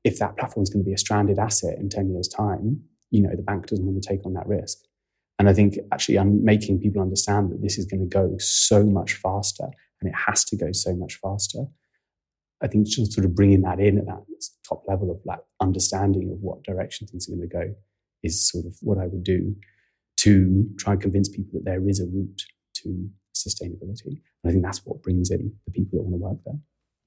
If 0.04 0.20
that 0.20 0.38
platform 0.38 0.64
is 0.64 0.70
going 0.70 0.84
to 0.84 0.88
be 0.88 0.94
a 0.94 0.98
stranded 0.98 1.38
asset 1.38 1.78
in 1.80 1.90
10 1.90 2.12
years' 2.12 2.28
time, 2.28 2.82
you 3.12 3.22
know, 3.22 3.36
the 3.36 3.44
bank 3.44 3.68
doesn't 3.68 3.86
want 3.86 4.02
to 4.02 4.08
take 4.08 4.26
on 4.26 4.34
that 4.34 4.48
risk. 4.48 4.78
And 5.38 5.50
I 5.50 5.54
think 5.54 5.78
actually 5.92 6.20
I'm 6.20 6.44
making 6.44 6.80
people 6.80 7.02
understand 7.02 7.52
that 7.52 7.62
this 7.62 7.78
is 7.78 7.86
going 7.86 8.02
to 8.02 8.06
go 8.08 8.36
so 8.38 8.84
much 8.84 9.14
faster 9.14 9.68
and 10.00 10.10
it 10.10 10.16
has 10.28 10.44
to 10.46 10.56
go 10.56 10.72
so 10.72 10.96
much 10.96 11.16
faster. 11.16 11.66
I 12.64 12.68
think 12.68 12.88
just 12.88 13.14
sort 13.14 13.26
of 13.26 13.36
bringing 13.36 13.62
that 13.62 13.80
in 13.80 13.98
at 13.98 14.06
that 14.06 14.24
top 14.68 14.84
level 14.88 15.10
of 15.10 15.20
like 15.26 15.40
understanding 15.60 16.32
of 16.32 16.38
what 16.42 16.64
direction 16.64 17.08
things 17.08 17.28
are 17.28 17.36
going 17.36 17.50
to 17.50 17.56
go 17.56 17.76
is 18.24 18.48
sort 18.48 18.66
of 18.66 18.76
what 18.82 19.00
I 19.00 19.08
would 19.08 19.24
do 19.24 19.56
to 20.18 20.70
try 20.78 20.94
and 20.94 21.02
convince 21.02 21.30
people 21.30 21.54
that 21.54 21.66
there 21.66 21.88
is 21.90 22.00
a 22.00 22.06
route 22.06 22.44
to 22.76 23.10
sustainability. 23.36 24.22
And 24.44 24.50
I 24.50 24.54
think 24.54 24.64
that's 24.64 24.86
what 24.86 25.02
brings 25.02 25.32
in 25.32 25.54
the 25.66 25.72
people 25.72 26.00
that 26.00 26.04
want 26.04 26.14
to 26.14 26.18
work 26.18 26.38
there. 26.46 26.60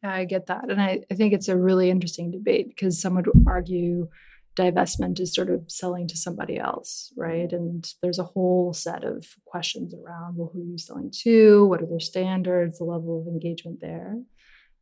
Yeah, 0.03 0.15
I 0.15 0.25
get 0.25 0.47
that. 0.47 0.71
And 0.71 0.81
I, 0.81 1.01
I 1.11 1.15
think 1.15 1.33
it's 1.33 1.49
a 1.49 1.57
really 1.57 1.91
interesting 1.91 2.31
debate 2.31 2.69
because 2.69 3.01
some 3.01 3.15
would 3.15 3.29
argue 3.47 4.09
divestment 4.57 5.19
is 5.19 5.35
sort 5.35 5.51
of 5.51 5.65
selling 5.69 6.07
to 6.09 6.17
somebody 6.17 6.59
else, 6.59 7.13
right? 7.17 7.53
And 7.53 7.91
there's 8.03 8.19
a 8.19 8.25
whole 8.25 8.73
set 8.73 9.05
of 9.05 9.27
questions 9.47 9.95
around 9.95 10.37
well, 10.37 10.51
who 10.53 10.61
are 10.61 10.65
you 10.65 10.79
selling 10.79 11.11
to? 11.23 11.67
What 11.67 11.83
are 11.83 11.87
their 11.87 12.01
standards? 12.01 12.79
The 12.79 12.85
level 12.85 13.21
of 13.21 13.27
engagement 13.27 13.81
there. 13.81 14.17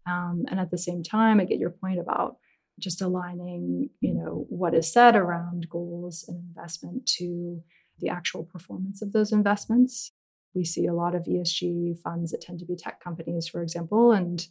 Um, 0.07 0.45
and 0.51 0.61
at 0.61 0.71
the 0.71 0.79
same 0.79 1.03
time, 1.03 1.41
I 1.41 1.45
get 1.45 1.59
your 1.59 1.71
point 1.71 2.01
about 2.01 2.37
just 2.79 3.01
aligning, 3.01 3.91
you 4.01 4.15
know, 4.15 4.47
what 4.49 4.75
is 4.75 4.93
said 4.93 5.15
around 5.15 5.69
goals 5.71 6.25
and 6.27 6.38
investment 6.49 7.07
to 7.19 7.62
the 8.01 8.09
actual 8.09 8.45
performance 8.45 9.01
of 9.03 9.12
those 9.12 9.33
investments. 9.33 10.12
We 10.55 10.65
see 10.65 10.87
a 10.87 10.95
lot 10.95 11.15
of 11.15 11.25
ESG 11.25 11.99
funds 12.01 12.31
that 12.31 12.41
tend 12.41 12.59
to 12.61 12.67
be 12.67 12.77
tech 12.77 13.03
companies, 13.03 13.49
for 13.49 13.62
example, 13.62 14.12
and 14.12 14.47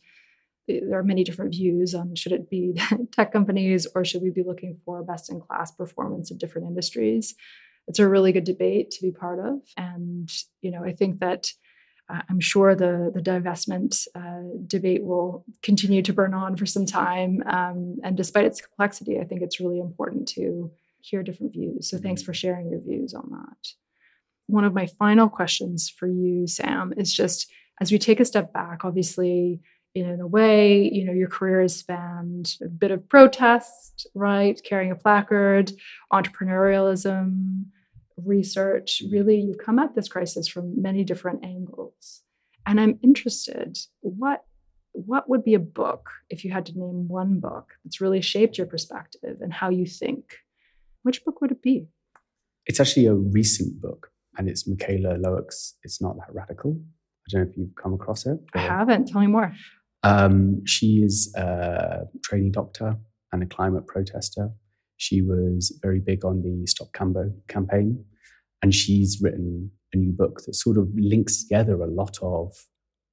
there 0.68 0.98
are 0.98 1.04
many 1.04 1.24
different 1.24 1.54
views 1.54 1.94
on 1.96 2.16
should 2.16 2.32
it 2.32 2.50
be 2.50 2.80
tech 3.12 3.32
companies 3.32 3.88
or 3.96 4.06
should 4.06 4.22
we 4.22 4.30
be 4.30 4.44
looking 4.44 4.78
for 4.86 5.04
best 5.04 5.32
in 5.32 5.40
class 5.40 5.72
performance 5.72 6.32
of 6.32 6.38
different 6.38 6.68
industries. 6.68 7.36
It's 7.88 8.00
a 8.00 8.08
really 8.08 8.32
good 8.32 8.44
debate 8.44 8.92
to 8.92 9.02
be 9.02 9.12
part 9.12 9.40
of, 9.40 9.60
and 9.76 10.32
you 10.62 10.72
know, 10.72 10.84
I 10.84 10.94
think 10.94 11.20
that 11.20 11.52
uh, 12.10 12.22
I'm 12.30 12.40
sure 12.40 12.76
the 12.76 13.12
the 13.14 13.22
divestment 13.22 14.08
uh, 14.16 14.62
debate 14.68 15.04
will 15.04 15.46
continue 15.64 16.02
to 16.04 16.14
burn 16.14 16.34
on 16.34 16.56
for 16.56 16.66
some 16.66 16.86
time. 16.86 17.44
Um, 17.48 17.98
and 18.04 18.16
despite 18.16 18.46
its 18.46 18.62
complexity, 18.62 19.20
I 19.20 19.24
think 19.24 19.42
it's 19.42 19.60
really 19.60 19.80
important 19.80 20.28
to 20.30 20.72
hear 21.02 21.24
different 21.24 21.54
views. 21.54 21.90
So 21.90 21.98
thanks 21.98 22.22
for 22.22 22.34
sharing 22.34 22.70
your 22.70 22.82
views 22.82 23.14
on 23.14 23.30
that. 23.32 23.81
One 24.52 24.66
of 24.66 24.74
my 24.74 24.86
final 24.86 25.30
questions 25.30 25.90
for 25.90 26.08
you, 26.08 26.46
Sam, 26.46 26.94
is 26.98 27.14
just 27.14 27.50
as 27.80 27.90
we 27.90 27.98
take 27.98 28.20
a 28.20 28.26
step 28.26 28.52
back, 28.52 28.84
obviously, 28.84 29.62
in 29.96 30.20
a 30.20 30.28
way, 30.28 30.90
you 30.92 31.06
know, 31.06 31.14
your 31.14 31.30
career 31.30 31.62
has 31.62 31.76
spanned 31.76 32.56
a 32.62 32.68
bit 32.68 32.92
of 32.92 33.08
protest, 33.08 34.08
right? 34.14 34.62
Carrying 34.64 34.92
a 34.92 34.96
placard, 34.96 35.72
entrepreneurialism, 36.12 37.64
research. 38.18 39.02
Really, 39.10 39.40
you've 39.40 39.58
come 39.58 39.80
at 39.80 39.96
this 39.96 40.10
crisis 40.10 40.50
from 40.50 40.82
many 40.82 41.06
different 41.06 41.46
angles. 41.46 42.22
And 42.66 42.80
I'm 42.80 43.00
interested, 43.02 43.78
what 44.02 44.44
what 44.94 45.30
would 45.30 45.46
be 45.46 45.54
a 45.54 45.60
book 45.60 46.10
if 46.30 46.44
you 46.44 46.52
had 46.52 46.66
to 46.66 46.78
name 46.78 47.08
one 47.08 47.40
book 47.40 47.72
that's 47.86 48.02
really 48.02 48.20
shaped 48.20 48.58
your 48.58 48.68
perspective 48.68 49.38
and 49.40 49.54
how 49.54 49.70
you 49.70 49.86
think? 49.86 50.40
Which 51.04 51.24
book 51.24 51.40
would 51.40 51.52
it 51.52 51.62
be? 51.62 51.88
It's 52.66 52.82
actually 52.82 53.06
a 53.06 53.14
recent 53.14 53.82
book, 53.82 54.12
and 54.38 54.50
it's 54.50 54.68
Mikaela 54.68 55.22
Loach's 55.22 55.76
It's 55.84 56.02
Not 56.02 56.16
That 56.18 56.34
Radical. 56.34 56.80
I 56.80 57.32
don't 57.32 57.44
know 57.44 57.52
if 57.52 57.58
you've 57.58 57.76
come 57.76 57.94
across 57.94 58.26
it. 58.26 58.40
I 58.54 58.60
haven't. 58.60 59.08
Tell 59.08 59.22
me 59.22 59.28
more. 59.28 59.54
Um, 60.04 60.66
she 60.66 61.02
is 61.04 61.34
a 61.36 62.06
trainee 62.24 62.50
doctor 62.50 62.98
and 63.32 63.44
a 63.44 63.46
climate 63.46 63.88
protester. 63.88 64.50
She 64.98 65.22
was 65.22 65.78
very 65.82 66.00
big 66.00 66.26
on 66.26 66.42
the 66.42 66.66
Stop 66.68 66.92
Cambo 66.94 67.34
campaign. 67.48 68.04
And 68.64 68.74
she's 68.74 69.20
written 69.22 69.72
a 69.94 69.98
new 69.98 70.12
book 70.12 70.42
that 70.46 70.56
sort 70.56 70.78
of 70.78 70.90
links 70.96 71.44
together 71.44 71.82
a 71.82 71.88
lot 71.88 72.18
of 72.22 72.54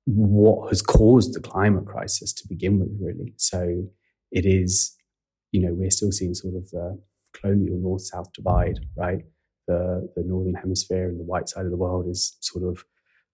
what 0.04 0.68
has 0.68 0.82
caused 0.82 1.34
the 1.34 1.40
climate 1.40 1.86
crisis 1.86 2.32
to 2.32 2.48
begin 2.48 2.78
with, 2.78 2.90
really. 3.00 3.34
So 3.36 3.88
it 4.30 4.46
is, 4.46 4.94
you 5.52 5.60
know, 5.60 5.72
we're 5.72 5.90
still 5.90 6.12
seeing 6.12 6.34
sort 6.34 6.54
of 6.54 6.70
the 6.70 7.00
colonial 7.34 7.78
north 7.78 8.02
south 8.02 8.32
divide, 8.32 8.80
right? 8.96 9.20
The, 9.68 10.10
the 10.16 10.24
northern 10.24 10.54
hemisphere 10.54 11.08
and 11.08 11.20
the 11.20 11.24
white 11.24 11.48
side 11.48 11.66
of 11.66 11.70
the 11.70 11.76
world 11.76 12.08
is 12.08 12.36
sort 12.40 12.64
of 12.64 12.84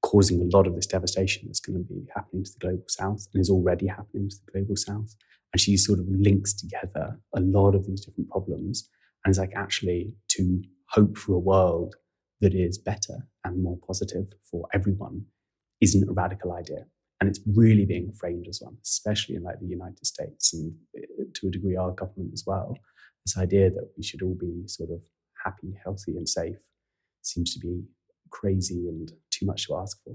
causing 0.02 0.42
a 0.42 0.56
lot 0.56 0.66
of 0.66 0.74
this 0.74 0.86
devastation 0.86 1.44
that's 1.46 1.60
going 1.60 1.78
to 1.78 1.84
be 1.84 2.06
happening 2.14 2.44
to 2.44 2.50
the 2.52 2.58
global 2.58 2.84
south 2.88 3.26
and 3.32 3.40
is 3.40 3.48
already 3.48 3.86
happening 3.86 4.28
to 4.28 4.36
the 4.44 4.52
global 4.52 4.76
south. 4.76 5.14
And 5.52 5.60
she 5.60 5.76
sort 5.76 5.98
of 6.00 6.06
links 6.08 6.52
together 6.52 7.18
a 7.34 7.40
lot 7.40 7.74
of 7.74 7.86
these 7.86 8.04
different 8.04 8.28
problems 8.28 8.90
and 9.24 9.30
is 9.30 9.38
like 9.38 9.52
actually 9.56 10.12
to 10.32 10.62
hope 10.90 11.16
for 11.16 11.34
a 11.34 11.38
world 11.38 11.94
that 12.40 12.54
is 12.54 12.76
better 12.76 13.28
and 13.44 13.62
more 13.62 13.78
positive 13.86 14.26
for 14.50 14.66
everyone 14.74 15.24
isn't 15.80 16.08
a 16.08 16.12
radical 16.12 16.52
idea. 16.52 16.84
And 17.20 17.30
it's 17.30 17.40
really 17.54 17.86
being 17.86 18.12
framed 18.12 18.46
as 18.48 18.60
one, 18.60 18.76
especially 18.82 19.36
in 19.36 19.42
like 19.42 19.60
the 19.60 19.66
United 19.66 20.04
States 20.04 20.52
and 20.52 20.74
uh, 20.98 21.24
to 21.34 21.48
a 21.48 21.50
degree 21.50 21.76
our 21.76 21.92
government 21.92 22.32
as 22.34 22.44
well. 22.46 22.76
This 23.24 23.38
idea 23.38 23.70
that 23.70 23.90
we 23.96 24.02
should 24.02 24.20
all 24.20 24.36
be 24.38 24.64
sort 24.66 24.90
of 24.90 25.00
happy, 25.44 25.78
healthy, 25.82 26.16
and 26.16 26.28
safe 26.28 26.56
seems 27.22 27.52
to 27.54 27.60
be 27.60 27.82
crazy 28.30 28.88
and 28.88 29.12
too 29.30 29.46
much 29.46 29.66
to 29.66 29.76
ask 29.76 30.02
for. 30.04 30.14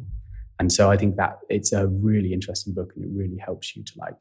And 0.60 0.72
so 0.72 0.92
I 0.92 0.98
think 0.98 1.16
that 1.16 1.40
it's 1.50 1.72
a 1.72 1.88
really 1.88 2.34
interesting 2.34 2.74
book 2.74 2.92
and 2.96 3.06
it 3.06 3.12
really 3.14 3.38
helps 3.38 3.76
you 3.76 3.84
to 3.84 3.94
like 3.98 4.16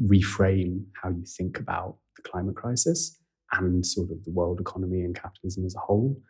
reframe 0.00 0.84
how 1.02 1.08
you 1.08 1.24
think 1.24 1.58
about 1.58 1.96
the 2.16 2.22
climate 2.22 2.54
crisis 2.54 3.18
and 3.52 3.84
sort 3.84 4.10
of 4.10 4.22
the 4.24 4.30
world 4.30 4.60
economy 4.60 5.00
and 5.00 5.14
capitalism 5.14 5.64
as 5.64 5.74
a 5.74 5.80
whole 5.80 6.20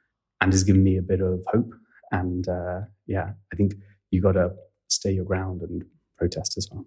and 0.40 0.52
has 0.52 0.62
given 0.62 0.84
me 0.84 0.96
a 0.96 1.02
bit 1.02 1.20
of 1.20 1.44
hope. 1.48 1.72
And 2.12 2.48
uh, 2.48 2.82
yeah, 3.06 3.30
I 3.52 3.56
think 3.56 3.74
you 4.10 4.22
got 4.22 4.32
to 4.32 4.50
stay 4.88 5.12
your 5.12 5.24
ground 5.24 5.62
and 5.62 5.84
protest 6.16 6.56
as 6.56 6.68
well. 6.70 6.86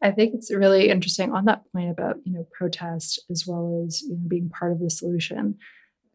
I 0.00 0.10
think 0.10 0.34
it's 0.34 0.54
really 0.54 0.90
interesting 0.90 1.32
on 1.32 1.46
that 1.46 1.62
point 1.72 1.90
about 1.90 2.16
you 2.24 2.32
know 2.32 2.46
protest 2.52 3.22
as 3.30 3.44
well 3.46 3.84
as 3.86 4.02
you 4.02 4.10
know 4.10 4.28
being 4.28 4.50
part 4.50 4.72
of 4.72 4.80
the 4.80 4.90
solution. 4.90 5.56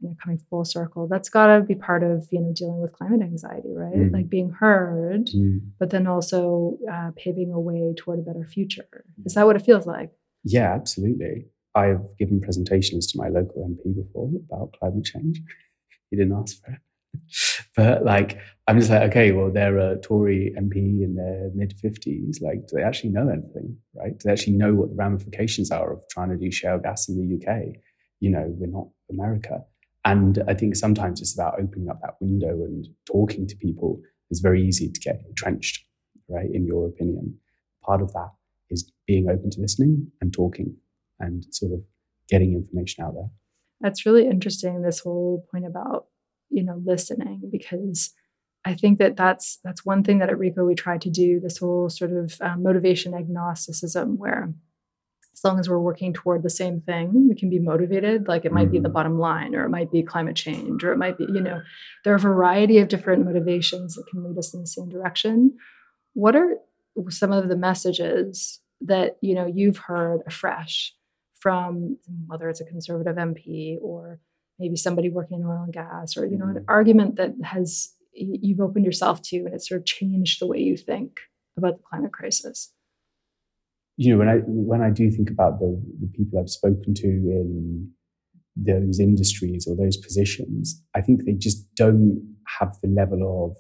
You 0.02 0.10
know, 0.10 0.16
coming 0.24 0.40
full 0.50 0.64
circle, 0.64 1.08
that's 1.08 1.30
got 1.30 1.48
to 1.48 1.62
be 1.62 1.76
part 1.76 2.04
of 2.04 2.28
you 2.32 2.40
know 2.40 2.54
dealing 2.54 2.82
with 2.82 2.94
climate 2.94 3.22
anxiety, 3.22 3.74
right? 3.74 3.94
Mm. 3.94 4.14
Like 4.14 4.30
being 4.30 4.52
heard, 4.52 5.28
mm. 5.28 5.60
but 5.80 5.90
then 5.90 6.08
also 6.08 6.78
uh, 6.92 7.12
paving 7.16 7.52
a 7.52 7.60
way 7.60 7.94
toward 7.98 8.20
a 8.20 8.22
better 8.22 8.46
future. 8.46 9.04
Is 9.26 9.34
that 9.34 9.46
what 9.46 9.56
it 9.56 9.62
feels 9.62 9.86
like? 9.86 10.12
Yeah, 10.44 10.74
absolutely. 10.74 11.46
I've 11.76 12.18
given 12.18 12.42
presentations 12.42 13.08
to 13.08 13.18
my 13.18 13.30
local 13.30 13.68
MP 13.68 13.96
before 13.96 14.30
about 14.50 14.74
climate 14.80 15.06
change. 15.06 15.42
he 16.10 16.18
didn't 16.18 16.34
ask 16.34 16.64
for 16.64 16.72
it. 16.72 16.80
but 17.76 18.06
like, 18.06 18.40
I'm 18.68 18.80
just 18.80 18.92
like, 18.92 19.10
okay, 19.10 19.32
well, 19.32 19.52
they're 19.52 19.78
a 19.78 20.00
Tory 20.00 20.54
MP 20.58 20.76
in 21.04 21.16
their 21.16 21.50
mid 21.54 21.76
50s. 21.84 22.42
Like, 22.42 22.68
do 22.68 22.76
they 22.76 22.84
actually 22.84 23.12
know 23.12 23.30
anything, 23.30 23.78
right? 23.96 24.18
Do 24.18 24.24
they 24.26 24.32
actually 24.32 24.54
know 24.54 24.74
what 24.74 24.90
the 24.90 24.96
ramifications 24.96 25.72
are 25.72 25.94
of 25.94 26.04
trying 26.10 26.30
to 26.30 26.38
do 26.38 26.52
shale 26.52 26.80
gas 26.80 27.10
in 27.10 27.18
the 27.18 27.36
UK? 27.36 27.76
You 28.20 28.32
know, 28.32 28.46
we're 28.58 28.68
not 28.68 28.88
America. 29.10 29.64
And 30.06 30.44
I 30.48 30.54
think 30.54 30.76
sometimes 30.76 31.22
it's 31.22 31.34
about 31.34 31.60
opening 31.60 31.90
up 31.90 32.02
that 32.02 32.16
window 32.22 32.64
and 32.64 32.88
talking 33.06 33.48
to 33.48 33.56
people. 33.56 34.02
It's 34.30 34.40
very 34.40 34.66
easy 34.66 34.90
to 34.90 35.00
get 35.00 35.22
entrenched, 35.28 35.86
right, 36.30 36.50
in 36.52 36.66
your 36.66 36.88
opinion. 36.88 37.38
Part 37.84 38.02
of 38.02 38.14
that 38.14 38.30
is 38.70 38.92
being 39.08 39.30
open 39.30 39.50
to 39.52 39.62
listening 39.62 40.12
and 40.22 40.32
talking 40.32 40.76
and 41.20 41.46
sort 41.52 41.74
of 41.74 41.82
getting 42.30 42.54
information 42.54 43.04
out 43.04 43.14
there. 43.14 43.30
That's 43.82 44.06
really 44.06 44.28
interesting. 44.28 44.82
This 44.82 45.00
whole 45.00 45.46
point 45.52 45.66
about 45.66 46.06
you 46.50 46.64
know 46.64 46.82
listening 46.84 47.50
because 47.52 48.14
I 48.66 48.76
think 48.76 49.00
that 49.00 49.16
that's 49.16 49.60
that's 49.64 49.86
one 49.86 50.04
thing 50.04 50.20
that 50.20 50.30
at 50.30 50.38
Re:Co 50.38 50.66
we 50.66 50.76
try 50.76 50.98
to 50.98 51.10
do. 51.10 51.40
This 51.40 51.58
whole 51.58 51.90
sort 51.90 52.12
of 52.12 52.38
um, 52.42 52.64
motivation 52.64 53.14
agnosticism, 53.14 54.18
where 54.18 54.54
as 55.34 55.44
long 55.44 55.60
as 55.60 55.70
we're 55.70 55.80
working 55.80 56.14
toward 56.14 56.44
the 56.44 56.50
same 56.50 56.82
thing, 56.82 57.28
we 57.30 57.36
can 57.36 57.50
be 57.50 57.60
motivated. 57.60 58.28
Like 58.28 58.46
it 58.46 58.52
might 58.52 58.64
mm-hmm. 58.64 58.72
be 58.72 58.80
the 58.80 58.88
mm-hmm. 58.88 58.94
bottom 58.94 59.20
line, 59.20 59.56
or 59.56 59.66
it 59.66 59.70
might 59.70 59.92
be 59.92 60.04
climate 60.04 60.36
change, 60.36 60.84
or 60.84 60.92
it 60.92 60.98
might 60.98 61.18
be, 61.18 61.26
you 61.26 61.42
know, 61.42 61.62
there 62.04 62.14
are 62.14 62.18
a 62.18 62.20
variety 62.20 62.80
of 62.80 62.88
different 62.88 63.26
motivations 63.26 63.96
that 63.96 64.06
can 64.12 64.24
lead 64.24 64.38
us 64.38 64.54
in 64.54 64.62
the 64.62 64.68
same 64.68 64.90
direction. 64.90 65.56
What 66.14 66.36
are 66.36 66.58
some 67.10 67.32
of 67.32 67.48
the 67.48 67.56
messages 67.56 68.60
that 68.82 69.18
you 69.22 69.36
know 69.36 69.46
you've 69.46 69.78
heard 69.78 70.22
afresh 70.26 70.94
from 71.40 71.98
whether 72.28 72.50
it's 72.50 72.62
a 72.62 72.66
conservative 72.66 73.16
MP 73.16 73.78
or 73.82 74.20
maybe 74.58 74.76
somebody 74.76 75.10
working 75.10 75.40
in 75.40 75.46
oil 75.46 75.64
and 75.64 75.74
gas, 75.74 76.18
or 76.18 76.26
you 76.26 76.38
know, 76.38 76.46
an 76.46 76.56
mm-hmm. 76.56 76.66
argument 76.68 77.16
that 77.16 77.34
has 77.44 77.94
you've 78.14 78.60
opened 78.60 78.86
yourself 78.86 79.22
to 79.22 79.38
and 79.38 79.54
it's 79.54 79.70
sort 79.70 79.82
of 79.82 79.86
changed 79.86 80.42
the 80.42 80.48
way 80.48 80.60
you 80.60 80.76
think 80.76 81.22
about 81.58 81.78
the 81.78 81.84
climate 81.84 82.12
crisis? 82.12 82.74
You 84.00 84.14
know, 84.14 84.18
when 84.18 84.30
I 84.30 84.38
when 84.46 84.82
I 84.82 84.92
do 84.92 85.12
think 85.12 85.30
about 85.30 85.60
the, 85.60 85.78
the 86.00 86.08
people 86.08 86.40
I've 86.40 86.50
spoken 86.50 86.94
to 86.94 87.06
in 87.06 87.92
those 88.56 88.98
industries 88.98 89.68
or 89.68 89.76
those 89.76 89.98
positions, 89.98 90.82
I 90.96 91.02
think 91.02 91.26
they 91.26 91.34
just 91.34 91.66
don't 91.76 92.38
have 92.60 92.78
the 92.82 92.88
level 92.88 93.20
of 93.46 93.58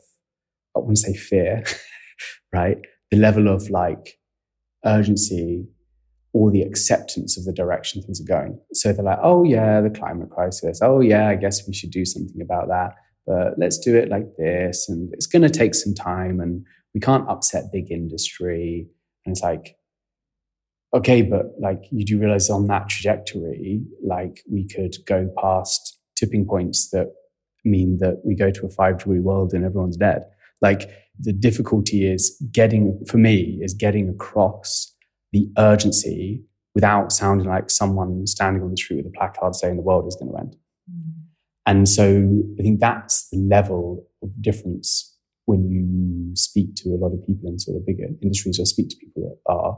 I 0.77 0.79
want 0.79 0.95
to 0.95 1.01
say 1.01 1.13
fear, 1.13 1.65
right? 2.53 2.77
The 3.11 3.17
level 3.17 3.49
of 3.49 3.69
like 3.69 4.17
urgency 4.85 5.67
or 6.31 6.51
the 6.51 6.61
acceptance 6.61 7.37
of 7.37 7.43
the 7.43 7.51
direction 7.51 8.01
things 8.01 8.21
are 8.21 8.23
going. 8.23 8.61
So 8.71 8.93
they're 8.93 9.03
like, 9.03 9.19
oh 9.21 9.43
yeah, 9.43 9.81
the 9.81 9.89
climate 9.89 10.29
crisis. 10.29 10.79
Oh 10.81 11.01
yeah, 11.01 11.27
I 11.27 11.35
guess 11.35 11.67
we 11.67 11.73
should 11.73 11.91
do 11.91 12.05
something 12.05 12.41
about 12.41 12.69
that. 12.69 12.93
But 13.27 13.59
let's 13.59 13.77
do 13.77 13.93
it 13.97 14.07
like 14.07 14.37
this, 14.37 14.87
and 14.87 15.09
it's 15.11 15.27
going 15.27 15.41
to 15.41 15.49
take 15.49 15.75
some 15.75 15.93
time, 15.93 16.39
and 16.39 16.65
we 16.93 17.01
can't 17.01 17.27
upset 17.29 17.73
big 17.73 17.91
industry. 17.91 18.87
And 19.25 19.33
it's 19.33 19.43
like, 19.43 19.75
okay, 20.93 21.21
but 21.21 21.53
like 21.59 21.83
you 21.91 22.05
do 22.05 22.19
realize 22.19 22.49
on 22.49 22.67
that 22.67 22.89
trajectory, 22.89 23.81
like 24.03 24.41
we 24.51 24.67
could 24.67 24.95
go 25.05 25.29
past 25.41 25.99
tipping 26.15 26.45
points 26.45 26.89
that 26.89 27.13
mean 27.65 27.97
that 27.99 28.21
we 28.25 28.35
go 28.35 28.51
to 28.51 28.65
a 28.65 28.69
five 28.69 28.97
degree 28.97 29.19
world 29.19 29.53
and 29.53 29.65
everyone's 29.65 29.97
dead. 29.97 30.23
Like 30.61 30.89
the 31.19 31.33
difficulty 31.33 32.09
is 32.11 32.41
getting, 32.51 32.99
for 33.07 33.17
me, 33.17 33.59
is 33.61 33.73
getting 33.73 34.09
across 34.09 34.95
the 35.31 35.49
urgency 35.57 36.43
without 36.73 37.11
sounding 37.11 37.47
like 37.47 37.69
someone 37.69 38.25
standing 38.25 38.63
on 38.63 38.71
the 38.71 38.77
street 38.77 38.97
with 38.97 39.13
a 39.13 39.17
placard 39.17 39.55
saying 39.55 39.75
the 39.75 39.81
world 39.81 40.07
is 40.07 40.15
going 40.15 40.31
to 40.31 40.37
end. 40.37 40.55
Mm. 40.91 41.11
And 41.65 41.89
so 41.89 42.43
I 42.57 42.61
think 42.61 42.79
that's 42.79 43.29
the 43.29 43.37
level 43.37 44.07
of 44.23 44.29
difference 44.41 45.15
when 45.45 45.69
you 45.69 46.35
speak 46.35 46.75
to 46.75 46.89
a 46.89 46.99
lot 46.99 47.13
of 47.13 47.25
people 47.25 47.49
in 47.49 47.59
sort 47.59 47.77
of 47.77 47.85
bigger 47.85 48.05
industries 48.21 48.59
or 48.59 48.65
speak 48.65 48.89
to 48.89 48.95
people 48.97 49.23
that 49.23 49.51
are 49.51 49.77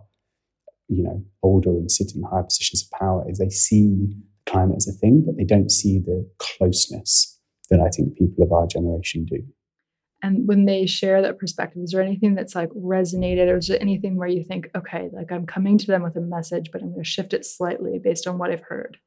you 0.91 1.03
know, 1.03 1.23
older 1.41 1.69
and 1.69 1.89
sit 1.89 2.13
in 2.13 2.21
higher 2.23 2.43
positions 2.43 2.83
of 2.83 2.99
power 2.99 3.25
is 3.29 3.37
they 3.37 3.49
see 3.49 4.13
climate 4.45 4.75
as 4.75 4.87
a 4.87 4.91
thing, 4.91 5.23
but 5.25 5.37
they 5.37 5.45
don't 5.45 5.71
see 5.71 5.99
the 5.99 6.29
closeness 6.37 7.39
that 7.69 7.79
I 7.79 7.89
think 7.89 8.17
people 8.17 8.43
of 8.43 8.51
our 8.51 8.67
generation 8.67 9.25
do. 9.25 9.41
And 10.21 10.47
when 10.47 10.65
they 10.65 10.85
share 10.85 11.21
that 11.21 11.39
perspective, 11.39 11.81
is 11.81 11.91
there 11.91 12.01
anything 12.01 12.35
that's 12.35 12.53
like 12.53 12.69
resonated, 12.71 13.47
or 13.47 13.57
is 13.57 13.67
there 13.67 13.81
anything 13.81 14.17
where 14.17 14.27
you 14.27 14.43
think, 14.43 14.69
okay, 14.75 15.09
like 15.13 15.31
I'm 15.31 15.47
coming 15.47 15.77
to 15.79 15.87
them 15.87 16.03
with 16.03 16.15
a 16.15 16.21
message, 16.21 16.69
but 16.71 16.81
I'm 16.81 16.91
going 16.91 17.03
to 17.03 17.09
shift 17.09 17.33
it 17.33 17.45
slightly 17.45 17.97
based 17.97 18.27
on 18.27 18.37
what 18.37 18.51
I've 18.51 18.61
heard? 18.61 18.97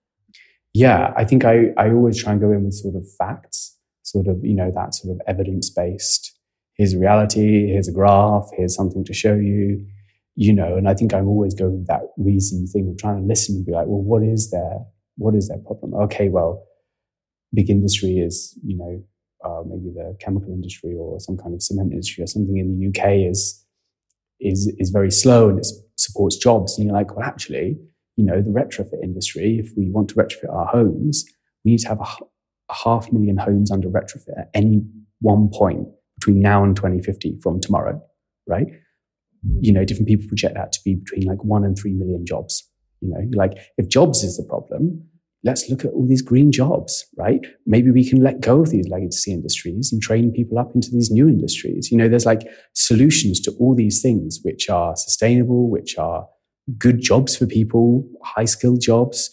Yeah, 0.72 1.12
I 1.16 1.24
think 1.24 1.44
I, 1.44 1.66
I 1.76 1.90
always 1.90 2.20
try 2.20 2.32
and 2.32 2.40
go 2.40 2.50
in 2.50 2.64
with 2.64 2.74
sort 2.74 2.96
of 2.96 3.04
facts, 3.16 3.76
sort 4.02 4.26
of, 4.26 4.44
you 4.44 4.54
know, 4.54 4.72
that 4.74 4.94
sort 4.94 5.14
of 5.14 5.20
evidence 5.28 5.70
based. 5.70 6.36
Here's 6.76 6.96
reality, 6.96 7.68
here's 7.68 7.86
a 7.86 7.92
graph, 7.92 8.48
here's 8.56 8.74
something 8.74 9.04
to 9.04 9.12
show 9.12 9.34
you 9.34 9.86
you 10.36 10.52
know, 10.52 10.76
and 10.76 10.88
I 10.88 10.94
think 10.94 11.14
I'm 11.14 11.28
always 11.28 11.54
going 11.54 11.78
with 11.78 11.86
that 11.86 12.02
reason 12.16 12.66
thing 12.66 12.88
of 12.88 12.98
trying 12.98 13.20
to 13.20 13.26
listen 13.26 13.56
and 13.56 13.66
be 13.66 13.72
like, 13.72 13.86
well, 13.86 14.02
what 14.02 14.22
is 14.22 14.50
their, 14.50 14.78
what 15.16 15.34
is 15.34 15.48
their 15.48 15.58
problem? 15.58 15.94
Okay, 15.94 16.28
well, 16.28 16.64
big 17.54 17.70
industry 17.70 18.18
is, 18.18 18.58
you 18.64 18.76
know, 18.76 19.02
uh, 19.44 19.62
maybe 19.66 19.90
the 19.94 20.16
chemical 20.20 20.52
industry 20.52 20.94
or 20.98 21.20
some 21.20 21.36
kind 21.36 21.54
of 21.54 21.62
cement 21.62 21.92
industry 21.92 22.24
or 22.24 22.26
something 22.26 22.56
in 22.56 22.78
the 22.78 22.88
UK 22.88 23.30
is, 23.30 23.64
is, 24.40 24.72
is 24.78 24.90
very 24.90 25.10
slow 25.10 25.48
and 25.48 25.58
it 25.58 25.66
supports 25.96 26.36
jobs. 26.36 26.76
And 26.76 26.86
you're 26.86 26.96
like, 26.96 27.14
well, 27.14 27.24
actually, 27.24 27.78
you 28.16 28.24
know, 28.24 28.40
the 28.40 28.50
retrofit 28.50 29.02
industry, 29.02 29.60
if 29.62 29.70
we 29.76 29.90
want 29.90 30.08
to 30.10 30.14
retrofit 30.16 30.52
our 30.52 30.66
homes, 30.66 31.24
we 31.64 31.72
need 31.72 31.80
to 31.80 31.88
have 31.88 32.00
a, 32.00 32.06
a 32.70 32.74
half 32.74 33.12
million 33.12 33.36
homes 33.36 33.70
under 33.70 33.88
retrofit 33.88 34.38
at 34.38 34.50
any 34.54 34.82
one 35.20 35.48
point 35.52 35.86
between 36.18 36.40
now 36.40 36.64
and 36.64 36.74
2050 36.74 37.38
from 37.42 37.60
tomorrow, 37.60 38.02
right? 38.46 38.66
You 39.60 39.72
know, 39.72 39.84
different 39.84 40.08
people 40.08 40.26
project 40.28 40.54
that 40.54 40.72
to 40.72 40.80
be 40.84 40.94
between 40.94 41.26
like 41.26 41.42
one 41.44 41.64
and 41.64 41.76
three 41.78 41.92
million 41.92 42.24
jobs. 42.26 42.68
You 43.00 43.10
know, 43.10 43.28
like 43.34 43.58
if 43.76 43.88
jobs 43.88 44.22
is 44.22 44.36
the 44.36 44.44
problem, 44.44 45.04
let's 45.44 45.68
look 45.68 45.84
at 45.84 45.92
all 45.92 46.06
these 46.06 46.22
green 46.22 46.50
jobs, 46.50 47.04
right? 47.18 47.40
Maybe 47.66 47.90
we 47.90 48.08
can 48.08 48.22
let 48.22 48.40
go 48.40 48.60
of 48.60 48.70
these 48.70 48.88
legacy 48.88 49.32
industries 49.32 49.92
and 49.92 50.00
train 50.00 50.32
people 50.32 50.58
up 50.58 50.74
into 50.74 50.88
these 50.90 51.10
new 51.10 51.28
industries. 51.28 51.90
You 51.90 51.98
know, 51.98 52.08
there's 52.08 52.26
like 52.26 52.48
solutions 52.72 53.40
to 53.42 53.52
all 53.60 53.74
these 53.74 54.00
things 54.00 54.40
which 54.42 54.70
are 54.70 54.96
sustainable, 54.96 55.68
which 55.68 55.98
are 55.98 56.26
good 56.78 57.00
jobs 57.00 57.36
for 57.36 57.46
people, 57.46 58.08
high 58.22 58.46
skilled 58.46 58.80
jobs 58.80 59.30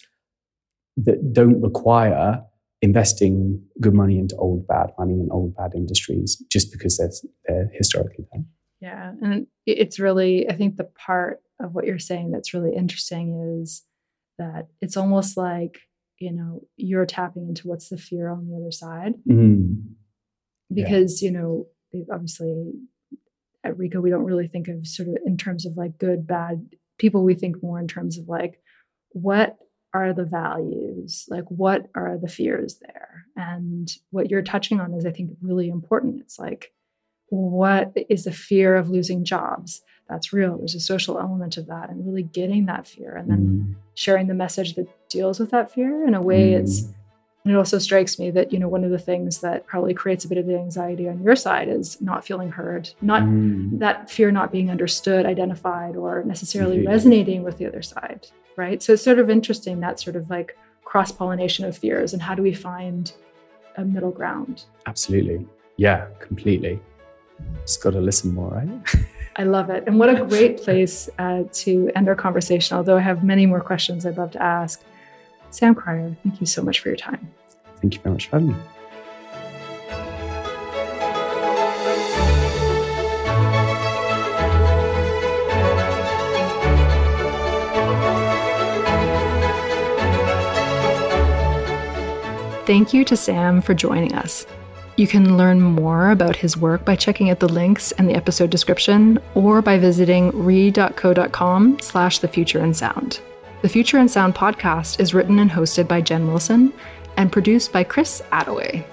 that 0.97 1.31
don't 1.31 1.61
require 1.61 2.43
investing 2.81 3.63
good 3.79 3.93
money 3.93 4.17
into 4.19 4.35
old 4.35 4.67
bad 4.67 4.91
money 4.99 5.13
and 5.13 5.31
old 5.31 5.55
bad 5.55 5.71
industries 5.75 6.35
just 6.51 6.71
because 6.71 6.97
they're, 6.97 7.11
they're 7.47 7.69
historically 7.73 8.25
there. 8.33 8.43
Yeah. 8.81 9.13
And 9.21 9.47
it's 9.65 9.99
really, 9.99 10.49
I 10.49 10.55
think 10.55 10.75
the 10.75 10.85
part 10.85 11.41
of 11.59 11.75
what 11.75 11.85
you're 11.85 11.99
saying 11.99 12.31
that's 12.31 12.53
really 12.53 12.75
interesting 12.75 13.61
is 13.61 13.83
that 14.39 14.67
it's 14.81 14.97
almost 14.97 15.37
like, 15.37 15.79
you 16.19 16.31
know, 16.31 16.61
you're 16.77 17.05
tapping 17.05 17.47
into 17.47 17.67
what's 17.67 17.89
the 17.89 17.97
fear 17.97 18.29
on 18.29 18.47
the 18.47 18.57
other 18.57 18.71
side. 18.71 19.13
Mm. 19.29 19.83
Because, 20.73 21.21
yeah. 21.21 21.29
you 21.29 21.37
know, 21.37 21.67
obviously 22.11 22.71
at 23.63 23.77
Re:Co, 23.77 24.01
we 24.01 24.09
don't 24.09 24.23
really 24.23 24.47
think 24.47 24.67
of 24.67 24.87
sort 24.87 25.09
of 25.09 25.17
in 25.25 25.37
terms 25.37 25.65
of 25.65 25.77
like 25.77 25.99
good, 25.99 26.25
bad 26.25 26.65
people. 26.97 27.23
We 27.23 27.35
think 27.35 27.61
more 27.61 27.79
in 27.79 27.87
terms 27.87 28.17
of 28.17 28.27
like, 28.27 28.59
what 29.09 29.57
are 29.93 30.13
the 30.13 30.25
values? 30.25 31.25
Like, 31.29 31.45
what 31.49 31.87
are 31.93 32.17
the 32.17 32.29
fears 32.29 32.79
there? 32.79 33.25
And 33.35 33.91
what 34.09 34.31
you're 34.31 34.41
touching 34.41 34.79
on 34.79 34.93
is, 34.93 35.05
I 35.05 35.11
think, 35.11 35.31
really 35.41 35.69
important. 35.69 36.21
It's 36.21 36.39
like, 36.39 36.73
what 37.31 37.93
is 38.09 38.25
the 38.25 38.31
fear 38.31 38.75
of 38.75 38.89
losing 38.89 39.23
jobs? 39.23 39.81
That's 40.09 40.33
real. 40.33 40.57
There's 40.57 40.75
a 40.75 40.81
social 40.81 41.17
element 41.17 41.55
of 41.55 41.67
that, 41.67 41.89
and 41.89 42.05
really 42.05 42.23
getting 42.23 42.65
that 42.65 42.85
fear, 42.85 43.15
and 43.15 43.29
then 43.29 43.39
mm. 43.39 43.75
sharing 43.95 44.27
the 44.27 44.33
message 44.33 44.75
that 44.75 44.87
deals 45.09 45.39
with 45.39 45.51
that 45.51 45.73
fear 45.73 46.05
in 46.05 46.13
a 46.13 46.21
way. 46.21 46.51
Mm. 46.51 46.59
It's 46.59 46.89
it 47.45 47.55
also 47.55 47.79
strikes 47.79 48.19
me 48.19 48.29
that 48.31 48.51
you 48.51 48.59
know 48.59 48.67
one 48.67 48.83
of 48.83 48.91
the 48.91 48.99
things 48.99 49.39
that 49.39 49.65
probably 49.65 49.93
creates 49.93 50.25
a 50.25 50.27
bit 50.27 50.37
of 50.37 50.45
the 50.45 50.57
anxiety 50.57 51.07
on 51.07 51.23
your 51.23 51.37
side 51.37 51.69
is 51.69 51.99
not 52.01 52.25
feeling 52.25 52.51
heard, 52.51 52.89
not 53.01 53.23
mm. 53.23 53.79
that 53.79 54.09
fear 54.09 54.29
not 54.29 54.51
being 54.51 54.69
understood, 54.69 55.25
identified, 55.25 55.95
or 55.95 56.23
necessarily 56.25 56.85
resonating 56.85 57.43
with 57.43 57.57
the 57.57 57.65
other 57.65 57.81
side, 57.81 58.27
right? 58.57 58.83
So 58.83 58.93
it's 58.93 59.03
sort 59.03 59.19
of 59.19 59.29
interesting 59.29 59.79
that 59.79 60.01
sort 60.01 60.17
of 60.17 60.29
like 60.29 60.57
cross 60.83 61.13
pollination 61.13 61.63
of 61.63 61.77
fears, 61.77 62.11
and 62.11 62.21
how 62.21 62.35
do 62.35 62.43
we 62.43 62.53
find 62.53 63.13
a 63.77 63.85
middle 63.85 64.11
ground? 64.11 64.65
Absolutely, 64.85 65.47
yeah, 65.77 66.07
completely. 66.19 66.81
Just 67.61 67.83
got 67.83 67.91
to 67.91 68.01
listen 68.01 68.33
more, 68.33 68.49
right? 68.49 68.69
I 69.37 69.43
love 69.43 69.69
it. 69.69 69.85
And 69.87 69.97
what 69.97 70.09
a 70.09 70.25
great 70.25 70.61
place 70.61 71.09
uh, 71.17 71.43
to 71.51 71.89
end 71.95 72.09
our 72.09 72.15
conversation, 72.15 72.77
although 72.77 72.97
I 72.97 73.01
have 73.01 73.23
many 73.23 73.45
more 73.45 73.61
questions 73.61 74.05
I'd 74.05 74.17
love 74.17 74.31
to 74.31 74.41
ask. 74.41 74.83
Sam 75.51 75.75
Cryer, 75.75 76.15
thank 76.23 76.39
you 76.39 76.47
so 76.47 76.61
much 76.61 76.79
for 76.79 76.89
your 76.89 76.97
time. 76.97 77.31
Thank 77.81 77.95
you 77.95 78.01
very 78.01 78.13
much 78.13 78.27
for 78.27 78.39
having 78.39 78.49
me. 78.49 78.55
Thank 92.65 92.93
you 92.93 93.03
to 93.05 93.17
Sam 93.17 93.61
for 93.61 93.73
joining 93.73 94.13
us. 94.13 94.45
You 95.01 95.07
can 95.07 95.35
learn 95.35 95.59
more 95.59 96.11
about 96.11 96.35
his 96.35 96.55
work 96.55 96.85
by 96.85 96.95
checking 96.95 97.31
out 97.31 97.39
the 97.39 97.51
links 97.51 97.91
in 97.93 98.05
the 98.05 98.13
episode 98.13 98.51
description 98.51 99.17
or 99.33 99.59
by 99.59 99.79
visiting 99.79 100.29
re.co.com 100.45 101.79
slash 101.79 102.19
the 102.19 102.27
future 102.27 102.63
in 102.63 102.75
sight. 102.75 103.19
The 103.63 103.67
Future 103.67 103.97
in 103.97 104.07
Sight 104.07 104.35
podcast 104.35 104.99
is 104.99 105.15
written 105.15 105.39
and 105.39 105.49
hosted 105.49 105.87
by 105.87 106.01
Jen 106.01 106.27
Wilson 106.27 106.71
and 107.17 107.31
produced 107.31 107.73
by 107.73 107.83
Chris 107.83 108.21
Attaway. 108.31 108.85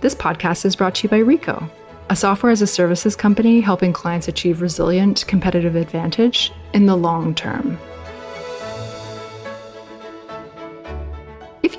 This 0.00 0.14
podcast 0.14 0.64
is 0.64 0.76
brought 0.76 0.94
to 0.94 1.02
you 1.02 1.10
by 1.10 1.18
Re:Co, 1.18 1.68
a 2.08 2.16
software 2.16 2.52
as 2.52 2.62
a 2.62 2.66
services 2.66 3.14
company 3.14 3.60
helping 3.60 3.92
clients 3.92 4.28
achieve 4.28 4.62
resilient 4.62 5.26
competitive 5.28 5.76
advantage 5.76 6.54
in 6.72 6.86
the 6.86 6.96
long 6.96 7.34
term. 7.34 7.78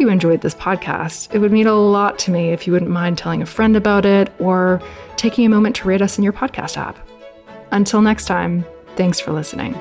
You 0.02 0.10
enjoyed 0.10 0.42
this 0.42 0.56
podcast, 0.56 1.34
it 1.34 1.40
would 1.40 1.52
mean 1.52 1.68
a 1.68 1.74
lot 1.74 2.20
to 2.20 2.32
me 2.32 2.50
if 2.50 2.68
you 2.68 2.74
wouldn't 2.74 2.92
mind 2.92 3.18
telling 3.18 3.42
a 3.42 3.46
friend 3.46 3.78
about 3.78 4.06
it 4.06 4.34
or 4.40 4.82
taking 5.16 5.46
a 5.46 5.50
moment 5.50 5.76
to 5.78 5.88
rate 5.88 6.02
us 6.02 6.18
in 6.18 6.24
your 6.24 6.34
podcast 6.34 6.76
app. 6.76 6.98
Until 7.72 8.02
next 8.02 8.26
time, 8.26 8.66
thanks 8.98 9.20
for 9.20 9.32
listening. 9.32 9.80